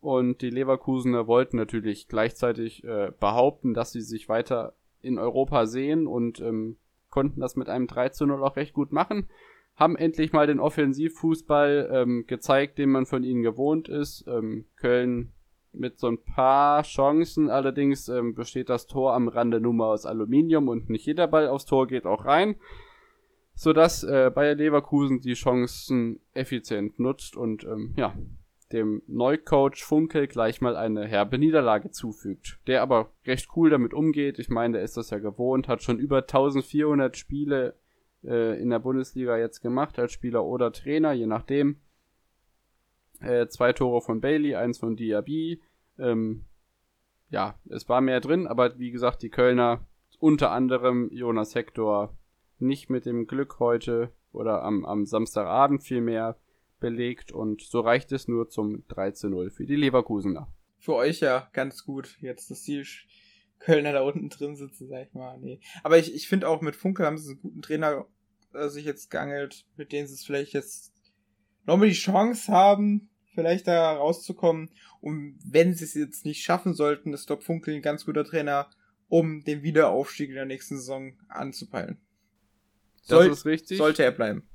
Und 0.00 0.42
die 0.42 0.50
Leverkusener 0.50 1.26
wollten 1.26 1.56
natürlich 1.56 2.08
gleichzeitig 2.08 2.84
äh, 2.84 3.10
behaupten, 3.18 3.74
dass 3.74 3.92
sie 3.92 4.00
sich 4.00 4.28
weiter 4.28 4.74
in 5.00 5.18
Europa 5.18 5.66
sehen 5.66 6.06
und 6.06 6.40
ähm, 6.40 6.76
konnten 7.10 7.40
das 7.40 7.56
mit 7.56 7.68
einem 7.68 7.86
3 7.86 8.10
zu 8.10 8.26
0 8.26 8.42
auch 8.42 8.56
recht 8.56 8.74
gut 8.74 8.92
machen. 8.92 9.28
Haben 9.74 9.96
endlich 9.96 10.32
mal 10.32 10.46
den 10.46 10.60
Offensivfußball 10.60 11.90
ähm, 11.92 12.24
gezeigt, 12.26 12.78
den 12.78 12.90
man 12.90 13.06
von 13.06 13.24
ihnen 13.24 13.42
gewohnt 13.42 13.88
ist. 13.88 14.24
Ähm, 14.28 14.66
Köln 14.76 15.32
mit 15.72 15.98
so 15.98 16.08
ein 16.08 16.22
paar 16.22 16.82
Chancen, 16.82 17.50
allerdings 17.50 18.08
ähm, 18.08 18.34
besteht 18.34 18.68
das 18.68 18.86
Tor 18.86 19.14
am 19.14 19.28
Rande 19.28 19.60
nur 19.60 19.74
mal 19.74 19.92
aus 19.92 20.06
Aluminium 20.06 20.68
und 20.68 20.90
nicht 20.90 21.06
jeder 21.06 21.28
Ball 21.28 21.48
aufs 21.48 21.66
Tor 21.66 21.86
geht 21.86 22.06
auch 22.06 22.24
rein. 22.24 22.56
Sodass 23.54 24.04
äh, 24.04 24.30
Bayer 24.32 24.54
Leverkusen 24.54 25.20
die 25.20 25.34
Chancen 25.34 26.20
effizient 26.32 26.98
nutzt 27.00 27.36
und 27.36 27.64
ähm, 27.64 27.94
ja, 27.96 28.14
dem 28.72 29.02
Neucoach 29.06 29.82
Funkel 29.84 30.26
gleich 30.26 30.60
mal 30.60 30.76
eine 30.76 31.06
herbe 31.06 31.38
Niederlage 31.38 31.90
zufügt. 31.90 32.58
Der 32.66 32.82
aber 32.82 33.10
recht 33.24 33.48
cool 33.56 33.70
damit 33.70 33.94
umgeht. 33.94 34.38
Ich 34.38 34.48
meine, 34.48 34.74
der 34.74 34.82
ist 34.82 34.96
das 34.96 35.10
ja 35.10 35.18
gewohnt, 35.18 35.68
hat 35.68 35.82
schon 35.82 35.98
über 35.98 36.18
1400 36.18 37.16
Spiele 37.16 37.74
äh, 38.24 38.60
in 38.60 38.70
der 38.70 38.78
Bundesliga 38.78 39.36
jetzt 39.38 39.60
gemacht 39.60 39.98
als 39.98 40.12
Spieler 40.12 40.44
oder 40.44 40.72
Trainer, 40.72 41.12
je 41.12 41.26
nachdem. 41.26 41.80
Äh, 43.20 43.48
zwei 43.48 43.72
Tore 43.72 44.00
von 44.00 44.20
Bailey, 44.20 44.54
eins 44.54 44.78
von 44.78 44.96
Diaby. 44.96 45.62
Ähm, 45.98 46.44
ja, 47.30 47.58
es 47.68 47.88
war 47.88 48.00
mehr 48.00 48.20
drin, 48.20 48.46
aber 48.46 48.78
wie 48.78 48.90
gesagt, 48.90 49.22
die 49.22 49.30
Kölner, 49.30 49.86
unter 50.18 50.50
anderem 50.50 51.10
Jonas 51.12 51.54
Hector, 51.54 52.16
nicht 52.58 52.90
mit 52.90 53.06
dem 53.06 53.26
Glück 53.26 53.58
heute 53.60 54.12
oder 54.32 54.62
am, 54.62 54.84
am 54.84 55.04
Samstagabend 55.04 55.82
vielmehr 55.82 56.36
belegt 56.80 57.32
und 57.32 57.62
so 57.62 57.80
reicht 57.80 58.12
es 58.12 58.28
nur 58.28 58.48
zum 58.48 58.84
13-0 58.88 59.50
für 59.50 59.66
die 59.66 59.76
Leverkusener. 59.76 60.52
Für 60.78 60.94
euch 60.94 61.20
ja 61.20 61.48
ganz 61.52 61.84
gut, 61.84 62.16
jetzt 62.20 62.50
dass 62.50 62.62
die 62.62 62.84
Kölner 63.58 63.92
da 63.92 64.02
unten 64.02 64.28
drin 64.28 64.56
sitzen, 64.56 64.88
sag 64.88 65.08
ich 65.08 65.14
mal. 65.14 65.38
Nee. 65.38 65.60
Aber 65.82 65.98
ich, 65.98 66.14
ich 66.14 66.28
finde 66.28 66.48
auch 66.48 66.60
mit 66.60 66.76
Funke 66.76 67.04
haben 67.04 67.18
sie 67.18 67.32
einen 67.32 67.40
guten 67.40 67.62
Trainer 67.62 68.06
äh, 68.54 68.68
sich 68.68 68.84
jetzt 68.84 69.10
geangelt, 69.10 69.66
mit 69.76 69.92
denen 69.92 70.06
sie 70.06 70.14
es 70.14 70.24
vielleicht 70.24 70.52
jetzt 70.52 70.92
nochmal 71.66 71.88
die 71.88 71.94
Chance 71.94 72.52
haben, 72.52 73.10
vielleicht 73.34 73.66
da 73.66 73.92
rauszukommen. 73.92 74.70
Und 75.00 75.38
wenn 75.44 75.74
sie 75.74 75.84
es 75.84 75.94
jetzt 75.94 76.24
nicht 76.24 76.42
schaffen 76.42 76.74
sollten, 76.74 77.12
ist 77.12 77.28
Doc 77.28 77.42
Funkel 77.42 77.74
ein 77.74 77.82
ganz 77.82 78.04
guter 78.04 78.24
Trainer, 78.24 78.70
um 79.08 79.42
den 79.44 79.62
Wiederaufstieg 79.62 80.28
in 80.28 80.36
der 80.36 80.44
nächsten 80.44 80.76
Saison 80.76 81.14
anzupeilen. 81.28 81.98
Soll, 83.02 83.28
das 83.28 83.38
ist 83.38 83.46
richtig. 83.46 83.78
Sollte 83.78 84.04
er 84.04 84.12
bleiben. 84.12 84.48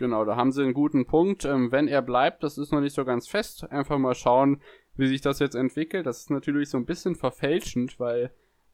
Genau, 0.00 0.24
da 0.24 0.34
haben 0.34 0.50
sie 0.50 0.62
einen 0.62 0.72
guten 0.72 1.04
Punkt. 1.04 1.44
Ähm, 1.44 1.72
wenn 1.72 1.86
er 1.86 2.00
bleibt, 2.00 2.42
das 2.42 2.56
ist 2.56 2.72
noch 2.72 2.80
nicht 2.80 2.94
so 2.94 3.04
ganz 3.04 3.28
fest. 3.28 3.70
Einfach 3.70 3.98
mal 3.98 4.14
schauen, 4.14 4.62
wie 4.96 5.06
sich 5.06 5.20
das 5.20 5.40
jetzt 5.40 5.54
entwickelt, 5.54 6.06
das 6.06 6.20
ist 6.20 6.30
natürlich 6.30 6.70
so 6.70 6.78
ein 6.78 6.86
bisschen 6.86 7.16
verfälschend, 7.16 8.00
weil 8.00 8.32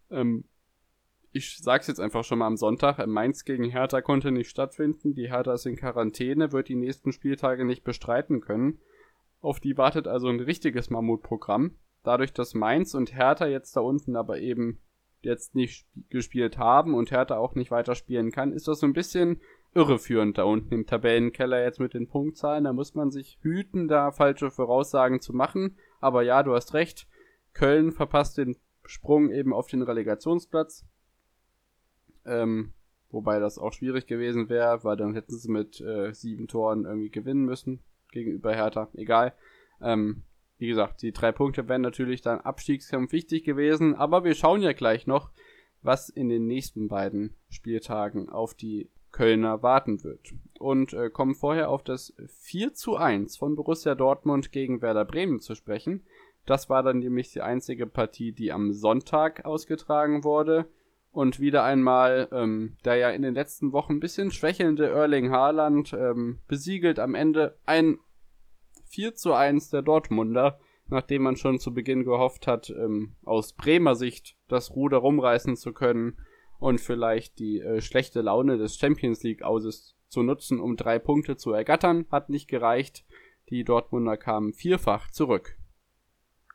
ähm, 0.09 0.45
ich 1.33 1.59
sag's 1.59 1.89
jetzt 1.89 1.99
einfach 1.99 2.23
schon 2.23 2.39
mal 2.39 2.47
am 2.47 2.57
Sonntag, 2.57 3.05
Mainz 3.09 3.45
gegen 3.45 3.65
Hertha 3.65 4.03
konnte 4.03 4.31
nicht 4.31 4.49
stattfinden. 4.49 5.15
Die 5.15 5.29
Hertha 5.29 5.53
ist 5.53 5.67
in 5.67 5.75
Quarantäne, 5.75 6.53
wird 6.53 6.69
die 6.69 6.77
nächsten 6.77 7.11
Spieltage 7.11 7.65
nicht 7.65 7.83
bestreiten 7.83 8.41
können. 8.41 8.79
Auf 9.41 9.59
die 9.59 9.77
wartet 9.77 10.07
also 10.07 10.29
ein 10.29 10.39
richtiges 10.39 10.91
Mammutprogramm. 10.91 11.75
Dadurch, 12.05 12.35
dass 12.35 12.55
Mainz 12.55 12.95
und 12.95 13.17
Hertha 13.17 13.47
jetzt 13.47 13.75
da 13.75 13.81
unten 13.81 14.15
aber 14.15 14.39
eben 14.39 14.79
jetzt 15.23 15.57
nicht 15.57 15.89
gespielt 16.09 16.57
haben 16.57 16.95
und 16.95 17.11
Hertha 17.11 17.37
auch 17.37 17.57
nicht 17.57 17.73
weiter 17.73 17.97
spielen 17.97 18.31
kann, 18.31 18.53
ist 18.53 18.69
das 18.69 18.79
so 18.79 18.87
ein 18.87 18.93
bisschen 18.93 19.41
irreführend 19.77 20.39
da 20.39 20.45
unten 20.45 20.73
im 20.73 20.87
Tabellenkeller 20.87 21.63
jetzt 21.63 21.79
mit 21.79 21.95
den 21.95 22.09
Punktzahlen. 22.09 22.65
Da 22.65 22.73
muss 22.73 22.95
man 22.95 23.11
sich 23.11 23.39
hüten, 23.43 23.87
da 23.87 24.11
falsche 24.11 24.51
Voraussagen 24.51 25.21
zu 25.21 25.35
machen. 25.35 25.77
Aber 26.01 26.23
ja, 26.23 26.43
du 26.43 26.55
hast 26.55 26.75
recht. 26.75 27.07
Köln 27.53 27.93
verpasst 27.93 28.39
den 28.39 28.57
Sprung 28.85 29.31
eben 29.31 29.53
auf 29.53 29.67
den 29.67 29.83
Relegationsplatz. 29.83 30.87
Ähm, 32.25 32.73
wobei 33.11 33.39
das 33.39 33.59
auch 33.59 33.73
schwierig 33.73 34.07
gewesen 34.07 34.49
wäre, 34.49 34.83
weil 34.83 34.97
dann 34.97 35.15
hätten 35.15 35.37
sie 35.37 35.51
mit 35.51 35.81
äh, 35.81 36.13
sieben 36.13 36.49
Toren 36.49 36.85
irgendwie 36.85 37.11
gewinnen 37.11 37.45
müssen 37.45 37.83
gegenüber 38.11 38.55
Hertha. 38.55 38.89
Egal. 38.95 39.35
Ähm, 39.81 40.23
wie 40.59 40.69
gesagt, 40.69 41.03
die 41.03 41.13
drei 41.13 41.33
Punkte 41.33 41.69
wären 41.69 41.83
natürlich 41.83 42.23
dann 42.23 42.41
Abstiegskampf 42.41 43.13
wichtig 43.13 43.45
gewesen, 43.45 43.95
aber 43.95 44.25
wir 44.25 44.35
schauen 44.35 44.63
ja 44.63 44.73
gleich 44.73 45.07
noch, 45.07 45.31
was 45.83 46.09
in 46.09 46.31
den 46.31 46.47
nächsten 46.47 46.89
beiden 46.89 47.37
Spieltagen 47.49 48.29
auf 48.29 48.55
die 48.55 48.91
Kölner 49.13 49.63
warten 49.63 50.05
wird. 50.05 50.35
Und 50.59 50.93
äh, 50.93 51.11
kommen 51.11 51.35
vorher 51.35 51.71
auf 51.71 51.83
das 51.83 52.15
4 52.41 52.75
zu 52.75 52.97
1 52.97 53.37
von 53.37 53.57
Borussia 53.57 53.95
Dortmund 53.95 54.53
gegen 54.53 54.83
Werder 54.83 55.05
Bremen 55.05 55.41
zu 55.41 55.55
sprechen. 55.55 56.05
Das 56.47 56.71
war 56.71 56.83
dann 56.83 57.01
nämlich 57.01 57.33
die 57.33 57.43
einzige 57.43 57.87
Partie, 57.87 58.33
die 58.33 58.53
am 58.53 58.73
Sonntag 58.73 59.45
ausgetragen 59.45 60.25
wurde. 60.25 60.67
Und 61.11 61.41
wieder 61.41 61.65
einmal 61.65 62.29
ähm, 62.31 62.77
der 62.85 62.97
ja 62.97 63.11
in 63.11 63.23
den 63.23 63.35
letzten 63.35 63.73
Wochen 63.73 63.95
ein 63.95 64.01
bisschen 64.01 64.31
schwächelnde 64.31 64.91
Erling 64.91 65.31
Haaland 65.31 65.95
ähm, 65.95 66.41
besiegelt 66.47 66.99
am 66.99 67.15
Ende 67.15 67.59
ein 67.65 67.99
4 68.91 69.15
zu 69.15 69.33
1 69.33 69.71
der 69.71 69.81
Dortmunder, 69.81 70.59
nachdem 70.89 71.23
man 71.23 71.37
schon 71.37 71.59
zu 71.59 71.73
Beginn 71.73 72.05
gehofft 72.05 72.47
hat, 72.47 72.69
ähm, 72.69 73.17
aus 73.25 73.55
Bremer 73.55 73.95
Sicht 73.95 74.37
das 74.49 74.77
Ruder 74.77 74.99
rumreißen 74.99 75.57
zu 75.57 75.73
können 75.73 76.19
und 76.59 76.81
vielleicht 76.81 77.39
die 77.39 77.61
äh, 77.61 77.81
schlechte 77.81 78.21
Laune 78.21 78.59
des 78.59 78.77
Champions 78.77 79.23
League 79.23 79.43
Auses 79.43 79.97
zu 80.09 80.23
nutzen, 80.23 80.61
um 80.61 80.77
drei 80.77 80.99
Punkte 80.99 81.37
zu 81.37 81.53
ergattern, 81.53 82.07
hat 82.11 82.31
nicht 82.31 82.49
gereicht. 82.49 83.05
Die 83.51 83.65
Dortmunder 83.65 84.17
kamen 84.17 84.53
vierfach 84.53 85.11
zurück. 85.11 85.57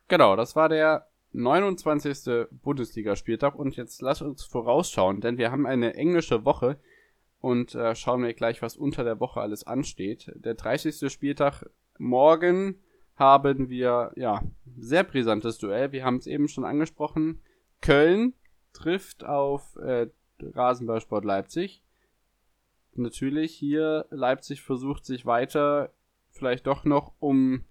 Genau, 0.08 0.36
das 0.36 0.56
war 0.56 0.68
der 0.68 1.08
29. 1.34 2.48
Bundesligaspieltag 2.52 3.56
und 3.56 3.78
jetzt 3.78 4.02
lass 4.02 4.22
uns 4.22 4.44
vorausschauen, 4.44 5.22
denn 5.22 5.38
wir 5.38 5.52
haben 5.52 5.66
eine 5.66 5.94
englische 5.96 6.44
Woche 6.44 6.80
und 7.40 7.74
äh, 7.76 7.96
schauen 7.96 8.24
wir 8.24 8.34
gleich, 8.34 8.62
was 8.62 8.76
unter 8.76 9.04
der 9.04 9.20
Woche 9.20 9.42
alles 9.42 9.66
ansteht. 9.66 10.32
Der 10.36 10.54
30. 10.54 11.12
Spieltag 11.12 11.64
morgen 11.98 12.82
haben 13.16 13.70
wir, 13.70 14.12
ja, 14.16 14.42
sehr 14.78 15.04
brisantes 15.04 15.58
Duell. 15.58 15.92
Wir 15.92 16.04
haben 16.04 16.18
es 16.18 16.28
eben 16.28 16.48
schon 16.48 16.66
angesprochen. 16.66 17.42
Köln 17.82 18.34
trifft 18.74 19.24
auf 19.24 19.76
äh, 19.78 20.08
Rasenballsport 20.42 21.26
Leipzig. 21.26 21.84
Natürlich 22.94 23.54
hier 23.54 24.06
Leipzig 24.10 24.62
versucht 24.62 25.06
sich 25.06 25.26
weiter 25.26 25.94
vielleicht 26.32 26.68
doch 26.68 26.84
noch 26.86 27.14
um 27.20 27.66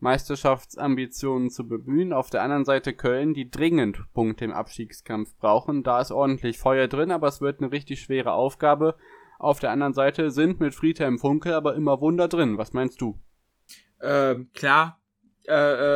Meisterschaftsambitionen 0.00 1.50
zu 1.50 1.66
bemühen. 1.66 2.12
Auf 2.12 2.30
der 2.30 2.42
anderen 2.42 2.64
Seite 2.64 2.92
Köln, 2.92 3.34
die 3.34 3.50
dringend 3.50 4.00
Punkte 4.12 4.44
im 4.44 4.52
Abstiegskampf 4.52 5.36
brauchen. 5.36 5.82
Da 5.82 6.00
ist 6.00 6.10
ordentlich 6.10 6.58
Feuer 6.58 6.88
drin, 6.88 7.10
aber 7.10 7.28
es 7.28 7.40
wird 7.40 7.60
eine 7.60 7.72
richtig 7.72 8.00
schwere 8.00 8.32
Aufgabe. 8.32 8.96
Auf 9.38 9.60
der 9.60 9.70
anderen 9.70 9.94
Seite 9.94 10.30
sind 10.30 10.60
mit 10.60 10.74
Friedhelm 10.74 11.18
Funke 11.18 11.54
aber 11.54 11.74
immer 11.74 12.00
Wunder 12.00 12.28
drin. 12.28 12.58
Was 12.58 12.72
meinst 12.72 13.00
du? 13.00 13.18
Ähm, 14.02 14.50
klar, 14.52 15.00
äh, 15.46 15.52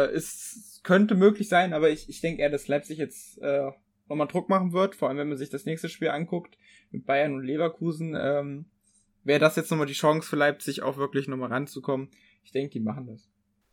äh, 0.06 0.10
es 0.12 0.80
könnte 0.84 1.14
möglich 1.14 1.48
sein, 1.48 1.72
aber 1.72 1.90
ich, 1.90 2.08
ich 2.08 2.20
denke 2.20 2.42
eher, 2.42 2.50
dass 2.50 2.68
Leipzig 2.68 2.98
jetzt 2.98 3.38
äh, 3.42 3.70
nochmal 4.08 4.26
Druck 4.26 4.48
machen 4.48 4.72
wird, 4.72 4.94
vor 4.94 5.08
allem 5.08 5.18
wenn 5.18 5.28
man 5.28 5.38
sich 5.38 5.50
das 5.50 5.64
nächste 5.64 5.88
Spiel 5.88 6.08
anguckt 6.08 6.56
mit 6.90 7.06
Bayern 7.06 7.34
und 7.34 7.44
Leverkusen, 7.44 8.16
ähm, 8.18 8.66
wäre 9.24 9.40
das 9.40 9.56
jetzt 9.56 9.70
nochmal 9.70 9.86
die 9.86 9.92
Chance 9.92 10.28
für 10.28 10.36
Leipzig 10.36 10.82
auch 10.82 10.96
wirklich 10.96 11.28
nochmal 11.28 11.50
ranzukommen. 11.50 12.08
Ich 12.42 12.52
denke, 12.52 12.70
die 12.70 12.80
machen 12.80 13.06
das. 13.06 13.28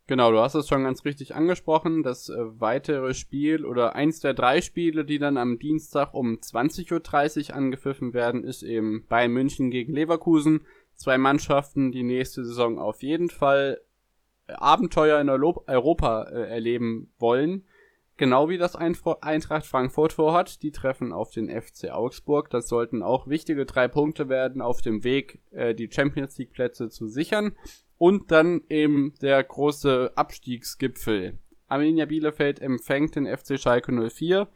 Genau, 0.07 0.31
du 0.31 0.39
hast 0.39 0.53
es 0.53 0.67
schon 0.67 0.83
ganz 0.83 1.03
richtig 1.03 1.33
angesprochen. 1.33 2.03
Das 2.03 2.29
äh, 2.29 2.35
weitere 2.59 3.15
Spiel 3.15 3.65
oder 3.65 3.95
eins 3.95 4.19
der 4.19 4.35
drei 4.35 4.61
Spiele, 4.61 5.03
die 5.03 5.17
dann 5.17 5.37
am 5.37 5.57
Dienstag 5.57 6.13
um 6.13 6.35
20.30 6.35 7.49
Uhr 7.49 7.55
angepfiffen 7.55 8.13
werden, 8.13 8.43
ist 8.43 8.61
eben 8.61 9.07
Bayern 9.07 9.31
München 9.31 9.71
gegen 9.71 9.93
Leverkusen. 9.93 10.61
Zwei 10.93 11.17
Mannschaften, 11.17 11.91
die 11.91 12.03
nächste 12.03 12.45
Saison 12.45 12.77
auf 12.77 13.01
jeden 13.01 13.29
Fall 13.29 13.81
Abenteuer 14.47 15.19
in 15.19 15.29
Europa 15.29 16.23
äh, 16.23 16.49
erleben 16.49 17.11
wollen. 17.17 17.65
Genau 18.17 18.47
wie 18.47 18.57
das 18.57 18.75
Eintracht 18.75 19.65
Frankfurt 19.65 20.13
vorhat. 20.13 20.63
Die 20.63 20.71
treffen 20.71 21.11
auf 21.11 21.31
den 21.31 21.49
FC 21.49 21.91
Augsburg. 21.91 22.49
Das 22.49 22.69
sollten 22.69 23.03
auch 23.03 23.27
wichtige 23.27 23.65
drei 23.65 23.89
Punkte 23.89 24.29
werden 24.29 24.61
auf 24.61 24.81
dem 24.81 25.03
Weg, 25.03 25.39
äh, 25.51 25.75
die 25.75 25.89
Champions 25.91 26.37
League 26.37 26.53
Plätze 26.53 26.89
zu 26.89 27.07
sichern. 27.07 27.57
Und 27.97 28.31
dann 28.31 28.61
eben 28.69 29.13
der 29.21 29.43
große 29.43 30.13
Abstiegsgipfel. 30.15 31.39
Arminia 31.67 32.05
Bielefeld 32.05 32.61
empfängt 32.61 33.15
den 33.15 33.25
FC 33.25 33.59
Schalke 33.59 33.91
04. 33.91 34.47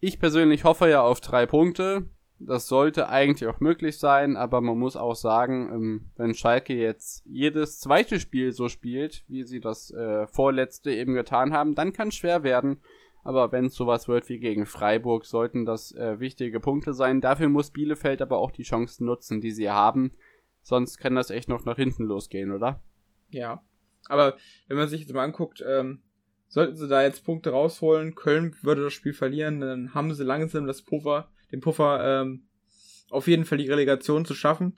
Ich 0.00 0.18
persönlich 0.18 0.64
hoffe 0.64 0.88
ja 0.88 1.02
auf 1.02 1.20
drei 1.20 1.46
Punkte. 1.46 2.08
Das 2.46 2.66
sollte 2.66 3.08
eigentlich 3.08 3.48
auch 3.48 3.60
möglich 3.60 3.98
sein, 3.98 4.36
aber 4.36 4.60
man 4.60 4.78
muss 4.78 4.96
auch 4.96 5.14
sagen, 5.14 5.70
ähm, 5.72 6.10
wenn 6.16 6.34
Schalke 6.34 6.74
jetzt 6.74 7.24
jedes 7.26 7.78
zweite 7.78 8.18
Spiel 8.18 8.52
so 8.52 8.68
spielt, 8.68 9.24
wie 9.28 9.44
sie 9.44 9.60
das 9.60 9.90
äh, 9.90 10.26
vorletzte 10.26 10.90
eben 10.90 11.14
getan 11.14 11.52
haben, 11.52 11.74
dann 11.74 11.92
kann 11.92 12.08
es 12.08 12.14
schwer 12.14 12.42
werden. 12.42 12.80
Aber 13.24 13.52
wenn 13.52 13.66
es 13.66 13.74
sowas 13.74 14.08
wird 14.08 14.28
wie 14.28 14.38
gegen 14.38 14.66
Freiburg, 14.66 15.24
sollten 15.24 15.64
das 15.64 15.92
äh, 15.92 16.18
wichtige 16.18 16.58
Punkte 16.58 16.92
sein. 16.92 17.20
Dafür 17.20 17.48
muss 17.48 17.70
Bielefeld 17.70 18.20
aber 18.20 18.38
auch 18.38 18.50
die 18.50 18.64
Chancen 18.64 19.06
nutzen, 19.06 19.40
die 19.40 19.52
sie 19.52 19.70
haben. 19.70 20.12
Sonst 20.62 20.98
kann 20.98 21.14
das 21.14 21.30
echt 21.30 21.48
noch 21.48 21.64
nach 21.64 21.76
hinten 21.76 22.04
losgehen, 22.04 22.52
oder? 22.52 22.82
Ja. 23.30 23.62
Aber 24.08 24.36
wenn 24.66 24.76
man 24.76 24.88
sich 24.88 25.00
jetzt 25.00 25.12
mal 25.12 25.22
anguckt, 25.22 25.62
ähm, 25.66 26.02
sollten 26.48 26.76
sie 26.76 26.88
da 26.88 27.02
jetzt 27.02 27.24
Punkte 27.24 27.50
rausholen, 27.50 28.14
Köln 28.14 28.56
würde 28.62 28.82
das 28.82 28.92
Spiel 28.92 29.12
verlieren, 29.14 29.60
dann 29.60 29.94
haben 29.94 30.12
sie 30.12 30.24
langsam 30.24 30.66
das 30.66 30.82
Puffer 30.82 31.30
den 31.52 31.60
Puffer 31.60 32.22
ähm, 32.22 32.44
auf 33.10 33.28
jeden 33.28 33.44
Fall 33.44 33.58
die 33.58 33.68
Relegation 33.68 34.24
zu 34.24 34.34
schaffen. 34.34 34.76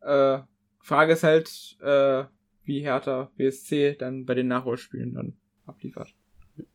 Äh, 0.00 0.40
Frage 0.80 1.12
ist 1.12 1.22
halt, 1.22 1.78
äh, 1.80 2.24
wie 2.64 2.80
Hertha 2.80 3.30
BSC 3.36 3.96
dann 3.96 4.26
bei 4.26 4.34
den 4.34 4.48
Nachholspielen 4.48 5.14
dann 5.14 5.36
abliefert. 5.66 6.14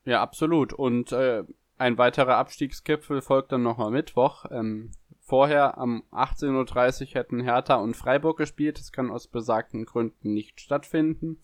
Ja, 0.05 0.21
absolut. 0.21 0.73
Und 0.73 1.11
äh, 1.11 1.43
ein 1.77 1.97
weiterer 1.97 2.37
Abstiegsgipfel 2.37 3.21
folgt 3.21 3.51
dann 3.51 3.63
noch 3.63 3.79
am 3.79 3.93
Mittwoch. 3.93 4.45
Ähm, 4.49 4.91
vorher 5.19 5.77
am 5.77 6.03
18.30 6.11 7.01
Uhr 7.01 7.13
hätten 7.15 7.41
Hertha 7.41 7.75
und 7.75 7.95
Freiburg 7.95 8.37
gespielt. 8.37 8.79
Das 8.79 8.91
kann 8.91 9.11
aus 9.11 9.27
besagten 9.27 9.85
Gründen 9.85 10.33
nicht 10.33 10.61
stattfinden. 10.61 11.37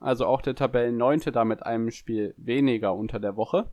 Also 0.00 0.26
auch 0.26 0.42
der 0.42 0.54
Tabellen 0.54 0.96
9. 0.96 1.20
da 1.32 1.44
mit 1.44 1.62
einem 1.62 1.90
Spiel 1.90 2.34
weniger 2.36 2.94
unter 2.94 3.20
der 3.20 3.36
Woche. 3.36 3.70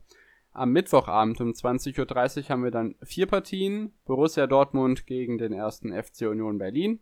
Am 0.58 0.72
Mittwochabend 0.72 1.40
um 1.40 1.50
20.30 1.52 2.42
Uhr 2.42 2.48
haben 2.48 2.64
wir 2.64 2.72
dann 2.72 2.96
vier 3.04 3.26
Partien. 3.26 3.92
Borussia 4.06 4.48
Dortmund 4.48 5.06
gegen 5.06 5.38
den 5.38 5.52
ersten 5.52 5.92
FC 5.92 6.22
Union 6.22 6.58
Berlin. 6.58 6.98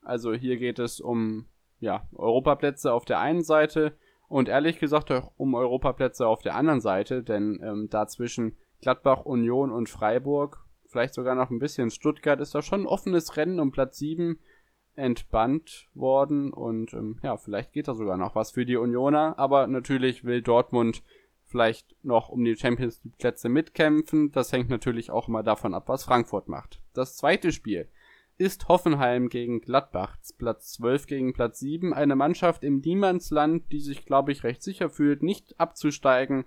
Also 0.00 0.32
hier 0.32 0.56
geht 0.56 0.78
es 0.78 1.00
um 1.00 1.44
ja, 1.80 2.08
Europaplätze 2.14 2.94
auf 2.94 3.04
der 3.04 3.20
einen 3.20 3.42
Seite 3.42 3.92
und 4.28 4.48
ehrlich 4.48 4.78
gesagt 4.78 5.12
auch 5.12 5.32
um 5.36 5.54
Europaplätze 5.54 6.26
auf 6.26 6.40
der 6.40 6.54
anderen 6.54 6.80
Seite, 6.80 7.22
denn 7.22 7.60
ähm, 7.62 7.88
dazwischen 7.90 8.56
Gladbach, 8.80 9.26
Union 9.26 9.70
und 9.70 9.90
Freiburg, 9.90 10.64
vielleicht 10.88 11.12
sogar 11.12 11.34
noch 11.34 11.50
ein 11.50 11.58
bisschen 11.58 11.90
Stuttgart, 11.90 12.40
ist 12.40 12.54
da 12.54 12.62
schon 12.62 12.84
ein 12.84 12.86
offenes 12.86 13.36
Rennen 13.36 13.60
um 13.60 13.70
Platz 13.70 13.98
7 13.98 14.38
entbannt 14.94 15.90
worden 15.92 16.54
und 16.54 16.94
ähm, 16.94 17.18
ja, 17.22 17.36
vielleicht 17.36 17.72
geht 17.72 17.86
da 17.86 17.94
sogar 17.94 18.16
noch 18.16 18.34
was 18.34 18.52
für 18.52 18.64
die 18.64 18.76
Unioner, 18.76 19.38
aber 19.38 19.66
natürlich 19.66 20.24
will 20.24 20.40
Dortmund 20.40 21.02
vielleicht 21.54 21.94
noch 22.02 22.30
um 22.30 22.44
die 22.44 22.56
Champions 22.56 23.00
League 23.04 23.16
Plätze 23.16 23.48
mitkämpfen. 23.48 24.32
Das 24.32 24.50
hängt 24.50 24.70
natürlich 24.70 25.12
auch 25.12 25.28
immer 25.28 25.44
davon 25.44 25.72
ab, 25.72 25.84
was 25.86 26.02
Frankfurt 26.02 26.48
macht. 26.48 26.82
Das 26.94 27.16
zweite 27.16 27.52
Spiel 27.52 27.88
ist 28.38 28.66
Hoffenheim 28.66 29.28
gegen 29.28 29.60
Gladbach, 29.60 30.16
Platz 30.36 30.72
12 30.72 31.06
gegen 31.06 31.32
Platz 31.32 31.60
7. 31.60 31.94
Eine 31.94 32.16
Mannschaft 32.16 32.64
im 32.64 32.80
Niemandsland, 32.80 33.70
die 33.70 33.78
sich, 33.78 34.04
glaube 34.04 34.32
ich, 34.32 34.42
recht 34.42 34.64
sicher 34.64 34.90
fühlt, 34.90 35.22
nicht 35.22 35.54
abzusteigen 35.60 36.44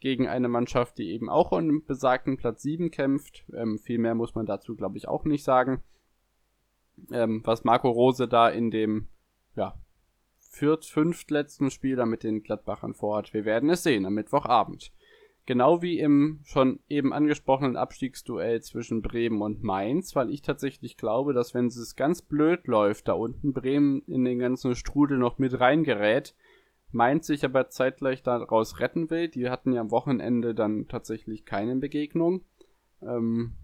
gegen 0.00 0.26
eine 0.26 0.48
Mannschaft, 0.48 0.98
die 0.98 1.12
eben 1.12 1.30
auch 1.30 1.52
um 1.52 1.84
besagten 1.84 2.36
Platz 2.36 2.62
7 2.62 2.90
kämpft. 2.90 3.44
Ähm, 3.54 3.78
viel 3.78 3.98
mehr 3.98 4.16
muss 4.16 4.34
man 4.34 4.44
dazu, 4.44 4.74
glaube 4.74 4.98
ich, 4.98 5.06
auch 5.06 5.24
nicht 5.24 5.44
sagen. 5.44 5.84
Ähm, 7.12 7.42
was 7.44 7.62
Marco 7.62 7.90
Rose 7.90 8.26
da 8.26 8.48
in 8.48 8.72
dem 8.72 9.06
ja, 9.54 9.78
viert, 10.58 10.84
fünftletzten 10.84 11.70
Spieler 11.70 12.06
mit 12.06 12.22
den 12.22 12.42
Gladbachern 12.42 12.94
vorhat. 12.94 13.32
Wir 13.32 13.44
werden 13.44 13.70
es 13.70 13.82
sehen 13.82 14.04
am 14.06 14.14
Mittwochabend. 14.14 14.92
Genau 15.46 15.80
wie 15.80 15.98
im 15.98 16.40
schon 16.44 16.80
eben 16.90 17.14
angesprochenen 17.14 17.76
Abstiegsduell 17.76 18.60
zwischen 18.60 19.00
Bremen 19.00 19.40
und 19.40 19.62
Mainz, 19.62 20.14
weil 20.14 20.28
ich 20.28 20.42
tatsächlich 20.42 20.98
glaube, 20.98 21.32
dass 21.32 21.54
wenn 21.54 21.68
es 21.68 21.96
ganz 21.96 22.20
blöd 22.20 22.66
läuft, 22.66 23.08
da 23.08 23.14
unten 23.14 23.54
Bremen 23.54 24.02
in 24.06 24.26
den 24.26 24.38
ganzen 24.38 24.74
Strudel 24.74 25.16
noch 25.16 25.38
mit 25.38 25.58
reingerät, 25.58 26.34
Mainz 26.90 27.26
sich 27.26 27.44
aber 27.44 27.70
zeitgleich 27.70 28.22
daraus 28.22 28.80
retten 28.80 29.10
will. 29.10 29.28
Die 29.28 29.48
hatten 29.48 29.72
ja 29.72 29.80
am 29.80 29.90
Wochenende 29.90 30.54
dann 30.54 30.86
tatsächlich 30.88 31.44
keine 31.44 31.76
Begegnung. 31.76 32.42
Ähm, 33.02 33.54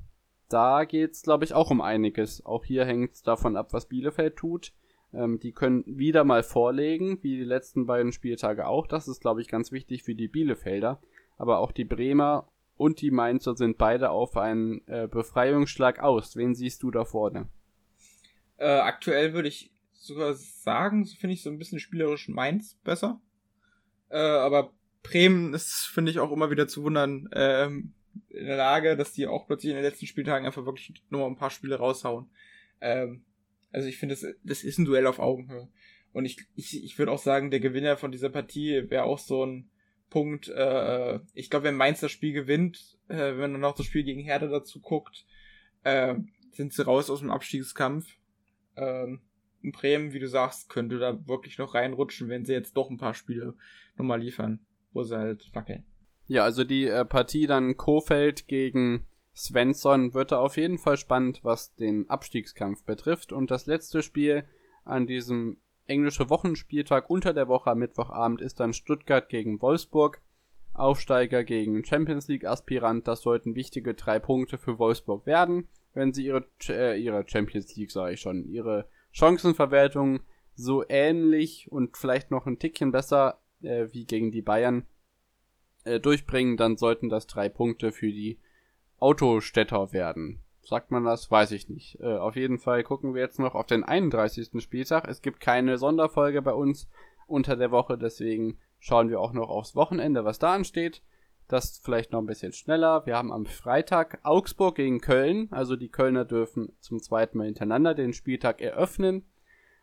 da 0.49 0.84
geht's, 0.84 1.22
glaube 1.22 1.45
ich, 1.45 1.55
auch 1.55 1.70
um 1.70 1.80
einiges. 1.80 2.45
Auch 2.45 2.64
hier 2.64 2.84
hängt 2.84 3.14
es 3.14 3.22
davon 3.22 3.57
ab, 3.57 3.72
was 3.72 3.88
Bielefeld 3.88 4.36
tut. 4.36 4.72
Ähm, 5.15 5.39
die 5.41 5.53
können 5.53 5.85
wieder 5.87 6.25
mal 6.25 6.43
vorlegen, 6.43 7.19
wie 7.23 7.37
die 7.37 7.45
letzten 7.45 7.87
beiden 7.87 8.12
Spieltage 8.12 8.67
auch. 8.67 8.87
Das 8.87 9.09
ist, 9.09 9.21
glaube 9.21 9.41
ich, 9.41 9.49
ganz 9.49 9.73
wichtig 9.73 10.03
für 10.03 10.15
die 10.15 10.29
Bielefelder 10.29 11.01
aber 11.39 11.59
auch 11.59 11.73
die 11.73 11.85
Bremer 11.85 12.49
und 12.77 13.01
die 13.01 13.11
Mainzer 13.11 13.57
sind 13.57 13.79
beide 13.79 14.11
auf 14.11 14.37
einen 14.37 14.87
äh, 14.89 15.07
Befreiungsschlag 15.07 16.01
aus. 16.01 16.37
Wen 16.37 16.55
siehst 16.55 16.83
du 16.83 16.91
da 16.91 17.05
vorne? 17.05 17.49
Äh, 18.57 18.67
aktuell 18.67 19.33
würde 19.33 19.49
ich 19.49 19.71
sogar 19.93 20.35
sagen, 20.35 21.07
finde 21.07 21.35
ich 21.35 21.43
so 21.43 21.51
ein 21.51 21.59
bisschen 21.59 21.81
spielerisch 21.81 22.29
Mainz 22.29 22.75
besser. 22.85 23.21
Äh, 24.11 24.19
aber 24.19 24.73
Bremen 25.03 25.55
ist, 25.55 25.87
finde 25.93 26.11
ich, 26.11 26.19
auch 26.19 26.33
immer 26.33 26.51
wieder 26.51 26.67
zu 26.67 26.83
wundern 26.83 27.29
ähm, 27.33 27.93
in 28.29 28.47
der 28.47 28.57
Lage, 28.57 28.97
dass 28.97 29.12
die 29.12 29.27
auch 29.27 29.47
plötzlich 29.47 29.71
in 29.71 29.77
den 29.77 29.85
letzten 29.85 30.07
Spieltagen 30.07 30.47
einfach 30.47 30.65
wirklich 30.65 31.03
nur 31.11 31.27
ein 31.27 31.37
paar 31.37 31.51
Spiele 31.51 31.77
raushauen. 31.77 32.29
Ähm, 32.81 33.25
also 33.75 33.89
ich 33.89 33.99
finde, 33.99 34.14
das, 34.14 34.27
das 34.45 34.64
ist 34.64 34.79
ein 34.79 34.85
Duell 34.85 35.07
auf 35.07 35.18
Augenhöhe. 35.18 35.68
Und 36.12 36.25
ich, 36.25 36.39
ich, 36.55 36.83
ich 36.85 36.99
würde 36.99 37.11
auch 37.11 37.18
sagen, 37.18 37.51
der 37.51 37.61
Gewinner 37.61 37.97
von 37.97 38.12
dieser 38.12 38.31
Partie 38.31 38.89
wäre 38.89 39.05
auch 39.05 39.18
so 39.18 39.45
ein 39.45 39.68
Punkt, 40.11 40.49
äh, 40.49 41.18
ich 41.35 41.51
glaube, 41.51 41.64
wenn 41.64 41.77
Mainz 41.77 41.99
das 41.99 42.12
Spiel 42.12 42.33
gewinnt, 42.33 42.97
äh, 43.09 43.37
wenn 43.37 43.51
man 43.51 43.61
noch 43.61 43.75
das 43.75 43.87
Spiel 43.87 44.05
gegen 44.05 44.20
Hertha 44.20 44.47
dazu 44.47 44.81
guckt, 44.81 45.27
äh, 45.83 46.14
sind 46.53 46.72
sie 46.72 46.85
raus 46.85 47.11
aus 47.11 47.18
dem 47.18 47.33
Abstiegskampf. 47.33 48.07
Ähm, 48.77 49.22
in 49.61 49.72
Bremen, 49.72 50.12
wie 50.12 50.20
du 50.20 50.29
sagst, 50.29 50.68
könnte 50.68 50.99
da 50.99 51.27
wirklich 51.27 51.59
noch 51.59 51.75
reinrutschen, 51.75 52.29
wenn 52.29 52.45
sie 52.45 52.53
jetzt 52.53 52.77
doch 52.77 52.91
ein 52.91 52.99
paar 52.99 53.14
Spiele 53.14 53.55
nochmal 53.97 54.20
liefern, 54.20 54.61
wo 54.93 55.03
sie 55.03 55.18
halt 55.18 55.51
wackeln. 55.53 55.85
Ja, 56.29 56.45
also 56.45 56.62
die 56.62 56.87
äh, 56.87 57.05
Partie 57.05 57.49
dann 57.49 57.77
Kofeld 57.77 58.47
gegen 58.47 59.05
Svensson 59.37 60.14
wird 60.14 60.32
da 60.32 60.39
auf 60.39 60.57
jeden 60.57 60.78
Fall 60.78 60.97
spannend, 60.97 61.41
was 61.43 61.74
den 61.74 62.09
Abstiegskampf 62.09 62.85
betrifft. 62.85 63.32
Und 63.32 63.51
das 63.51 63.66
letzte 63.66 64.03
Spiel 64.03 64.45
an 64.85 65.07
diesem 65.07 65.59
englische 65.87 66.30
Wochenspieltag 66.30 67.11
unter 67.11 67.35
der 67.35 67.49
Woche 67.49 67.70
am 67.70 67.78
Mittwochabend 67.78 68.41
ist 68.41 68.61
dann 68.61 68.72
Stuttgart 68.72 69.28
gegen 69.28 69.61
Wolfsburg. 69.61 70.20
Aufsteiger 70.72 71.45
gegen 71.45 71.85
Champions 71.85 72.26
League 72.28 72.47
Aspirant. 72.47 73.07
Das 73.07 73.22
sollten 73.22 73.55
wichtige 73.55 73.95
drei 73.95 74.18
Punkte 74.18 74.59
für 74.59 74.78
Wolfsburg 74.78 75.24
werden, 75.24 75.68
wenn 75.93 76.12
sie 76.12 76.26
ihre, 76.26 76.47
äh, 76.68 77.01
ihre 77.01 77.24
Champions 77.28 77.74
League, 77.76 77.93
sage 77.93 78.14
ich 78.14 78.20
schon, 78.20 78.45
ihre 78.45 78.89
Chancenverwertung 79.12 80.20
so 80.57 80.85
ähnlich 80.89 81.70
und 81.70 81.97
vielleicht 81.97 82.30
noch 82.30 82.47
ein 82.47 82.59
Tickchen 82.59 82.91
besser 82.91 83.41
äh, 83.62 83.87
wie 83.93 84.05
gegen 84.05 84.32
die 84.32 84.43
Bayern 84.43 84.85
äh, 85.85 86.01
durchbringen, 86.01 86.57
dann 86.57 86.76
sollten 86.76 87.09
das 87.09 87.26
drei 87.26 87.49
Punkte 87.49 87.93
für 87.93 88.11
die 88.11 88.39
Autostädter 89.05 89.92
werden. 89.92 90.40
Sagt 90.62 90.90
man 90.90 91.05
das? 91.05 91.30
Weiß 91.30 91.52
ich 91.52 91.68
nicht. 91.68 92.00
Äh, 92.00 92.16
auf 92.16 92.36
jeden 92.36 92.59
Fall 92.59 92.82
gucken 92.82 93.12
wir 93.12 93.20
jetzt 93.20 93.38
noch 93.38 93.55
auf 93.55 93.66
den 93.66 93.84
31. 93.84 94.62
Spieltag. 94.62 95.07
Es 95.07 95.20
gibt 95.20 95.40
keine 95.40 95.76
Sonderfolge 95.76 96.40
bei 96.40 96.55
uns 96.55 96.88
unter 97.26 97.55
der 97.55 97.70
Woche, 97.70 97.98
deswegen 97.98 98.57
schauen 98.78 99.11
wir 99.11 99.20
auch 99.20 99.34
noch 99.34 99.50
aufs 99.50 99.76
Wochenende, 99.76 100.24
was 100.24 100.38
da 100.38 100.55
ansteht. 100.55 101.02
Das 101.48 101.82
vielleicht 101.84 102.12
noch 102.12 102.20
ein 102.20 102.26
bisschen 102.26 102.55
schneller. 102.55 103.05
Wir 103.05 103.18
haben 103.18 103.30
am 103.30 103.44
Freitag 103.44 104.20
Augsburg 104.22 104.76
gegen 104.76 105.02
Köln. 105.02 105.48
Also 105.50 105.76
die 105.76 105.90
Kölner 105.90 106.24
dürfen 106.24 106.72
zum 106.80 106.98
zweiten 106.98 107.36
Mal 107.36 107.44
hintereinander 107.44 107.94
den 107.94 108.14
Spieltag 108.14 108.62
eröffnen. 108.62 109.26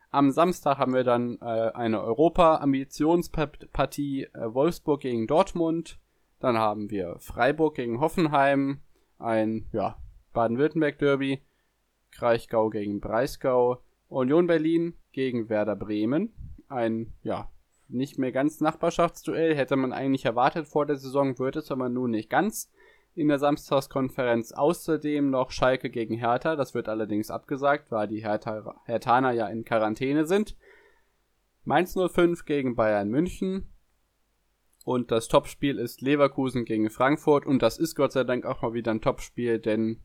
Am 0.10 0.32
Samstag 0.32 0.80
haben 0.80 0.96
wir 0.96 1.04
dann 1.04 1.38
äh, 1.42 1.70
eine 1.76 2.02
Europa-Ambitionspartie 2.02 4.24
äh, 4.24 4.52
Wolfsburg 4.52 5.02
gegen 5.02 5.28
Dortmund. 5.28 6.00
Dann 6.40 6.58
haben 6.58 6.90
wir 6.90 7.18
Freiburg 7.20 7.76
gegen 7.76 8.00
Hoffenheim. 8.00 8.82
Ein, 9.22 9.68
ja, 9.72 9.98
Baden-Württemberg-Derby, 10.34 11.42
Kraichgau 12.12 12.70
gegen 12.70 13.00
Breisgau, 13.00 13.82
Union 14.10 14.48
Berlin 14.48 14.96
gegen 15.12 15.50
Werder 15.50 15.76
Bremen. 15.76 16.34
Ein, 16.68 17.14
ja, 17.24 17.50
nicht 17.88 18.18
mehr 18.18 18.32
ganz 18.32 18.62
Nachbarschaftsduell, 18.62 19.56
hätte 19.56 19.76
man 19.76 19.94
eigentlich 19.94 20.26
erwartet 20.26 20.68
vor 20.68 20.86
der 20.86 20.96
Saison, 20.96 21.38
wird 21.40 21.56
es 21.56 21.72
aber 21.72 21.90
nun 21.90 22.12
nicht 22.12 22.30
ganz. 22.30 22.72
In 23.14 23.28
der 23.28 23.40
Samstagskonferenz 23.40 24.54
außerdem 24.54 25.30
noch 25.30 25.52
Schalke 25.52 25.90
gegen 25.90 26.16
Hertha, 26.16 26.56
das 26.56 26.74
wird 26.74 26.88
allerdings 26.88 27.30
abgesagt, 27.30 27.92
weil 27.92 28.08
die 28.08 28.24
Hertha, 28.24 28.76
Herthaner 28.86 29.32
ja 29.32 29.48
in 29.48 29.66
Quarantäne 29.66 30.26
sind. 30.26 30.56
Mainz 31.66 31.94
05 31.96 32.46
gegen 32.46 32.76
Bayern 32.76 33.10
München. 33.10 33.71
Und 34.84 35.12
das 35.12 35.28
Topspiel 35.28 35.78
ist 35.78 36.02
Leverkusen 36.02 36.66
gegen 36.66 36.90
Frankfurt. 36.90 37.46
Und 37.46 37.62
das 37.62 37.78
ist 37.78 37.96
Gott 37.96 38.12
sei 38.12 38.24
Dank 38.24 38.46
auch 38.46 38.62
mal 38.62 38.74
wieder 38.74 38.92
ein 38.92 39.02
Topspiel, 39.02 39.60
denn 39.60 40.02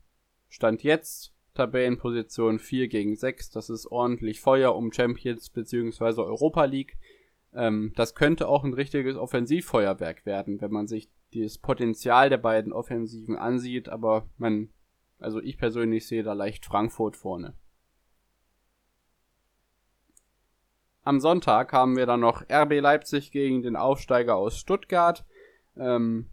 Stand 0.49 0.83
jetzt 0.83 1.33
Tabellenposition 1.55 2.59
4 2.59 2.87
gegen 2.87 3.15
6. 3.15 3.49
Das 3.49 3.69
ist 3.69 3.87
ordentlich 3.87 4.39
Feuer 4.39 4.75
um 4.75 4.91
Champions 4.91 5.49
bzw. 5.49 6.21
Europa 6.21 6.65
League. 6.65 6.97
Ähm, 7.53 7.93
das 7.95 8.13
könnte 8.13 8.47
auch 8.47 8.63
ein 8.63 8.73
richtiges 8.73 9.17
Offensivfeuerwerk 9.17 10.25
werden, 10.25 10.61
wenn 10.61 10.71
man 10.71 10.87
sich 10.87 11.09
das 11.33 11.57
Potenzial 11.57 12.29
der 12.29 12.37
beiden 12.37 12.71
Offensiven 12.71 13.35
ansieht. 13.35 13.89
Aber 13.89 14.29
man, 14.37 14.69
also 15.17 15.41
ich 15.41 15.57
persönlich 15.57 16.07
sehe 16.07 16.23
da 16.23 16.33
leicht 16.33 16.65
Frankfurt 16.65 17.17
vorne. 17.17 17.55
Am 21.07 21.21
Sonntag 21.21 21.71
haben 21.71 21.95
wir 21.95 22.05
dann 22.05 22.19
noch 22.19 22.41
RB 22.51 22.81
Leipzig 22.81 23.31
gegen 23.31 23.61
den 23.61 23.77
Aufsteiger 23.77 24.35
aus 24.35 24.57
Stuttgart. 24.57 25.23
Ähm, 25.77 26.29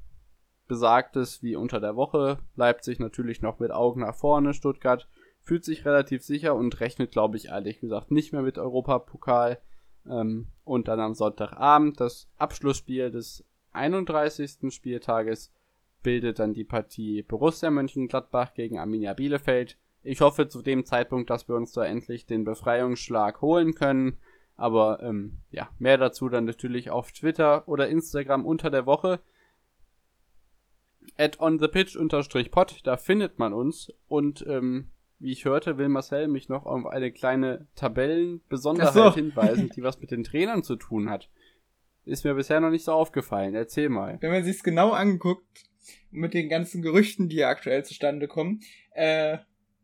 Besagtes 0.67 1.45
wie 1.45 1.55
unter 1.55 1.79
der 1.79 1.95
Woche. 1.95 2.39
Leipzig 2.57 2.99
natürlich 2.99 3.41
noch 3.41 3.61
mit 3.61 3.71
Augen 3.71 4.01
nach 4.01 4.17
vorne. 4.17 4.53
Stuttgart 4.53 5.07
fühlt 5.43 5.65
sich 5.65 5.85
relativ 5.85 6.25
sicher 6.25 6.57
und 6.57 6.81
rechnet, 6.81 7.13
glaube 7.13 7.37
ich, 7.37 7.51
ehrlich 7.51 7.79
gesagt 7.79 8.11
nicht 8.11 8.33
mehr 8.33 8.43
mit 8.43 8.59
Europapokal. 8.59 9.61
Ähm, 10.11 10.49
und 10.65 10.89
dann 10.89 10.99
am 10.99 11.15
Sonntagabend 11.15 12.01
das 12.01 12.29
Abschlussspiel 12.37 13.13
des 13.13 13.45
31. 13.75 14.75
Spieltages 14.75 15.53
bildet 16.03 16.41
dann 16.41 16.53
die 16.53 16.65
Partie 16.65 17.23
Borussia 17.23 17.71
Mönchengladbach 17.71 18.55
gegen 18.55 18.81
Arminia 18.81 19.15
Bielefeld. 19.15 19.79
Ich 20.03 20.21
hoffe 20.21 20.49
zu 20.49 20.63
dem 20.63 20.85
Zeitpunkt, 20.85 21.31
dass 21.31 21.49
wir 21.49 21.55
uns 21.55 21.71
da 21.71 21.85
endlich 21.85 22.27
den 22.27 22.43
Befreiungsschlag 22.43 23.41
holen 23.41 23.77
können. 23.77 24.19
Aber 24.57 25.03
ähm, 25.03 25.39
ja, 25.51 25.69
mehr 25.79 25.99
dazu 25.99 26.29
dann 26.29 26.45
natürlich 26.45 26.91
auf 26.91 27.13
Twitter 27.13 27.67
oder 27.69 27.89
Instagram 27.89 28.47
unter 28.47 28.71
der 28.71 28.87
Woche 28.87 29.21
at 31.17 31.41
onthepitch-pod, 31.41 32.81
da 32.85 32.97
findet 32.97 33.39
man 33.39 33.53
uns. 33.53 33.93
Und 34.09 34.45
ähm, 34.49 34.91
wie 35.19 35.33
ich 35.33 35.45
hörte, 35.45 35.79
will 35.79 35.89
Marcel 35.89 36.29
mich 36.29 36.49
noch 36.49 36.67
auf 36.67 36.87
eine 36.87 37.13
kleine 37.13 37.67
Tabellenbesonderheit 37.77 38.95
so. 38.95 39.15
hinweisen, 39.15 39.71
die 39.75 39.83
was 39.83 40.01
mit 40.01 40.11
den 40.11 40.25
Trainern 40.25 40.63
zu 40.63 40.77
tun 40.77 41.09
hat. 41.11 41.31
Ist 42.05 42.25
mir 42.25 42.35
bisher 42.35 42.61
noch 42.61 42.71
nicht 42.71 42.85
so 42.85 42.93
aufgefallen. 42.93 43.55
Erzähl 43.55 43.89
mal. 43.89 44.19
Wenn 44.21 44.31
man 44.31 44.45
sich's 44.45 44.63
genau 44.63 44.91
anguckt, 44.91 45.65
mit 46.11 46.35
den 46.35 46.49
ganzen 46.49 46.83
Gerüchten, 46.83 47.29
die 47.29 47.37
ja 47.37 47.49
aktuell 47.49 47.85
zustande 47.85 48.29
kommen, 48.29 48.61
äh, 48.93 49.39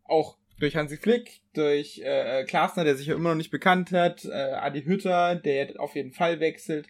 auch 0.05 0.37
durch 0.61 0.77
Hansi 0.77 0.97
Flick, 0.97 1.41
durch 1.55 2.01
äh, 2.05 2.45
Klasner, 2.45 2.85
der 2.85 2.95
sich 2.95 3.09
ja 3.09 3.15
immer 3.15 3.31
noch 3.31 3.37
nicht 3.37 3.51
bekannt 3.51 3.93
hat, 3.93 4.25
äh, 4.25 4.53
Adi 4.53 4.83
Hütter, 4.83 5.35
der 5.35 5.81
auf 5.81 5.97
jeden 5.97 6.13
Fall 6.13 6.41
wechselt, 6.41 6.87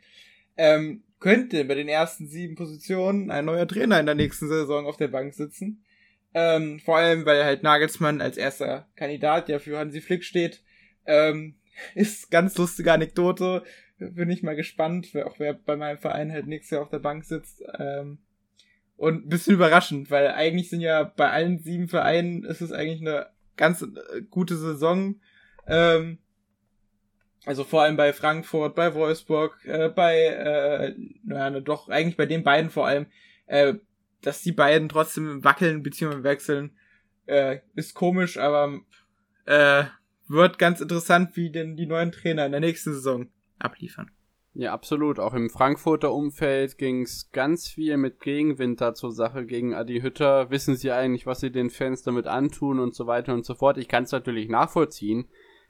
ähm, 0.56 1.02
könnte 1.20 1.64
bei 1.64 1.74
den 1.74 1.88
ersten 1.88 2.26
sieben 2.28 2.56
Positionen 2.56 3.30
ein 3.30 3.44
neuer 3.44 3.68
Trainer 3.68 4.00
in 4.00 4.06
der 4.06 4.14
nächsten 4.14 4.48
Saison 4.48 4.86
auf 4.86 4.96
der 4.96 5.08
Bank 5.08 5.34
sitzen. 5.34 5.84
Ähm, 6.32 6.80
vor 6.80 6.96
allem, 6.96 7.26
weil 7.26 7.44
halt 7.44 7.62
Nagelsmann 7.62 8.20
als 8.20 8.36
erster 8.36 8.88
Kandidat, 8.96 9.48
der 9.48 9.60
für 9.60 9.78
Hansi 9.78 10.00
Flick 10.00 10.24
steht, 10.24 10.62
ähm, 11.06 11.56
ist 11.94 12.30
ganz 12.30 12.56
lustige 12.56 12.92
Anekdote. 12.92 13.62
Bin 13.98 14.30
ich 14.30 14.42
mal 14.42 14.56
gespannt, 14.56 15.10
wer, 15.12 15.26
auch 15.26 15.38
wer 15.38 15.54
bei 15.54 15.76
meinem 15.76 15.98
Verein 15.98 16.32
halt 16.32 16.46
nächstes 16.46 16.70
Jahr 16.70 16.82
auf 16.82 16.90
der 16.90 17.00
Bank 17.00 17.24
sitzt. 17.24 17.62
Ähm, 17.78 18.18
und 18.96 19.30
bisschen 19.30 19.54
überraschend, 19.54 20.10
weil 20.10 20.28
eigentlich 20.28 20.68
sind 20.68 20.82
ja 20.82 21.04
bei 21.04 21.30
allen 21.30 21.58
sieben 21.58 21.88
Vereinen 21.88 22.44
ist 22.44 22.60
es 22.60 22.70
eigentlich 22.70 23.00
eine 23.00 23.28
ganz 23.56 23.82
äh, 23.82 24.22
gute 24.28 24.56
Saison. 24.56 25.20
Ähm, 25.66 26.18
also 27.44 27.64
vor 27.64 27.82
allem 27.82 27.96
bei 27.96 28.12
Frankfurt, 28.12 28.74
bei 28.74 28.94
Wolfsburg, 28.94 29.64
äh, 29.64 29.88
bei, 29.88 30.24
äh, 30.24 30.94
naja, 31.24 31.50
ne, 31.50 31.62
doch, 31.62 31.88
eigentlich 31.88 32.16
bei 32.16 32.26
den 32.26 32.42
beiden 32.42 32.70
vor 32.70 32.86
allem, 32.86 33.06
äh, 33.46 33.74
dass 34.20 34.42
die 34.42 34.52
beiden 34.52 34.88
trotzdem 34.88 35.42
wackeln 35.42 35.82
bzw. 35.82 36.22
wechseln, 36.22 36.76
äh, 37.26 37.60
ist 37.74 37.94
komisch, 37.94 38.36
aber 38.36 38.80
äh, 39.46 39.84
wird 40.28 40.58
ganz 40.58 40.80
interessant, 40.80 41.36
wie 41.36 41.50
denn 41.50 41.76
die 41.76 41.86
neuen 41.86 42.12
Trainer 42.12 42.46
in 42.46 42.52
der 42.52 42.60
nächsten 42.60 42.92
Saison 42.92 43.28
abliefern. 43.58 44.10
Ja, 44.54 44.72
absolut. 44.72 45.20
Auch 45.20 45.34
im 45.34 45.48
Frankfurter 45.48 46.12
Umfeld 46.12 46.76
ging 46.76 47.02
es 47.02 47.30
ganz 47.30 47.68
viel 47.68 47.96
mit 47.96 48.20
Gegenwind 48.20 48.80
da 48.80 48.94
zur 48.94 49.12
Sache 49.12 49.46
gegen 49.46 49.74
Adi 49.74 50.00
Hütter. 50.00 50.50
Wissen 50.50 50.74
sie 50.74 50.90
eigentlich, 50.90 51.26
was 51.26 51.40
sie 51.40 51.52
den 51.52 51.70
Fans 51.70 52.02
damit 52.02 52.26
antun 52.26 52.80
und 52.80 52.94
so 52.94 53.06
weiter 53.06 53.32
und 53.32 53.44
so 53.44 53.54
fort. 53.54 53.78
Ich 53.78 53.86
kann 53.86 54.04
es 54.04 54.12
natürlich 54.12 54.48
nachvollziehen, 54.48 55.28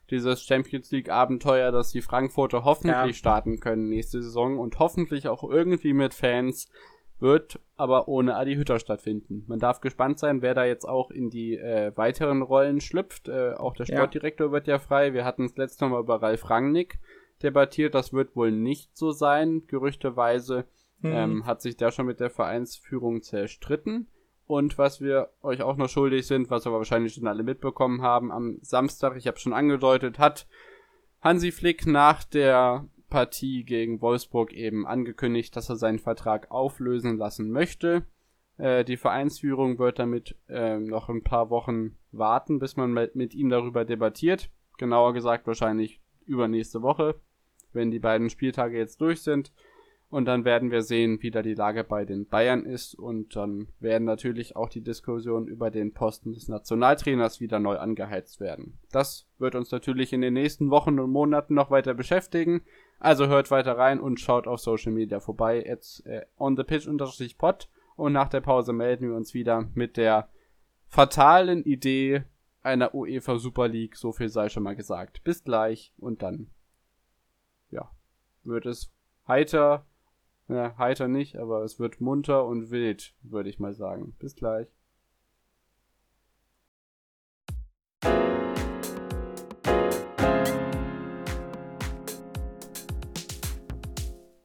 dieses 0.09 0.43
Champions 0.43 0.91
League 0.91 1.09
Abenteuer, 1.09 1.71
dass 1.71 1.91
die 1.91 2.01
Frankfurter 2.01 2.63
hoffentlich 2.63 2.95
ja. 2.95 3.13
starten 3.13 3.59
können 3.59 3.87
nächste 3.87 4.21
Saison 4.21 4.57
und 4.57 4.79
hoffentlich 4.79 5.27
auch 5.27 5.43
irgendwie 5.43 5.93
mit 5.93 6.13
Fans 6.13 6.67
wird 7.19 7.59
aber 7.77 8.07
ohne 8.07 8.35
Adi 8.35 8.55
Hütter 8.55 8.79
stattfinden. 8.79 9.43
Man 9.47 9.59
darf 9.59 9.79
gespannt 9.79 10.19
sein, 10.19 10.41
wer 10.41 10.53
da 10.53 10.65
jetzt 10.65 10.87
auch 10.87 11.11
in 11.11 11.29
die 11.29 11.55
äh, 11.55 11.91
weiteren 11.95 12.41
Rollen 12.41 12.81
schlüpft. 12.81 13.27
Äh, 13.27 13.53
auch 13.53 13.73
der 13.73 13.85
Sportdirektor 13.85 14.47
ja. 14.47 14.53
wird 14.53 14.67
ja 14.67 14.79
frei. 14.79 15.13
Wir 15.13 15.23
hatten 15.23 15.45
es 15.45 15.55
letztes 15.55 15.87
Mal 15.87 15.99
über 15.99 16.21
Ralf 16.21 16.49
Rangnick 16.49 16.99
debattiert. 17.43 17.95
Das 17.95 18.13
wird 18.13 18.35
wohl 18.35 18.51
nicht 18.51 18.95
so 18.95 19.11
sein. 19.11 19.63
Gerüchteweise 19.67 20.65
hm. 21.01 21.11
ähm, 21.11 21.45
hat 21.45 21.61
sich 21.61 21.77
da 21.77 21.91
schon 21.91 22.05
mit 22.05 22.19
der 22.19 22.29
Vereinsführung 22.29 23.21
zerstritten. 23.21 24.07
Und 24.47 24.77
was 24.77 24.99
wir 24.99 25.29
euch 25.41 25.61
auch 25.61 25.77
noch 25.77 25.87
schuldig 25.87 26.27
sind, 26.27 26.49
was 26.49 26.65
wir 26.65 26.73
wahrscheinlich 26.73 27.13
schon 27.13 27.27
alle 27.27 27.43
mitbekommen 27.43 28.01
haben, 28.01 28.31
am 28.31 28.57
Samstag, 28.61 29.15
ich 29.15 29.27
habe 29.27 29.39
schon 29.39 29.53
angedeutet, 29.53 30.19
hat 30.19 30.45
Hansi 31.21 31.51
Flick 31.51 31.85
nach 31.85 32.23
der 32.23 32.85
Partie 33.09 33.63
gegen 33.63 34.01
Wolfsburg 34.01 34.51
eben 34.53 34.85
angekündigt, 34.85 35.55
dass 35.55 35.69
er 35.69 35.77
seinen 35.77 35.99
Vertrag 35.99 36.51
auflösen 36.51 37.17
lassen 37.17 37.51
möchte. 37.51 38.03
Äh, 38.57 38.83
die 38.83 38.97
Vereinsführung 38.97 39.79
wird 39.79 39.99
damit 39.99 40.35
äh, 40.49 40.77
noch 40.77 41.09
ein 41.09 41.23
paar 41.23 41.49
Wochen 41.49 41.97
warten, 42.11 42.59
bis 42.59 42.75
man 42.75 42.91
mit, 42.91 43.15
mit 43.15 43.33
ihm 43.33 43.49
darüber 43.49 43.85
debattiert. 43.85 44.49
Genauer 44.77 45.13
gesagt 45.13 45.47
wahrscheinlich 45.47 46.01
übernächste 46.25 46.81
Woche 46.81 47.15
wenn 47.73 47.91
die 47.91 47.99
beiden 47.99 48.29
Spieltage 48.29 48.77
jetzt 48.77 49.01
durch 49.01 49.21
sind. 49.21 49.51
Und 50.11 50.25
dann 50.25 50.43
werden 50.43 50.71
wir 50.71 50.81
sehen, 50.81 51.19
wie 51.21 51.31
da 51.31 51.41
die 51.41 51.53
Lage 51.53 51.85
bei 51.85 52.03
den 52.03 52.27
Bayern 52.27 52.65
ist. 52.65 52.95
Und 52.95 53.33
dann 53.37 53.69
werden 53.79 54.03
natürlich 54.03 54.57
auch 54.57 54.67
die 54.67 54.83
Diskussionen 54.83 55.47
über 55.47 55.71
den 55.71 55.93
Posten 55.93 56.33
des 56.33 56.49
Nationaltrainers 56.49 57.39
wieder 57.39 57.59
neu 57.59 57.77
angeheizt 57.77 58.41
werden. 58.41 58.77
Das 58.91 59.25
wird 59.39 59.55
uns 59.55 59.71
natürlich 59.71 60.11
in 60.11 60.19
den 60.19 60.33
nächsten 60.33 60.69
Wochen 60.69 60.99
und 60.99 61.11
Monaten 61.11 61.53
noch 61.53 61.71
weiter 61.71 61.93
beschäftigen. 61.93 62.61
Also 62.99 63.27
hört 63.27 63.51
weiter 63.51 63.77
rein 63.77 64.01
und 64.01 64.19
schaut 64.19 64.47
auf 64.47 64.59
Social 64.59 64.91
Media 64.91 65.21
vorbei. 65.21 65.63
Jetzt 65.65 66.05
äh, 66.05 66.25
on 66.37 66.57
the 66.57 66.63
pitch 66.63 66.87
unterstrich 66.87 67.37
pod. 67.37 67.69
Und 67.95 68.11
nach 68.11 68.27
der 68.27 68.41
Pause 68.41 68.73
melden 68.73 69.07
wir 69.07 69.15
uns 69.15 69.33
wieder 69.33 69.69
mit 69.75 69.95
der 69.95 70.27
fatalen 70.87 71.63
Idee 71.63 72.25
einer 72.63 72.93
UEFA 72.93 73.37
Super 73.37 73.69
League. 73.69 73.95
So 73.95 74.11
viel 74.11 74.27
sei 74.27 74.49
schon 74.49 74.63
mal 74.63 74.75
gesagt. 74.75 75.23
Bis 75.23 75.45
gleich 75.45 75.93
und 75.97 76.21
dann 76.21 76.47
wird 78.43 78.65
es 78.65 78.91
heiter, 79.27 79.85
na, 80.47 80.77
heiter 80.77 81.07
nicht, 81.07 81.37
aber 81.37 81.63
es 81.63 81.79
wird 81.79 82.01
munter 82.01 82.45
und 82.45 82.71
wild, 82.71 83.13
würde 83.21 83.49
ich 83.49 83.59
mal 83.59 83.73
sagen. 83.73 84.15
Bis 84.19 84.35
gleich. 84.35 84.67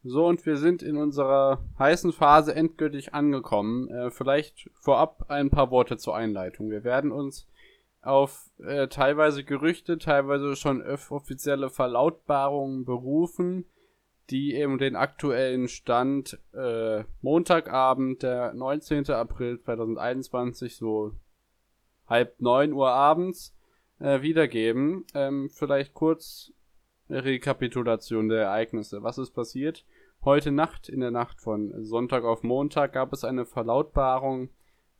So, 0.08 0.24
und 0.24 0.46
wir 0.46 0.56
sind 0.56 0.82
in 0.82 0.96
unserer 0.96 1.64
heißen 1.80 2.12
Phase 2.12 2.54
endgültig 2.54 3.12
angekommen. 3.12 3.88
Äh, 3.88 4.10
vielleicht 4.12 4.70
vorab 4.80 5.24
ein 5.28 5.50
paar 5.50 5.72
Worte 5.72 5.96
zur 5.96 6.14
Einleitung. 6.14 6.70
Wir 6.70 6.84
werden 6.84 7.10
uns 7.10 7.48
auf 8.02 8.48
äh, 8.58 8.86
teilweise 8.86 9.42
Gerüchte, 9.42 9.98
teilweise 9.98 10.54
schon 10.54 10.80
offizielle 11.10 11.70
Verlautbarungen 11.70 12.84
berufen, 12.84 13.66
die 14.30 14.54
eben 14.54 14.78
den 14.78 14.96
aktuellen 14.96 15.68
Stand 15.68 16.38
äh, 16.52 17.04
Montagabend, 17.20 18.22
der 18.22 18.54
19. 18.54 19.10
April 19.10 19.60
2021, 19.60 20.76
so 20.76 21.12
halb 22.06 22.40
neun 22.40 22.72
Uhr 22.72 22.90
abends, 22.90 23.56
äh, 24.00 24.22
wiedergeben. 24.22 25.04
Ähm, 25.14 25.50
vielleicht 25.50 25.94
kurz 25.94 26.52
Rekapitulation 27.08 28.28
der 28.28 28.42
Ereignisse. 28.42 29.02
Was 29.02 29.18
ist 29.18 29.30
passiert? 29.30 29.84
Heute 30.24 30.50
Nacht, 30.50 30.88
in 30.88 31.00
der 31.00 31.12
Nacht 31.12 31.40
von 31.40 31.84
Sonntag 31.84 32.24
auf 32.24 32.42
Montag, 32.42 32.92
gab 32.92 33.12
es 33.12 33.22
eine 33.22 33.46
Verlautbarung 33.46 34.50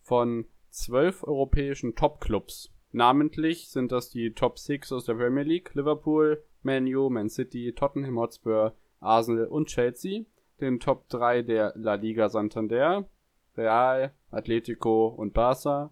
von 0.03 0.47
zwölf 0.71 1.25
europäischen 1.25 1.97
Topclubs. 1.97 2.71
Namentlich 2.93 3.69
sind 3.69 3.91
das 3.91 4.09
die 4.11 4.33
Top 4.35 4.59
6 4.59 4.93
aus 4.93 5.05
der 5.05 5.15
Premier 5.15 5.43
League, 5.43 5.75
Liverpool, 5.75 6.45
Man 6.63 6.87
U, 6.87 7.11
Man 7.11 7.29
City, 7.29 7.73
Tottenham 7.73 8.19
Hotspur, 8.19 8.77
Arsenal 9.01 9.47
und 9.47 9.69
Chelsea, 9.69 10.25
den 10.61 10.81
Top 10.81 11.09
3 11.09 11.43
der 11.43 11.73
La 11.77 11.95
Liga 11.95 12.29
Santander, 12.29 13.09
Real, 13.57 14.13
Atletico 14.31 15.09
und 15.09 15.35
Barca, 15.35 15.91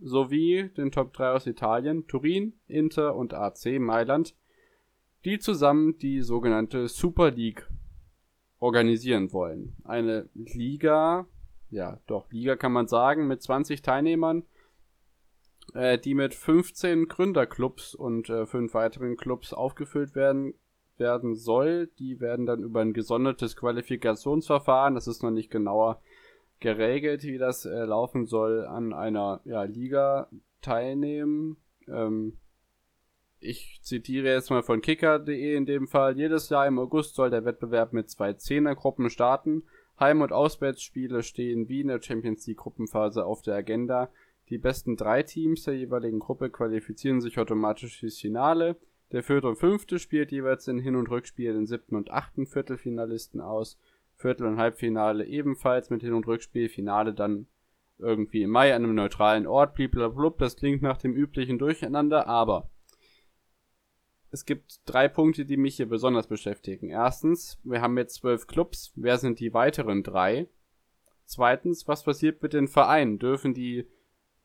sowie 0.00 0.70
den 0.76 0.90
Top 0.90 1.12
3 1.12 1.32
aus 1.32 1.46
Italien, 1.46 2.06
Turin, 2.06 2.54
Inter 2.66 3.14
und 3.16 3.34
AC 3.34 3.78
Mailand, 3.78 4.34
die 5.24 5.38
zusammen 5.38 5.98
die 5.98 6.22
sogenannte 6.22 6.88
Super 6.88 7.30
League 7.30 7.68
organisieren 8.58 9.32
wollen. 9.32 9.76
Eine 9.84 10.28
Liga, 10.34 11.26
ja, 11.70 12.00
doch, 12.06 12.30
Liga 12.30 12.56
kann 12.56 12.72
man 12.72 12.88
sagen, 12.88 13.26
mit 13.26 13.42
20 13.42 13.82
Teilnehmern, 13.82 14.44
äh, 15.74 15.98
die 15.98 16.14
mit 16.14 16.34
15 16.34 17.08
Gründerclubs 17.08 17.94
und 17.94 18.28
äh, 18.30 18.46
fünf 18.46 18.74
weiteren 18.74 19.16
Clubs 19.16 19.52
aufgefüllt 19.52 20.14
werden 20.14 20.54
werden 21.00 21.34
soll. 21.34 21.88
Die 21.98 22.20
werden 22.20 22.46
dann 22.46 22.62
über 22.62 22.80
ein 22.80 22.92
gesondertes 22.92 23.56
Qualifikationsverfahren, 23.56 24.94
das 24.94 25.08
ist 25.08 25.22
noch 25.22 25.32
nicht 25.32 25.50
genauer 25.50 26.00
geregelt, 26.60 27.24
wie 27.24 27.38
das 27.38 27.64
äh, 27.64 27.84
laufen 27.84 28.26
soll, 28.26 28.66
an 28.66 28.92
einer 28.92 29.40
ja, 29.44 29.64
Liga 29.64 30.28
teilnehmen. 30.60 31.56
Ähm, 31.88 32.36
ich 33.40 33.80
zitiere 33.82 34.28
jetzt 34.28 34.50
mal 34.50 34.62
von 34.62 34.82
kicker.de 34.82 35.56
in 35.56 35.64
dem 35.64 35.88
Fall. 35.88 36.16
Jedes 36.16 36.50
Jahr 36.50 36.66
im 36.66 36.78
August 36.78 37.14
soll 37.14 37.30
der 37.30 37.46
Wettbewerb 37.46 37.94
mit 37.94 38.10
zwei 38.10 38.34
Zehnergruppen 38.34 39.08
starten. 39.08 39.64
Heim- 39.98 40.20
und 40.20 40.32
Auswärtsspiele 40.32 41.22
stehen 41.22 41.68
wie 41.68 41.80
in 41.80 41.88
der 41.88 42.02
Champions 42.02 42.46
League 42.46 42.58
Gruppenphase 42.58 43.24
auf 43.24 43.40
der 43.40 43.54
Agenda. 43.54 44.10
Die 44.50 44.58
besten 44.58 44.96
drei 44.96 45.22
Teams 45.22 45.62
der 45.62 45.76
jeweiligen 45.76 46.18
Gruppe 46.18 46.50
qualifizieren 46.50 47.20
sich 47.20 47.38
automatisch 47.38 47.98
fürs 47.98 48.18
Finale. 48.18 48.76
Der 49.12 49.22
vierte 49.22 49.48
und 49.48 49.56
fünfte 49.56 49.98
spielt 49.98 50.30
jeweils 50.30 50.68
in 50.68 50.78
Hin- 50.78 50.96
und 50.96 51.10
Rückspiel 51.10 51.52
den 51.52 51.66
siebten 51.66 51.96
und 51.96 52.10
achten 52.10 52.46
Viertelfinalisten 52.46 53.40
aus. 53.40 53.78
Viertel- 54.16 54.46
und 54.46 54.58
Halbfinale 54.58 55.26
ebenfalls 55.26 55.90
mit 55.90 56.02
Hin- 56.02 56.14
und 56.14 56.26
Rückspiel. 56.26 56.68
Finale 56.68 57.12
dann 57.12 57.46
irgendwie 57.98 58.42
im 58.42 58.50
Mai 58.50 58.74
an 58.74 58.84
einem 58.84 58.94
neutralen 58.94 59.46
Ort. 59.46 59.74
Blablabla. 59.74 60.34
Das 60.38 60.56
klingt 60.56 60.82
nach 60.82 60.98
dem 60.98 61.14
üblichen 61.14 61.58
Durcheinander, 61.58 62.26
aber 62.26 62.70
es 64.30 64.44
gibt 64.44 64.80
drei 64.86 65.08
Punkte, 65.08 65.44
die 65.44 65.56
mich 65.56 65.76
hier 65.76 65.88
besonders 65.88 66.28
beschäftigen. 66.28 66.88
Erstens, 66.88 67.58
wir 67.64 67.80
haben 67.80 67.98
jetzt 67.98 68.14
zwölf 68.14 68.46
Clubs. 68.46 68.92
Wer 68.94 69.18
sind 69.18 69.40
die 69.40 69.52
weiteren 69.52 70.04
drei? 70.04 70.48
Zweitens, 71.24 71.88
was 71.88 72.04
passiert 72.04 72.42
mit 72.42 72.52
den 72.52 72.68
Vereinen? 72.68 73.18
Dürfen 73.18 73.54
die 73.54 73.86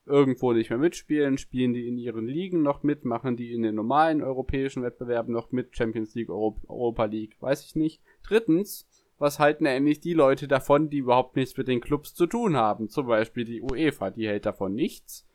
irgendwo 0.06 0.53
nicht 0.53 0.70
mehr 0.70 0.80
mitspielen, 0.80 1.38
spielen 1.38 1.74
die 1.74 1.88
in 1.88 1.97
ihren 1.97 2.28
Ligen 2.28 2.62
noch 2.62 2.84
mit, 2.84 3.06
machen 3.06 3.38
die 3.38 3.53
in 3.53 3.64
den 3.64 3.76
normalen 3.76 4.22
europäischen 4.22 4.84
Wettbewerben 4.84 5.34
noch 5.34 5.51
mit, 5.51 5.76
Champions 5.76 6.14
League, 6.16 6.30
Euro 6.30 6.58
Europa 6.68 7.06
League, 7.06 7.36
weiß 7.39 7.66
ich 7.66 7.76
nicht. 7.76 8.01
Drittens, 8.24 8.88
was 9.18 9.39
halten 9.39 9.66
eigentlich 9.66 10.01
die 10.01 10.14
Leute 10.14 10.47
davon, 10.47 10.89
die 10.89 10.99
überhaupt 10.99 11.36
nichts 11.36 11.58
mit 11.58 11.68
den 11.68 11.82
Clubs 11.82 12.14
zu 12.14 12.28
tun 12.28 12.56
haben? 12.56 12.89
Zum 12.89 13.08
Beispiel 13.08 13.45
die 13.45 13.62
UEFA, 13.62 14.12
die 14.12 14.28
hält 14.28 14.45
davon 14.45 14.76
nichts. 14.76 15.26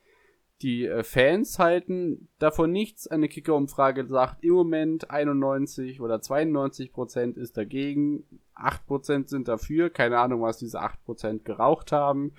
Die 0.62 0.84
äh, 0.84 1.02
Fans 1.02 1.58
halten 1.58 2.28
davon 2.38 2.70
nichts. 2.70 3.06
Eine 3.06 3.28
Kicker-Umfrage 3.28 4.06
sagt 4.06 4.44
im 4.44 4.52
Moment 4.52 5.10
91 5.10 6.00
oder 6.02 6.20
92 6.20 6.92
Prozent 6.92 7.38
ist 7.38 7.56
dagegen, 7.56 8.24
8 8.54 8.86
Prozent 8.86 9.28
sind 9.30 9.48
dafür. 9.48 9.88
Keine 9.88 10.18
Ahnung, 10.18 10.42
was 10.42 10.58
diese 10.58 10.80
8 10.80 11.02
Prozent 11.04 11.44
geraucht 11.46 11.92
haben. 11.92 12.34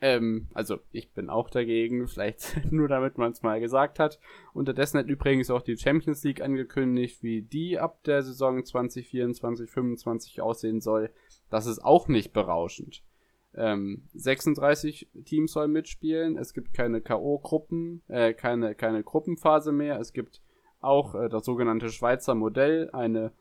Ähm, 0.00 0.48
also 0.52 0.78
ich 0.92 1.12
bin 1.12 1.30
auch 1.30 1.48
dagegen, 1.48 2.06
vielleicht 2.08 2.70
nur 2.70 2.88
damit 2.88 3.18
man 3.18 3.32
es 3.32 3.42
mal 3.42 3.60
gesagt 3.60 3.98
hat. 3.98 4.18
Unterdessen 4.52 4.98
hat 4.98 5.06
übrigens 5.06 5.50
auch 5.50 5.62
die 5.62 5.76
Champions 5.76 6.22
League 6.24 6.42
angekündigt, 6.42 7.22
wie 7.22 7.42
die 7.42 7.78
ab 7.78 8.02
der 8.04 8.22
Saison 8.22 8.64
2024, 8.64 9.40
2025 9.40 10.40
aussehen 10.40 10.80
soll. 10.80 11.10
Das 11.50 11.66
ist 11.66 11.78
auch 11.84 12.08
nicht 12.08 12.32
berauschend. 12.32 13.02
Ähm, 13.54 14.02
36 14.14 15.08
Teams 15.24 15.52
sollen 15.52 15.72
mitspielen. 15.72 16.36
Es 16.36 16.52
gibt 16.52 16.74
keine 16.74 17.00
K.O.-Gruppen, 17.00 18.00
äh, 18.08 18.34
keine, 18.34 18.74
keine 18.74 19.02
Gruppenphase 19.02 19.72
mehr. 19.72 19.98
Es 19.98 20.12
gibt 20.12 20.42
auch 20.80 21.14
äh, 21.14 21.30
das 21.30 21.46
sogenannte 21.46 21.88
Schweizer 21.88 22.34
Modell. 22.34 22.90
Eine, 22.92 23.32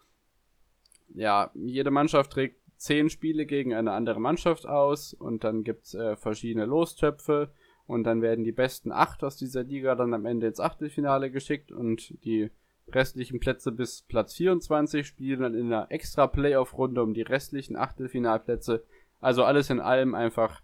ja, 1.14 1.52
jede 1.54 1.92
Mannschaft 1.92 2.32
trägt 2.32 2.62
zehn 2.86 3.10
Spiele 3.10 3.46
gegen 3.46 3.74
eine 3.74 3.92
andere 3.92 4.20
Mannschaft 4.20 4.68
aus 4.68 5.14
und 5.14 5.44
dann 5.44 5.64
gibt's 5.64 5.94
äh, 5.96 6.16
verschiedene 6.16 6.66
Lostöpfe 6.66 7.52
und 7.88 8.04
dann 8.04 8.22
werden 8.22 8.44
die 8.46 8.52
besten 8.52 8.92
acht 8.92 9.24
aus 9.24 9.38
dieser 9.38 9.64
Liga 9.64 9.96
dann 9.96 10.14
am 10.14 10.26
Ende 10.26 10.48
ins 10.48 10.60
Achtelfinale 10.60 11.32
geschickt 11.32 11.72
und 11.72 12.24
die 12.24 12.52
restlichen 12.88 13.40
Plätze 13.40 13.72
bis 13.72 14.04
Platz 14.04 14.36
24, 14.36 15.06
spielen 15.06 15.42
dann 15.42 15.56
in 15.56 15.66
einer 15.66 15.88
extra 15.90 16.28
Playoff-Runde 16.28 17.02
um 17.02 17.16
die 17.16 17.24
restlichen 17.24 17.76
Achtelfinalplätze. 17.76 18.84
Also 19.20 19.44
alles 19.44 19.72
in 19.72 19.80
allem 19.80 20.14
einfach 20.14 20.62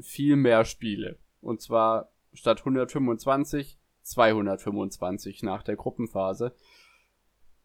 viel 0.00 0.34
mehr 0.34 0.64
Spiele. 0.64 1.18
Und 1.40 1.60
zwar 1.60 2.10
statt 2.32 2.58
125 2.60 3.78
225 4.02 5.44
nach 5.44 5.62
der 5.62 5.76
Gruppenphase. 5.76 6.54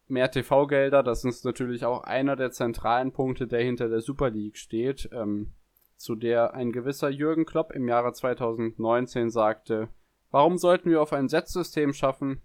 Mehr 0.08 0.30
TV-Gelder, 0.30 1.02
das 1.02 1.24
ist 1.24 1.44
natürlich 1.44 1.84
auch 1.84 2.02
einer 2.04 2.34
der 2.34 2.50
zentralen 2.50 3.12
Punkte, 3.12 3.46
der 3.46 3.62
hinter 3.62 3.88
der 3.88 4.00
Super 4.00 4.30
League 4.30 4.56
steht, 4.56 5.08
ähm, 5.12 5.52
zu 5.96 6.14
der 6.14 6.54
ein 6.54 6.72
gewisser 6.72 7.10
Jürgen 7.10 7.44
Klopp 7.44 7.72
im 7.72 7.88
Jahre 7.88 8.12
2019 8.12 9.30
sagte, 9.30 9.88
warum 10.30 10.56
sollten 10.56 10.90
wir 10.90 11.02
auf 11.02 11.12
ein 11.12 11.28
Setzsystem 11.28 11.92
schaffen, 11.92 12.40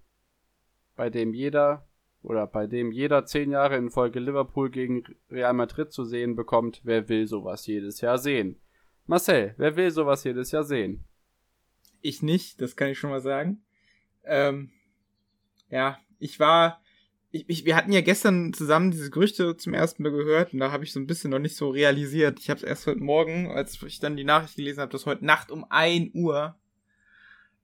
bei 0.96 1.10
dem 1.10 1.34
jeder 1.34 1.88
oder 2.22 2.48
bei 2.48 2.68
dem 2.68 2.92
jeder 2.92 3.26
zehn 3.26 3.52
Jahre 3.52 3.78
in 3.78 3.92
Folge 3.92 4.20
Liverpool 4.20 4.70
gegen 4.70 5.04
Real 5.30 5.54
Madrid 5.54 5.92
zu 5.92 6.06
sehen 6.06 6.36
bekommt, 6.36 6.82
wer 6.84 7.10
will 7.10 7.28
sowas 7.28 7.68
jedes 7.68 8.02
Jahr 8.02 8.18
sehen? 8.18 8.60
Marcel, 9.06 9.54
wer 9.58 9.76
will 9.76 9.92
sowas 9.92 10.24
jedes 10.24 10.52
Jahr 10.52 10.64
sehen? 10.64 11.04
Ich 12.02 12.22
nicht, 12.22 12.62
das 12.62 12.76
kann 12.76 12.90
ich 12.90 13.00
schon 13.00 13.10
mal 13.10 13.22
sagen. 13.22 13.64
Ähm, 14.24 14.72
ja, 15.70 15.98
ich 16.20 16.40
war, 16.40 16.82
ich, 17.34 17.50
ich, 17.50 17.66
wir 17.66 17.76
hatten 17.76 17.92
ja 17.92 18.02
gestern 18.02 18.54
zusammen 18.54 18.92
diese 18.92 19.10
Gerüchte 19.10 19.58
zum 19.58 19.74
ersten 19.74 20.04
Mal 20.04 20.12
gehört 20.12 20.54
und 20.54 20.60
da 20.60 20.72
habe 20.72 20.84
ich 20.84 20.94
so 20.94 21.00
ein 21.00 21.08
bisschen 21.08 21.32
noch 21.32 21.40
nicht 21.40 21.56
so 21.56 21.72
realisiert. 21.72 22.40
Ich 22.40 22.50
habe 22.52 22.60
es 22.60 22.64
erst 22.64 22.86
heute 22.86 23.02
Morgen, 23.02 23.52
als 23.52 23.82
ich 23.82 24.00
dann 24.00 24.16
die 24.16 24.24
Nachricht 24.24 24.56
gelesen 24.56 24.82
habe, 24.82 24.92
dass 24.92 25.08
heute 25.08 25.26
Nacht 25.26 25.50
um 25.50 25.66
1 25.68 26.14
Uhr 26.14 26.56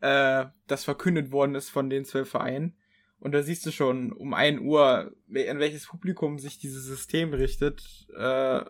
äh, 0.01 0.45
das 0.65 0.83
verkündet 0.83 1.31
worden 1.31 1.53
ist 1.53 1.69
von 1.69 1.91
den 1.91 2.03
zwölf 2.03 2.29
Vereinen. 2.29 2.75
Und 3.19 3.33
da 3.33 3.43
siehst 3.43 3.63
du 3.63 3.71
schon 3.71 4.11
um 4.11 4.33
1 4.33 4.59
Uhr, 4.61 5.13
an 5.27 5.59
welches 5.59 5.85
Publikum 5.85 6.39
sich 6.39 6.57
dieses 6.57 6.85
System 6.85 7.33
richtet, 7.33 8.07
äh, 8.17 8.61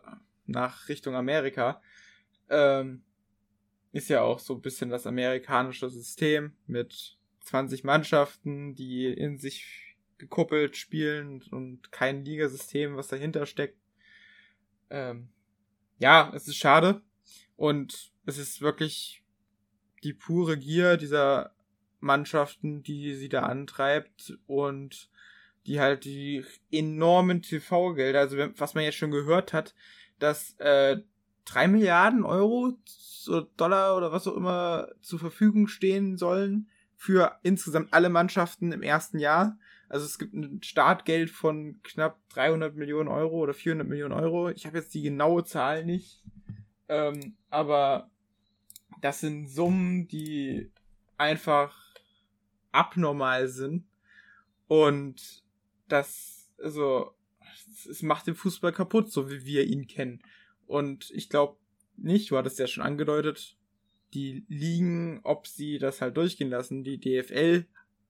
nach 0.47 0.89
Richtung 0.89 1.15
Amerika. 1.15 1.81
Ähm, 2.49 3.03
ist 3.93 4.09
ja 4.09 4.21
auch 4.21 4.39
so 4.39 4.55
ein 4.55 4.61
bisschen 4.61 4.89
das 4.89 5.07
amerikanische 5.07 5.89
System 5.89 6.57
mit 6.67 7.17
20 7.45 7.85
Mannschaften, 7.85 8.75
die 8.75 9.05
in 9.05 9.37
sich 9.37 9.88
gekuppelt 10.19 10.77
spielen 10.77 11.41
und 11.51 11.91
kein 11.91 12.23
Ligasystem, 12.23 12.95
was 12.95 13.07
dahinter 13.07 13.45
steckt. 13.45 13.77
Ähm, 14.89 15.29
ja, 15.97 16.31
es 16.35 16.47
ist 16.47 16.57
schade 16.57 17.01
und 17.55 18.11
es 18.25 18.37
ist 18.37 18.61
wirklich 18.61 19.23
die 20.03 20.13
pure 20.13 20.57
Gier 20.57 20.97
dieser 20.97 21.51
Mannschaften, 21.99 22.83
die 22.83 23.15
sie 23.15 23.29
da 23.29 23.43
antreibt 23.43 24.37
und 24.47 25.09
die 25.65 25.79
halt 25.79 26.05
die 26.05 26.45
enormen 26.71 27.41
TV-Gelder, 27.41 28.19
also 28.19 28.37
was 28.37 28.73
man 28.73 28.83
jetzt 28.83 28.97
schon 28.97 29.11
gehört 29.11 29.53
hat, 29.53 29.75
dass 30.17 30.53
äh, 30.59 30.97
3 31.45 31.67
Milliarden 31.67 32.23
Euro 32.23 32.77
oder 33.27 33.47
Dollar 33.57 33.97
oder 33.97 34.11
was 34.11 34.27
auch 34.27 34.35
immer 34.35 34.89
zur 35.01 35.19
Verfügung 35.19 35.67
stehen 35.67 36.17
sollen 36.17 36.69
für 36.95 37.39
insgesamt 37.43 37.93
alle 37.93 38.09
Mannschaften 38.09 38.71
im 38.71 38.83
ersten 38.83 39.19
Jahr. 39.19 39.57
Also 39.89 40.05
es 40.05 40.19
gibt 40.19 40.33
ein 40.33 40.61
Startgeld 40.61 41.31
von 41.31 41.81
knapp 41.81 42.19
300 42.29 42.75
Millionen 42.75 43.09
Euro 43.09 43.39
oder 43.39 43.53
400 43.53 43.87
Millionen 43.87 44.13
Euro. 44.13 44.49
Ich 44.49 44.65
habe 44.65 44.77
jetzt 44.77 44.93
die 44.93 45.01
genaue 45.01 45.43
Zahl 45.43 45.83
nicht. 45.83 46.23
Ähm, 46.87 47.35
aber 47.49 48.09
das 49.01 49.19
sind 49.19 49.47
Summen, 49.47 50.07
die 50.07 50.71
einfach 51.17 51.75
abnormal 52.71 53.47
sind. 53.47 53.87
Und 54.67 55.43
das, 55.87 56.51
also, 56.61 57.15
es 57.89 58.03
macht 58.03 58.27
den 58.27 58.35
Fußball 58.35 58.71
kaputt, 58.71 59.11
so 59.11 59.29
wie 59.31 59.45
wir 59.45 59.65
ihn 59.65 59.87
kennen. 59.87 60.21
Und 60.67 61.09
ich 61.11 61.29
glaube 61.29 61.57
nicht, 61.97 62.29
du 62.29 62.37
hattest 62.37 62.59
ja 62.59 62.67
schon 62.67 62.83
angedeutet, 62.83 63.57
die 64.13 64.45
Ligen, 64.47 65.19
ob 65.23 65.47
sie 65.47 65.79
das 65.79 66.01
halt 66.01 66.17
durchgehen 66.17 66.49
lassen. 66.49 66.83
Die 66.83 66.99
DFL 66.99 67.65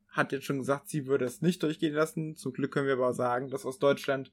hat 0.10 0.32
jetzt 0.32 0.46
schon 0.46 0.60
gesagt, 0.60 0.90
sie 0.90 1.06
würde 1.06 1.26
es 1.26 1.42
nicht 1.42 1.62
durchgehen 1.64 1.94
lassen. 1.94 2.36
Zum 2.36 2.54
Glück 2.54 2.72
können 2.72 2.88
wir 2.88 2.94
aber 2.94 3.14
sagen, 3.14 3.50
dass 3.50 3.66
aus 3.66 3.80
Deutschland 3.80 4.32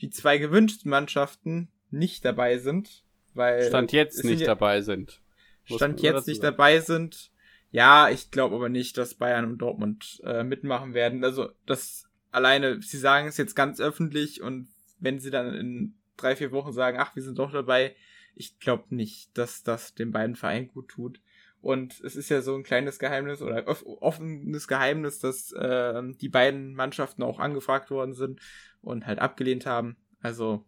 die 0.00 0.10
zwei 0.10 0.38
gewünschten 0.38 0.90
Mannschaften 0.90 1.68
nicht 1.90 2.24
dabei 2.24 2.58
sind. 2.58 3.04
Weil 3.34 3.68
Stand 3.68 3.92
jetzt 3.92 4.24
nicht 4.24 4.40
ja, 4.40 4.46
dabei 4.46 4.80
sind. 4.80 5.20
Stand 5.64 6.00
jetzt 6.00 6.26
nicht 6.26 6.42
sagen. 6.42 6.56
dabei 6.56 6.80
sind. 6.80 7.30
Ja, 7.70 8.08
ich 8.08 8.30
glaube 8.30 8.56
aber 8.56 8.68
nicht, 8.68 8.96
dass 8.96 9.14
Bayern 9.14 9.44
und 9.44 9.58
Dortmund 9.58 10.20
äh, 10.24 10.42
mitmachen 10.42 10.94
werden. 10.94 11.22
Also 11.24 11.50
das 11.66 12.08
alleine, 12.30 12.80
sie 12.80 12.98
sagen 12.98 13.28
es 13.28 13.36
jetzt 13.36 13.54
ganz 13.54 13.80
öffentlich 13.80 14.42
und 14.42 14.68
wenn 14.98 15.18
sie 15.18 15.30
dann 15.30 15.54
in 15.54 15.94
drei, 16.16 16.36
vier 16.36 16.52
Wochen 16.52 16.72
sagen, 16.72 16.98
ach, 16.98 17.14
wir 17.14 17.22
sind 17.22 17.38
doch 17.38 17.52
dabei, 17.52 17.94
ich 18.34 18.58
glaube 18.58 18.94
nicht, 18.94 19.36
dass 19.36 19.62
das 19.62 19.94
den 19.94 20.12
beiden 20.12 20.36
Vereinen 20.36 20.68
gut 20.68 20.88
tut. 20.88 21.20
Und 21.60 22.00
es 22.00 22.14
ist 22.14 22.28
ja 22.28 22.40
so 22.40 22.54
ein 22.54 22.62
kleines 22.62 22.98
Geheimnis 22.98 23.42
oder 23.42 23.64
offenes 23.66 24.68
Geheimnis, 24.68 25.18
dass 25.18 25.52
äh, 25.52 26.02
die 26.20 26.28
beiden 26.28 26.74
Mannschaften 26.74 27.22
auch 27.22 27.40
angefragt 27.40 27.90
worden 27.90 28.14
sind 28.14 28.40
und 28.80 29.06
halt 29.06 29.18
abgelehnt 29.18 29.66
haben. 29.66 29.96
Also 30.20 30.64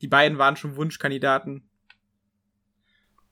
die 0.00 0.08
beiden 0.08 0.38
waren 0.38 0.56
schon 0.56 0.76
Wunschkandidaten. 0.76 1.68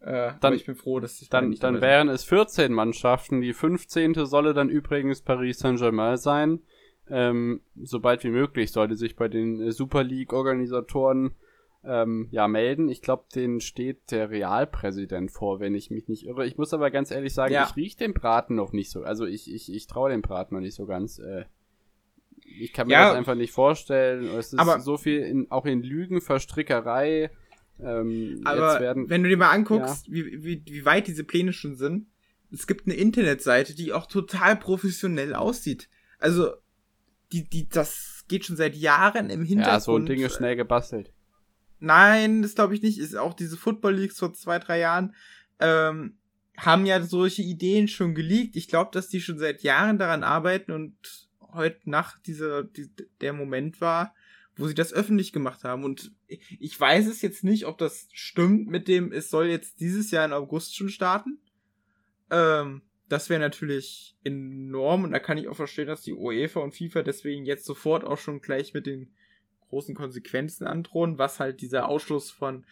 Äh, 0.00 0.32
dann, 0.40 0.52
ich 0.52 0.66
bin 0.66 0.74
froh, 0.74 1.00
dass 1.00 1.22
ich 1.22 1.30
dann 1.30 1.48
nicht 1.48 1.62
dann 1.62 1.80
wären 1.80 2.10
es 2.10 2.24
14 2.24 2.72
Mannschaften. 2.72 3.40
Die 3.40 3.54
15. 3.54 4.14
solle 4.26 4.52
dann 4.52 4.68
übrigens 4.68 5.22
Paris 5.22 5.58
Saint-Germain 5.58 6.18
sein. 6.18 6.60
Ähm, 7.08 7.62
sobald 7.82 8.24
wie 8.24 8.30
möglich 8.30 8.70
sollte 8.70 8.96
sich 8.96 9.16
bei 9.16 9.28
den 9.28 9.70
Super 9.72 10.04
League-Organisatoren 10.04 11.34
ähm, 11.86 12.28
ja, 12.30 12.48
melden. 12.48 12.88
Ich 12.88 13.02
glaube, 13.02 13.24
den 13.34 13.60
steht 13.60 14.10
der 14.10 14.30
Realpräsident 14.30 15.30
vor, 15.30 15.60
wenn 15.60 15.74
ich 15.74 15.90
mich 15.90 16.08
nicht 16.08 16.26
irre. 16.26 16.46
Ich 16.46 16.56
muss 16.56 16.72
aber 16.72 16.90
ganz 16.90 17.10
ehrlich 17.10 17.34
sagen, 17.34 17.52
ja. 17.52 17.66
ich 17.68 17.76
rieche 17.76 17.98
den 17.98 18.14
Braten 18.14 18.54
noch 18.54 18.72
nicht 18.72 18.90
so. 18.90 19.02
Also 19.02 19.26
ich, 19.26 19.52
ich, 19.52 19.72
ich 19.72 19.86
traue 19.86 20.10
dem 20.10 20.22
Braten 20.22 20.54
noch 20.54 20.62
nicht 20.62 20.74
so 20.74 20.86
ganz. 20.86 21.18
Äh, 21.18 21.44
ich 22.58 22.72
kann 22.72 22.86
mir 22.86 22.94
ja, 22.94 23.08
das 23.08 23.16
einfach 23.16 23.34
nicht 23.34 23.52
vorstellen. 23.52 24.26
Es 24.36 24.52
ist 24.52 24.58
aber, 24.58 24.80
so 24.80 24.96
viel 24.96 25.20
in, 25.20 25.50
auch 25.50 25.66
in 25.66 25.82
Lügen, 25.82 26.20
Verstrickerei. 26.20 27.30
Ähm, 27.80 28.40
aber 28.44 28.80
werden, 28.80 29.10
wenn 29.10 29.22
du 29.22 29.28
dir 29.28 29.36
mal 29.36 29.50
anguckst, 29.50 30.06
ja. 30.06 30.12
wie, 30.12 30.44
wie, 30.44 30.62
wie 30.66 30.84
weit 30.84 31.06
diese 31.06 31.24
Pläne 31.24 31.52
schon 31.52 31.74
sind, 31.74 32.06
es 32.52 32.66
gibt 32.66 32.86
eine 32.86 32.94
Internetseite, 32.94 33.74
die 33.74 33.92
auch 33.92 34.06
total 34.06 34.56
professionell 34.56 35.34
aussieht. 35.34 35.88
Also, 36.18 36.52
die, 37.32 37.48
die, 37.48 37.68
das 37.68 38.24
geht 38.28 38.44
schon 38.44 38.56
seit 38.56 38.76
Jahren 38.76 39.28
im 39.28 39.44
Hintergrund. 39.44 39.74
Ja, 39.74 39.80
so 39.80 39.96
ein 39.96 40.06
Ding 40.06 40.20
ist 40.20 40.36
schnell 40.36 40.54
gebastelt. 40.54 41.12
Nein, 41.84 42.40
das 42.40 42.54
glaube 42.54 42.74
ich 42.74 42.80
nicht. 42.80 42.98
Ist 42.98 43.14
auch 43.14 43.34
diese 43.34 43.58
Football 43.58 43.96
Leagues 43.96 44.18
vor 44.18 44.32
zwei, 44.32 44.58
drei 44.58 44.78
Jahren 44.78 45.14
ähm, 45.60 46.16
haben 46.56 46.86
ja 46.86 47.02
solche 47.02 47.42
Ideen 47.42 47.88
schon 47.88 48.14
geleakt. 48.14 48.56
Ich 48.56 48.68
glaube, 48.68 48.90
dass 48.92 49.08
die 49.08 49.20
schon 49.20 49.38
seit 49.38 49.62
Jahren 49.62 49.98
daran 49.98 50.24
arbeiten 50.24 50.72
und 50.72 50.96
heute 51.40 51.90
Nacht 51.90 52.26
dieser 52.26 52.64
die, 52.64 52.88
der 53.20 53.34
Moment 53.34 53.82
war, 53.82 54.14
wo 54.56 54.66
sie 54.66 54.74
das 54.74 54.94
öffentlich 54.94 55.32
gemacht 55.34 55.62
haben. 55.62 55.84
Und 55.84 56.10
ich 56.26 56.80
weiß 56.80 57.06
es 57.06 57.20
jetzt 57.20 57.44
nicht, 57.44 57.66
ob 57.66 57.76
das 57.76 58.08
stimmt 58.14 58.68
mit 58.68 58.88
dem, 58.88 59.12
es 59.12 59.28
soll 59.28 59.48
jetzt 59.48 59.80
dieses 59.80 60.10
Jahr 60.10 60.24
in 60.24 60.32
August 60.32 60.74
schon 60.74 60.88
starten. 60.88 61.38
Ähm, 62.30 62.80
das 63.10 63.28
wäre 63.28 63.40
natürlich 63.40 64.16
enorm 64.24 65.04
und 65.04 65.12
da 65.12 65.18
kann 65.18 65.36
ich 65.36 65.48
auch 65.48 65.56
verstehen, 65.56 65.88
dass 65.88 66.00
die 66.00 66.14
UEFA 66.14 66.60
und 66.60 66.74
FIFA 66.74 67.02
deswegen 67.02 67.44
jetzt 67.44 67.66
sofort 67.66 68.04
auch 68.04 68.18
schon 68.18 68.40
gleich 68.40 68.72
mit 68.72 68.86
den 68.86 69.12
großen 69.68 69.94
Konsequenzen 69.94 70.66
androhen, 70.66 71.18
was 71.18 71.40
halt 71.40 71.60
dieser 71.60 71.88
Ausschluss 71.88 72.30
von 72.30 72.64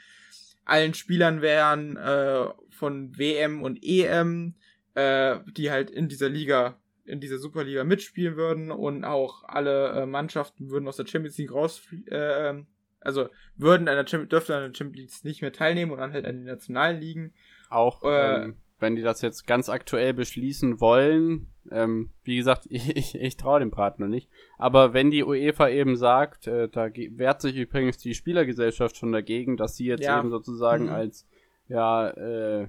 allen 0.65 0.95
Spielern 0.95 1.43
wären, 1.43 1.97
äh, 1.97 2.47
von 2.71 3.19
WM 3.19 3.63
und 3.63 3.83
EM, 3.83 4.55
äh, 4.95 5.39
die 5.57 5.71
halt 5.71 5.91
in 5.91 6.09
dieser 6.09 6.29
Liga, 6.29 6.79
in 7.05 7.21
dieser 7.21 7.39
Superliga 7.39 7.85
mitspielen 7.85 8.37
würden 8.37 8.71
und 8.71 9.05
auch 9.05 9.45
alle 9.45 9.91
äh, 9.91 10.07
Mannschaften 10.07 10.71
würden 10.71 10.87
aus 10.87 10.97
der 10.97 11.07
Champions 11.07 11.39
League 11.39 11.53
raus, 11.53 11.83
äh, 12.07 12.55
also 13.01 13.29
würden 13.57 13.89
an 13.89 13.97
der 13.97 14.07
Champions, 14.07 14.31
dürften 14.31 14.53
an 14.53 14.71
der 14.71 14.77
Champions 14.77 15.25
League 15.25 15.25
nicht 15.25 15.43
mehr 15.43 15.53
teilnehmen 15.53 15.91
und 15.91 15.99
dann 15.99 16.13
halt 16.13 16.25
an 16.25 16.37
den 16.37 16.45
nationalen 16.45 17.01
Ligen. 17.01 17.35
Auch 17.69 18.05
äh, 18.05 18.45
ähm, 18.45 18.57
wenn 18.83 18.97
die 18.97 19.03
das 19.03 19.23
jetzt 19.23 19.47
ganz 19.47 19.69
aktuell 19.69 20.13
beschließen 20.13 20.81
wollen, 20.81 21.49
ähm, 21.71 22.11
wie 22.25 22.37
gesagt, 22.37 22.67
ich, 22.69 22.95
ich, 22.97 23.15
ich 23.15 23.37
traue 23.37 23.61
dem 23.61 23.71
Braten 23.71 24.03
noch 24.03 24.09
nicht, 24.09 24.29
aber 24.59 24.93
wenn 24.93 25.11
die 25.11 25.25
UEFA 25.25 25.69
eben 25.69 25.97
sagt, 25.97 26.47
äh, 26.47 26.69
da 26.69 26.89
wehrt 26.93 27.41
sich 27.41 27.57
übrigens 27.57 27.97
die 27.99 28.15
Spielergesellschaft 28.15 28.97
schon 28.97 29.13
dagegen, 29.13 29.57
dass 29.57 29.77
sie 29.77 29.87
jetzt 29.87 30.05
ja. 30.05 30.19
eben 30.19 30.31
sozusagen 30.31 30.85
mhm. 30.85 30.91
als, 30.91 31.27
ja, 31.69 32.09
äh, 32.11 32.69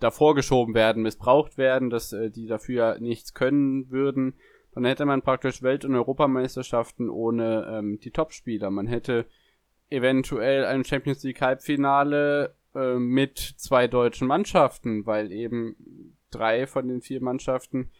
davor 0.00 0.34
geschoben 0.34 0.74
werden, 0.74 1.02
missbraucht 1.02 1.58
werden, 1.58 1.90
dass 1.90 2.12
äh, 2.12 2.30
die 2.30 2.46
dafür 2.46 2.98
nichts 3.00 3.34
können 3.34 3.90
würden, 3.90 4.34
dann 4.74 4.84
hätte 4.84 5.06
man 5.06 5.22
praktisch 5.22 5.62
Welt- 5.62 5.84
und 5.84 5.96
Europameisterschaften 5.96 7.10
ohne 7.10 7.66
ähm, 7.68 7.98
die 8.00 8.10
Topspieler. 8.10 8.70
Man 8.70 8.86
hätte 8.86 9.26
eventuell 9.90 10.66
ein 10.66 10.84
Champions 10.84 11.22
League 11.24 11.40
Halbfinale 11.40 12.54
äh, 12.74 12.94
mit 12.98 13.38
zwei 13.38 13.88
deutschen 13.88 14.28
Mannschaften, 14.28 15.06
weil 15.06 15.32
eben 15.32 16.16
drei 16.30 16.66
von 16.66 16.88
den 16.88 17.00
vier 17.00 17.22
Mannschaften 17.22 17.90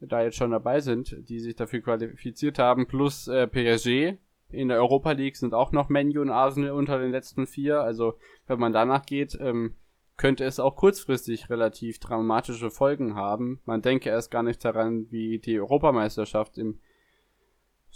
da 0.00 0.22
jetzt 0.22 0.36
schon 0.36 0.50
dabei 0.50 0.80
sind, 0.80 1.16
die 1.28 1.40
sich 1.40 1.56
dafür 1.56 1.80
qualifiziert 1.80 2.58
haben, 2.58 2.86
plus 2.86 3.28
äh, 3.28 3.46
PSG. 3.46 4.18
In 4.48 4.68
der 4.68 4.78
Europa 4.78 5.12
League 5.12 5.36
sind 5.36 5.54
auch 5.54 5.72
noch 5.72 5.88
Menu 5.88 6.20
und 6.20 6.30
Arsenal 6.30 6.70
unter 6.70 6.98
den 6.98 7.10
letzten 7.10 7.46
vier. 7.46 7.80
Also 7.80 8.14
wenn 8.46 8.60
man 8.60 8.72
danach 8.72 9.04
geht, 9.04 9.36
ähm, 9.40 9.74
könnte 10.16 10.44
es 10.44 10.60
auch 10.60 10.76
kurzfristig 10.76 11.50
relativ 11.50 11.98
dramatische 11.98 12.70
Folgen 12.70 13.14
haben. 13.16 13.60
Man 13.64 13.82
denke 13.82 14.08
erst 14.08 14.30
gar 14.30 14.42
nicht 14.42 14.64
daran, 14.64 15.10
wie 15.10 15.38
die 15.38 15.58
Europameisterschaft 15.58 16.58
im 16.58 16.78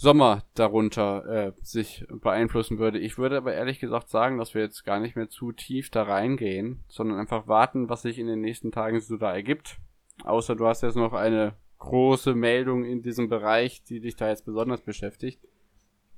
Sommer 0.00 0.46
darunter 0.54 1.26
äh, 1.26 1.52
sich 1.60 2.06
beeinflussen 2.08 2.78
würde. 2.78 2.98
Ich 2.98 3.18
würde 3.18 3.36
aber 3.36 3.52
ehrlich 3.52 3.80
gesagt 3.80 4.08
sagen, 4.08 4.38
dass 4.38 4.54
wir 4.54 4.62
jetzt 4.62 4.86
gar 4.86 4.98
nicht 4.98 5.14
mehr 5.14 5.28
zu 5.28 5.52
tief 5.52 5.90
da 5.90 6.04
reingehen, 6.04 6.82
sondern 6.88 7.18
einfach 7.18 7.48
warten, 7.48 7.90
was 7.90 8.00
sich 8.00 8.18
in 8.18 8.26
den 8.26 8.40
nächsten 8.40 8.72
Tagen 8.72 8.98
so 8.98 9.18
da 9.18 9.34
ergibt. 9.34 9.76
Außer 10.24 10.56
du 10.56 10.66
hast 10.66 10.82
jetzt 10.82 10.96
noch 10.96 11.12
eine 11.12 11.54
große 11.80 12.34
Meldung 12.34 12.82
in 12.82 13.02
diesem 13.02 13.28
Bereich, 13.28 13.84
die 13.84 14.00
dich 14.00 14.16
da 14.16 14.30
jetzt 14.30 14.46
besonders 14.46 14.80
beschäftigt. 14.80 15.38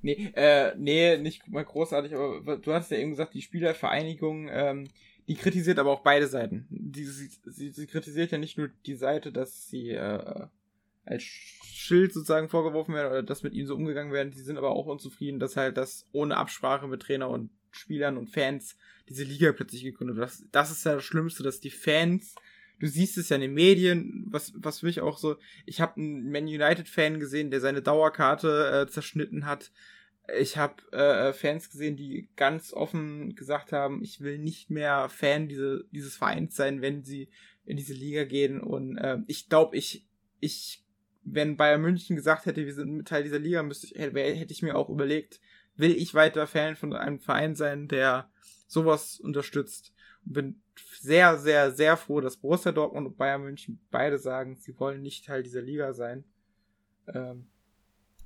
Nee, 0.00 0.30
äh, 0.36 0.76
nee, 0.78 1.16
nicht 1.16 1.48
mal 1.48 1.64
großartig, 1.64 2.14
aber 2.14 2.58
du 2.58 2.72
hast 2.72 2.92
ja 2.92 2.98
eben 2.98 3.10
gesagt, 3.10 3.34
die 3.34 3.42
Spielervereinigung, 3.42 4.48
ähm, 4.48 4.86
die 5.26 5.34
kritisiert 5.34 5.80
aber 5.80 5.90
auch 5.90 6.04
beide 6.04 6.28
Seiten. 6.28 6.68
Die, 6.70 7.02
sie, 7.02 7.30
sie, 7.46 7.70
sie 7.70 7.86
kritisiert 7.88 8.30
ja 8.30 8.38
nicht 8.38 8.58
nur 8.58 8.70
die 8.86 8.94
Seite, 8.94 9.32
dass 9.32 9.66
sie 9.66 9.90
äh, 9.90 10.46
als 11.04 11.22
Schild 11.22 12.12
sozusagen 12.12 12.48
vorgeworfen 12.48 12.94
werden 12.94 13.10
oder 13.10 13.22
dass 13.22 13.42
mit 13.42 13.54
ihnen 13.54 13.66
so 13.66 13.74
umgegangen 13.74 14.12
werden. 14.12 14.30
Die 14.30 14.40
sind 14.40 14.56
aber 14.56 14.70
auch 14.70 14.86
unzufrieden, 14.86 15.40
dass 15.40 15.56
halt 15.56 15.76
das 15.76 16.06
ohne 16.12 16.36
Absprache 16.36 16.86
mit 16.86 17.02
Trainer 17.02 17.28
und 17.28 17.50
Spielern 17.70 18.16
und 18.16 18.28
Fans 18.28 18.76
diese 19.08 19.24
Liga 19.24 19.52
plötzlich 19.52 19.82
gegründet 19.82 20.16
wird. 20.16 20.28
Das, 20.28 20.44
das 20.52 20.70
ist 20.70 20.84
ja 20.84 20.94
das 20.94 21.04
Schlimmste, 21.04 21.42
dass 21.42 21.60
die 21.60 21.70
Fans, 21.70 22.34
du 22.78 22.86
siehst 22.86 23.18
es 23.18 23.30
ja 23.30 23.36
in 23.36 23.42
den 23.42 23.54
Medien, 23.54 24.26
was, 24.28 24.52
was 24.56 24.80
für 24.80 24.86
mich 24.86 25.00
auch 25.00 25.18
so, 25.18 25.36
ich 25.66 25.80
habe 25.80 25.96
einen 25.96 26.30
Man 26.30 26.44
United-Fan 26.44 27.18
gesehen, 27.18 27.50
der 27.50 27.60
seine 27.60 27.82
Dauerkarte 27.82 28.86
äh, 28.86 28.90
zerschnitten 28.90 29.46
hat. 29.46 29.72
Ich 30.38 30.56
habe 30.56 30.82
äh, 30.92 31.32
Fans 31.32 31.70
gesehen, 31.70 31.96
die 31.96 32.28
ganz 32.36 32.72
offen 32.72 33.34
gesagt 33.34 33.72
haben, 33.72 34.02
ich 34.04 34.20
will 34.20 34.38
nicht 34.38 34.70
mehr 34.70 35.08
Fan 35.08 35.48
diese, 35.48 35.84
dieses 35.90 36.16
Vereins 36.16 36.54
sein, 36.54 36.80
wenn 36.80 37.02
sie 37.02 37.28
in 37.64 37.76
diese 37.76 37.94
Liga 37.94 38.24
gehen. 38.24 38.60
Und 38.60 38.96
äh, 38.98 39.18
ich 39.26 39.48
glaube, 39.48 39.76
ich, 39.76 40.06
ich 40.38 40.81
wenn 41.24 41.56
Bayern 41.56 41.82
München 41.82 42.16
gesagt 42.16 42.46
hätte, 42.46 42.66
wir 42.66 42.74
sind 42.74 43.06
Teil 43.06 43.22
dieser 43.22 43.38
Liga, 43.38 43.62
müsste 43.62 43.86
ich, 43.86 43.98
hätte, 43.98 44.52
ich 44.52 44.62
mir 44.62 44.76
auch 44.76 44.88
überlegt, 44.88 45.40
will 45.76 45.92
ich 45.92 46.14
weiter 46.14 46.46
Fan 46.46 46.76
von 46.76 46.92
einem 46.92 47.20
Verein 47.20 47.54
sein, 47.54 47.88
der 47.88 48.28
sowas 48.66 49.20
unterstützt. 49.20 49.92
Und 50.26 50.32
bin 50.32 50.62
sehr, 51.00 51.38
sehr, 51.38 51.72
sehr 51.72 51.96
froh, 51.96 52.20
dass 52.20 52.36
Borussia 52.36 52.72
Dortmund 52.72 53.06
und 53.06 53.16
Bayern 53.16 53.42
München 53.42 53.80
beide 53.90 54.18
sagen, 54.18 54.56
sie 54.56 54.78
wollen 54.78 55.02
nicht 55.02 55.26
Teil 55.26 55.42
dieser 55.42 55.62
Liga 55.62 55.92
sein. 55.92 56.24
Ähm, 57.12 57.46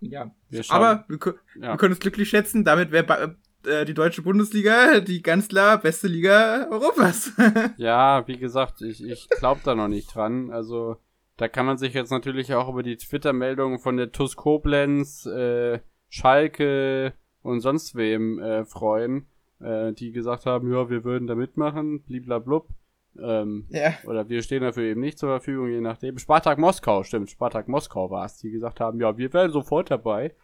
ja. 0.00 0.34
Wir 0.50 0.62
Aber 0.68 1.04
wir, 1.08 1.18
ja. 1.60 1.72
wir, 1.72 1.76
können 1.76 1.92
es 1.92 2.00
glücklich 2.00 2.28
schätzen, 2.28 2.64
damit 2.64 2.90
wäre 2.90 3.36
äh, 3.64 3.84
die 3.84 3.94
deutsche 3.94 4.22
Bundesliga 4.22 5.00
die 5.00 5.22
ganz 5.22 5.48
klar 5.48 5.80
beste 5.80 6.08
Liga 6.08 6.68
Europas. 6.70 7.32
ja, 7.76 8.26
wie 8.26 8.38
gesagt, 8.38 8.82
ich, 8.82 9.02
ich 9.02 9.28
glaube 9.30 9.60
da 9.64 9.74
noch 9.74 9.88
nicht 9.88 10.14
dran. 10.14 10.50
Also 10.50 10.98
da 11.36 11.48
kann 11.48 11.66
man 11.66 11.78
sich 11.78 11.94
jetzt 11.94 12.10
natürlich 12.10 12.54
auch 12.54 12.68
über 12.68 12.82
die 12.82 12.96
Twitter-Meldungen 12.96 13.78
von 13.78 13.96
der 13.96 14.12
TUS 14.12 14.36
Koblenz, 14.36 15.26
äh, 15.26 15.80
Schalke 16.08 17.12
und 17.42 17.60
sonst 17.60 17.94
wem 17.94 18.38
äh, 18.38 18.64
freuen, 18.64 19.26
äh, 19.60 19.92
die 19.92 20.12
gesagt 20.12 20.46
haben, 20.46 20.72
ja, 20.72 20.88
wir 20.88 21.04
würden 21.04 21.26
da 21.26 21.34
mitmachen, 21.34 22.02
bliblablub. 22.04 22.68
Ähm, 23.18 23.66
ja. 23.70 23.94
Oder 24.04 24.28
wir 24.28 24.42
stehen 24.42 24.62
dafür 24.62 24.84
eben 24.84 25.00
nicht 25.00 25.18
zur 25.18 25.30
Verfügung, 25.30 25.68
je 25.68 25.80
nachdem. 25.80 26.18
Spartak 26.18 26.58
Moskau, 26.58 27.02
stimmt, 27.02 27.30
Spartak 27.30 27.68
Moskau 27.68 28.10
war 28.10 28.26
es, 28.26 28.38
die 28.38 28.50
gesagt 28.50 28.80
haben, 28.80 29.00
ja, 29.00 29.16
wir 29.16 29.32
wären 29.32 29.50
sofort 29.50 29.90
dabei. 29.90 30.34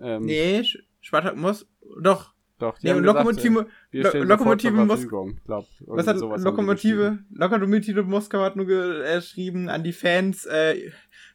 Ähm, 0.00 0.22
nee, 0.22 0.62
Spartak 1.00 1.36
Moskau, 1.36 1.68
doch, 2.00 2.32
doch, 2.62 2.78
die 2.78 2.86
nee, 2.86 2.92
haben 2.92 3.04
Lokomotive, 3.04 3.66
gesagt, 3.90 4.14
wir 4.14 4.24
Lokomotive 4.24 4.84
Moskau. 4.84 5.30
Was 5.46 6.06
hat 6.06 6.20
Lokomotive? 6.20 7.18
Lokomotive 7.30 8.02
Moskau 8.04 8.40
hat 8.40 8.56
nur 8.56 8.66
geschrieben 8.66 9.68
an 9.68 9.82
die 9.82 9.92
Fans, 9.92 10.46
äh, 10.46 10.90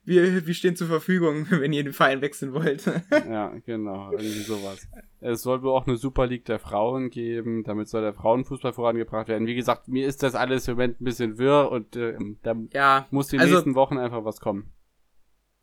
wir, 0.07 0.47
wir 0.47 0.53
stehen 0.53 0.77
zur 0.77 0.87
Verfügung, 0.87 1.47
wenn 1.49 1.73
ihr 1.73 1.83
den 1.83 1.93
Verein 1.93 2.21
wechseln 2.21 2.53
wollt. 2.53 2.85
ja, 3.11 3.53
genau, 3.65 4.11
irgendwie 4.11 4.41
sowas. 4.41 4.87
Es 5.19 5.41
soll 5.41 5.61
wohl 5.61 5.71
auch 5.71 5.85
eine 5.85 5.97
Super 5.97 6.27
League 6.27 6.45
der 6.45 6.59
Frauen 6.59 7.09
geben, 7.09 7.63
damit 7.63 7.89
soll 7.89 8.01
der 8.01 8.13
Frauenfußball 8.13 8.71
vorangebracht 8.71 9.27
werden. 9.27 9.47
Wie 9.47 9.55
gesagt, 9.55 9.89
mir 9.89 10.07
ist 10.07 10.23
das 10.23 10.33
alles 10.33 10.67
im 10.67 10.75
Moment 10.75 11.01
ein 11.01 11.03
bisschen 11.03 11.37
wirr 11.37 11.69
und 11.71 11.95
äh, 11.97 12.17
da 12.41 12.55
ja, 12.73 13.07
muss 13.11 13.27
die 13.27 13.37
also, 13.37 13.53
nächsten 13.53 13.75
Wochen 13.75 13.97
einfach 13.97 14.23
was 14.23 14.39
kommen. 14.39 14.71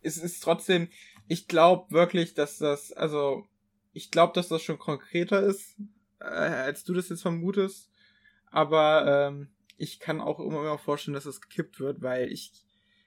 Es 0.02 0.18
ist 0.18 0.40
trotzdem, 0.40 0.88
ich 1.26 1.48
glaube 1.48 1.90
wirklich, 1.90 2.34
dass 2.34 2.58
das, 2.58 2.92
also 2.92 3.44
ich 3.94 4.10
glaube, 4.10 4.34
dass 4.34 4.48
das 4.48 4.62
schon 4.62 4.78
konkreter 4.78 5.42
ist, 5.42 5.76
äh, 6.20 6.24
als 6.24 6.84
du 6.84 6.92
das 6.92 7.08
jetzt 7.08 7.22
vermutest. 7.22 7.90
Aber 8.50 9.28
ähm, 9.28 9.48
ich 9.76 10.00
kann 10.00 10.20
auch 10.20 10.40
immer 10.40 10.62
mehr 10.62 10.78
vorstellen, 10.78 11.14
dass 11.14 11.26
es 11.26 11.40
gekippt 11.40 11.80
wird, 11.80 12.02
weil 12.02 12.30
ich 12.30 12.52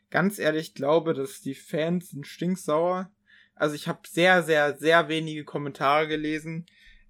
ganz 0.09 0.39
ehrlich 0.39 0.73
glaube, 0.73 1.13
dass 1.13 1.41
die 1.41 1.55
Fans 1.55 2.09
sind 2.09 2.25
stinksauer. 2.25 3.11
Also 3.53 3.75
ich 3.75 3.87
habe 3.87 4.07
sehr, 4.07 4.43
sehr, 4.43 4.77
sehr 4.77 5.09
wenige 5.09 5.43
Kommentare 5.43 6.07
gelesen 6.07 6.65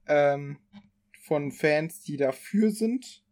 ähm, 0.08 0.60
von 1.24 1.52
Fans, 1.52 2.02
die 2.02 2.18
dafür 2.18 2.72
sind. 2.72 3.24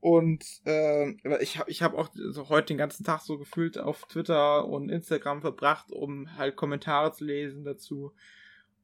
Und 0.00 0.44
äh, 0.64 1.10
ich 1.42 1.58
habe 1.58 1.70
ich 1.70 1.82
hab 1.82 1.94
auch 1.94 2.08
so 2.14 2.48
heute 2.48 2.68
den 2.68 2.78
ganzen 2.78 3.04
Tag 3.04 3.20
so 3.20 3.36
gefühlt 3.36 3.78
auf 3.78 4.06
Twitter 4.06 4.66
und 4.66 4.90
Instagram 4.90 5.40
verbracht, 5.40 5.90
um 5.90 6.36
halt 6.36 6.56
Kommentare 6.56 7.12
zu 7.12 7.24
lesen 7.24 7.64
dazu. 7.64 8.12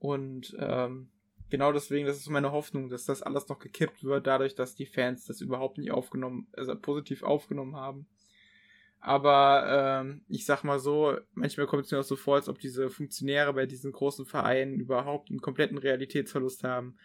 Und 0.04 0.54
ähm, 0.60 1.08
genau 1.48 1.72
deswegen, 1.72 2.06
das 2.06 2.18
ist 2.18 2.28
meine 2.28 2.52
Hoffnung, 2.52 2.90
dass 2.90 3.06
das 3.06 3.22
alles 3.22 3.48
noch 3.48 3.58
gekippt 3.58 4.04
wird, 4.04 4.26
dadurch, 4.26 4.54
dass 4.54 4.74
die 4.74 4.84
Fans 4.84 5.24
das 5.24 5.40
überhaupt 5.40 5.78
nicht 5.78 5.92
aufgenommen, 5.92 6.46
also 6.52 6.76
positiv 6.76 7.22
aufgenommen 7.22 7.74
haben. 7.74 8.06
Aber 9.00 10.02
ähm, 10.02 10.20
ich 10.28 10.44
sag 10.44 10.62
mal 10.62 10.78
so, 10.78 11.16
manchmal 11.32 11.66
kommt 11.66 11.86
es 11.86 11.90
mir 11.90 12.00
auch 12.00 12.04
so 12.04 12.16
vor, 12.16 12.34
als 12.34 12.50
ob 12.50 12.58
diese 12.58 12.90
Funktionäre 12.90 13.54
bei 13.54 13.64
diesen 13.64 13.92
großen 13.92 14.26
Vereinen 14.26 14.78
überhaupt 14.78 15.30
einen 15.30 15.40
kompletten 15.40 15.78
Realitätsverlust 15.78 16.64
haben 16.64 16.98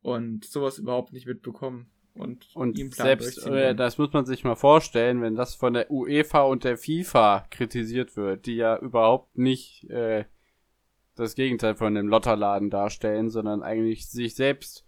und 0.00 0.44
sowas 0.44 0.78
überhaupt 0.78 1.12
nicht 1.12 1.28
mitbekommen. 1.28 1.92
Und, 2.12 2.48
und 2.56 2.76
selbst, 2.92 3.46
äh, 3.46 3.76
das 3.76 3.98
muss 3.98 4.12
man 4.12 4.26
sich 4.26 4.42
mal 4.42 4.56
vorstellen, 4.56 5.22
wenn 5.22 5.36
das 5.36 5.54
von 5.54 5.74
der 5.74 5.92
UEFA 5.92 6.42
und 6.42 6.64
der 6.64 6.76
FIFA 6.76 7.46
kritisiert 7.50 8.16
wird, 8.16 8.46
die 8.46 8.56
ja 8.56 8.76
überhaupt 8.80 9.38
nicht 9.38 9.88
äh, 9.90 10.24
das 11.16 11.34
Gegenteil 11.34 11.74
von 11.74 11.94
dem 11.94 12.08
Lotterladen 12.08 12.70
darstellen, 12.70 13.30
sondern 13.30 13.62
eigentlich 13.62 14.08
sich 14.08 14.34
selbst 14.34 14.86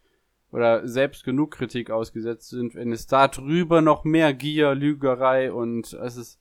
oder 0.51 0.87
selbst 0.87 1.25
genug 1.25 1.51
Kritik 1.51 1.91
ausgesetzt 1.91 2.51
sind, 2.51 2.75
wenn 2.75 2.93
es 2.93 3.07
da 3.07 3.29
drüber 3.29 3.83
noch 3.83 4.05
mehr 4.05 4.33
Gier, 4.33 4.75
Lügerei 4.75 5.53
und 5.53 5.93
es 5.95 6.17
ist 6.17 6.41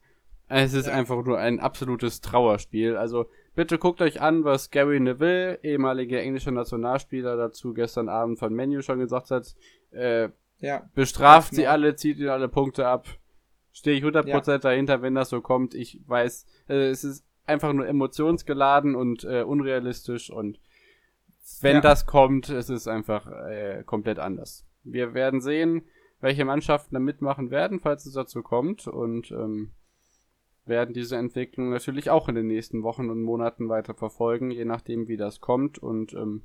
es 0.50 0.74
ist 0.74 0.88
ja. 0.88 0.94
einfach 0.94 1.24
nur 1.24 1.40
ein 1.40 1.60
absolutes 1.60 2.22
Trauerspiel. 2.22 2.96
Also 2.96 3.26
bitte 3.56 3.80
guckt 3.80 4.02
euch 4.02 4.22
an, 4.22 4.44
was 4.44 4.70
Gary 4.70 5.00
Neville, 5.00 5.60
ehemaliger 5.64 6.22
englischer 6.22 6.52
Nationalspieler, 6.52 7.38
dazu 7.38 7.74
gestern 7.74 8.10
Abend 8.10 8.38
von 8.38 8.54
Menu 8.54 8.82
schon 8.82 9.00
gesagt 9.00 9.32
hat. 9.32 9.56
Äh, 9.92 10.30
ja. 10.60 10.90
Bestraft 10.94 11.56
sie 11.56 11.66
alle, 11.66 11.96
zieht 11.96 12.20
ihnen 12.20 12.30
alle 12.30 12.50
Punkte 12.50 12.88
ab. 12.88 13.08
Stehe 13.72 13.98
ich 13.98 14.04
100% 14.04 14.28
ja. 14.28 14.58
dahinter, 14.60 15.02
wenn 15.02 15.16
das 15.16 15.30
so 15.30 15.42
kommt. 15.42 15.74
Ich 15.74 16.02
weiß, 16.06 16.46
äh, 16.70 16.90
es 16.90 17.04
ist 17.04 17.26
einfach 17.46 17.74
nur 17.74 17.88
emotionsgeladen 17.88 18.96
und 18.96 19.24
äh, 19.24 19.44
unrealistisch 19.44 20.30
und 20.30 20.60
wenn 21.62 21.76
ja. 21.76 21.82
das 21.82 22.06
kommt, 22.06 22.50
ist 22.50 22.70
es 22.70 22.88
einfach 22.88 23.28
äh, 23.28 23.84
komplett 23.86 24.20
anders. 24.20 24.66
Wir 24.84 25.14
werden 25.14 25.42
sehen, 25.42 25.84
welche 26.22 26.46
Mannschaften 26.46 26.96
da 26.96 27.00
mitmachen 27.00 27.52
werden, 27.52 27.82
falls 27.82 28.06
es 28.06 28.14
dazu 28.14 28.42
kommt 28.42 28.88
und 28.88 29.32
ähm, 29.32 29.72
werden 30.66 30.94
diese 30.94 31.18
Entwicklung 31.18 31.70
natürlich 31.70 32.10
auch 32.10 32.30
in 32.30 32.36
den 32.36 32.48
nächsten 32.48 32.84
Wochen 32.84 33.10
und 33.10 33.22
Monaten 33.22 33.68
weiter 33.68 33.94
verfolgen, 33.94 34.52
je 34.52 34.64
nachdem 34.64 35.10
wie 35.10 35.18
das 35.18 35.42
kommt 35.42 35.78
und 35.78 36.14
ähm, 36.14 36.44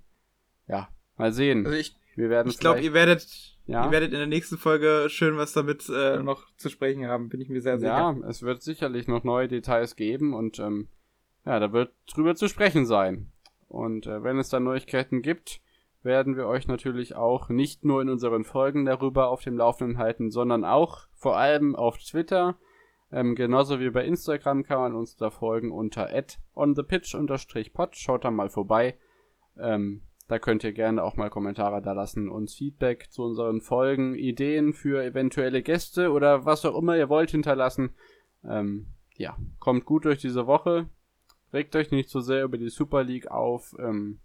ja, 0.66 0.88
mal 1.16 1.32
sehen. 1.32 1.64
Also 1.64 1.78
ich, 1.78 1.96
wir 2.18 2.28
werden 2.30 2.48
ich 2.50 2.58
glaube, 2.58 2.80
ihr 2.80 2.92
werdet 2.92 3.26
ja? 3.68 3.84
Ihr 3.84 3.92
werdet 3.92 4.12
in 4.12 4.18
der 4.18 4.26
nächsten 4.26 4.56
Folge 4.56 5.08
schön 5.10 5.36
was 5.36 5.52
damit 5.52 5.90
äh, 5.90 6.22
noch 6.22 6.42
zu 6.56 6.70
sprechen 6.70 7.06
haben, 7.06 7.28
bin 7.28 7.42
ich 7.42 7.50
mir 7.50 7.60
sehr 7.60 7.78
sicher. 7.78 7.90
Ja, 7.90 8.16
es 8.26 8.42
wird 8.42 8.62
sicherlich 8.62 9.08
noch 9.08 9.24
neue 9.24 9.46
Details 9.46 9.94
geben 9.94 10.32
und 10.32 10.58
ähm, 10.58 10.88
ja, 11.44 11.60
da 11.60 11.70
wird 11.70 11.92
drüber 12.10 12.34
zu 12.34 12.48
sprechen 12.48 12.86
sein. 12.86 13.30
Und 13.68 14.06
äh, 14.06 14.24
wenn 14.24 14.38
es 14.38 14.48
da 14.48 14.58
Neuigkeiten 14.58 15.20
gibt, 15.20 15.60
werden 16.02 16.34
wir 16.34 16.46
euch 16.46 16.66
natürlich 16.66 17.14
auch 17.14 17.50
nicht 17.50 17.84
nur 17.84 18.00
in 18.00 18.08
unseren 18.08 18.44
Folgen 18.44 18.86
darüber 18.86 19.28
auf 19.28 19.42
dem 19.42 19.58
Laufenden 19.58 19.98
halten, 19.98 20.30
sondern 20.30 20.64
auch 20.64 21.06
vor 21.12 21.36
allem 21.36 21.76
auf 21.76 21.98
Twitter. 21.98 22.56
Ähm, 23.12 23.34
genauso 23.34 23.80
wie 23.80 23.90
bei 23.90 24.06
Instagram 24.06 24.62
kann 24.62 24.78
man 24.78 24.94
uns 24.94 25.16
da 25.16 25.28
folgen 25.28 25.72
unter 25.72 26.08
onthepitch-pod. 26.54 27.96
Schaut 27.96 28.24
da 28.24 28.30
mal 28.30 28.48
vorbei. 28.48 28.98
Ähm, 29.58 30.07
da 30.28 30.38
könnt 30.38 30.62
ihr 30.62 30.72
gerne 30.72 31.02
auch 31.02 31.16
mal 31.16 31.30
Kommentare 31.30 31.80
da 31.80 31.92
lassen, 31.92 32.28
uns 32.28 32.54
Feedback 32.54 33.10
zu 33.10 33.24
unseren 33.24 33.62
Folgen, 33.62 34.14
Ideen 34.14 34.74
für 34.74 35.02
eventuelle 35.02 35.62
Gäste 35.62 36.12
oder 36.12 36.44
was 36.44 36.66
auch 36.66 36.78
immer 36.78 36.96
ihr 36.96 37.08
wollt 37.08 37.30
hinterlassen. 37.30 37.94
Ähm, 38.44 38.88
ja, 39.16 39.36
kommt 39.58 39.86
gut 39.86 40.04
durch 40.04 40.20
diese 40.20 40.46
Woche. 40.46 40.88
Regt 41.52 41.74
euch 41.76 41.90
nicht 41.90 42.10
so 42.10 42.20
sehr 42.20 42.44
über 42.44 42.58
die 42.58 42.68
Super 42.68 43.04
League 43.04 43.30
auf. 43.30 43.74
Ähm, 43.78 44.20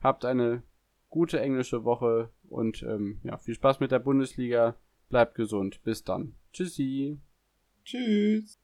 habt 0.00 0.24
eine 0.24 0.62
gute 1.10 1.40
englische 1.40 1.84
Woche 1.84 2.30
und 2.48 2.84
ähm, 2.84 3.20
ja, 3.24 3.36
viel 3.36 3.54
Spaß 3.54 3.80
mit 3.80 3.90
der 3.90 3.98
Bundesliga. 3.98 4.76
Bleibt 5.08 5.34
gesund. 5.34 5.82
Bis 5.82 6.04
dann. 6.04 6.34
Tschüssi. 6.52 7.18
Tschüss. 7.84 8.60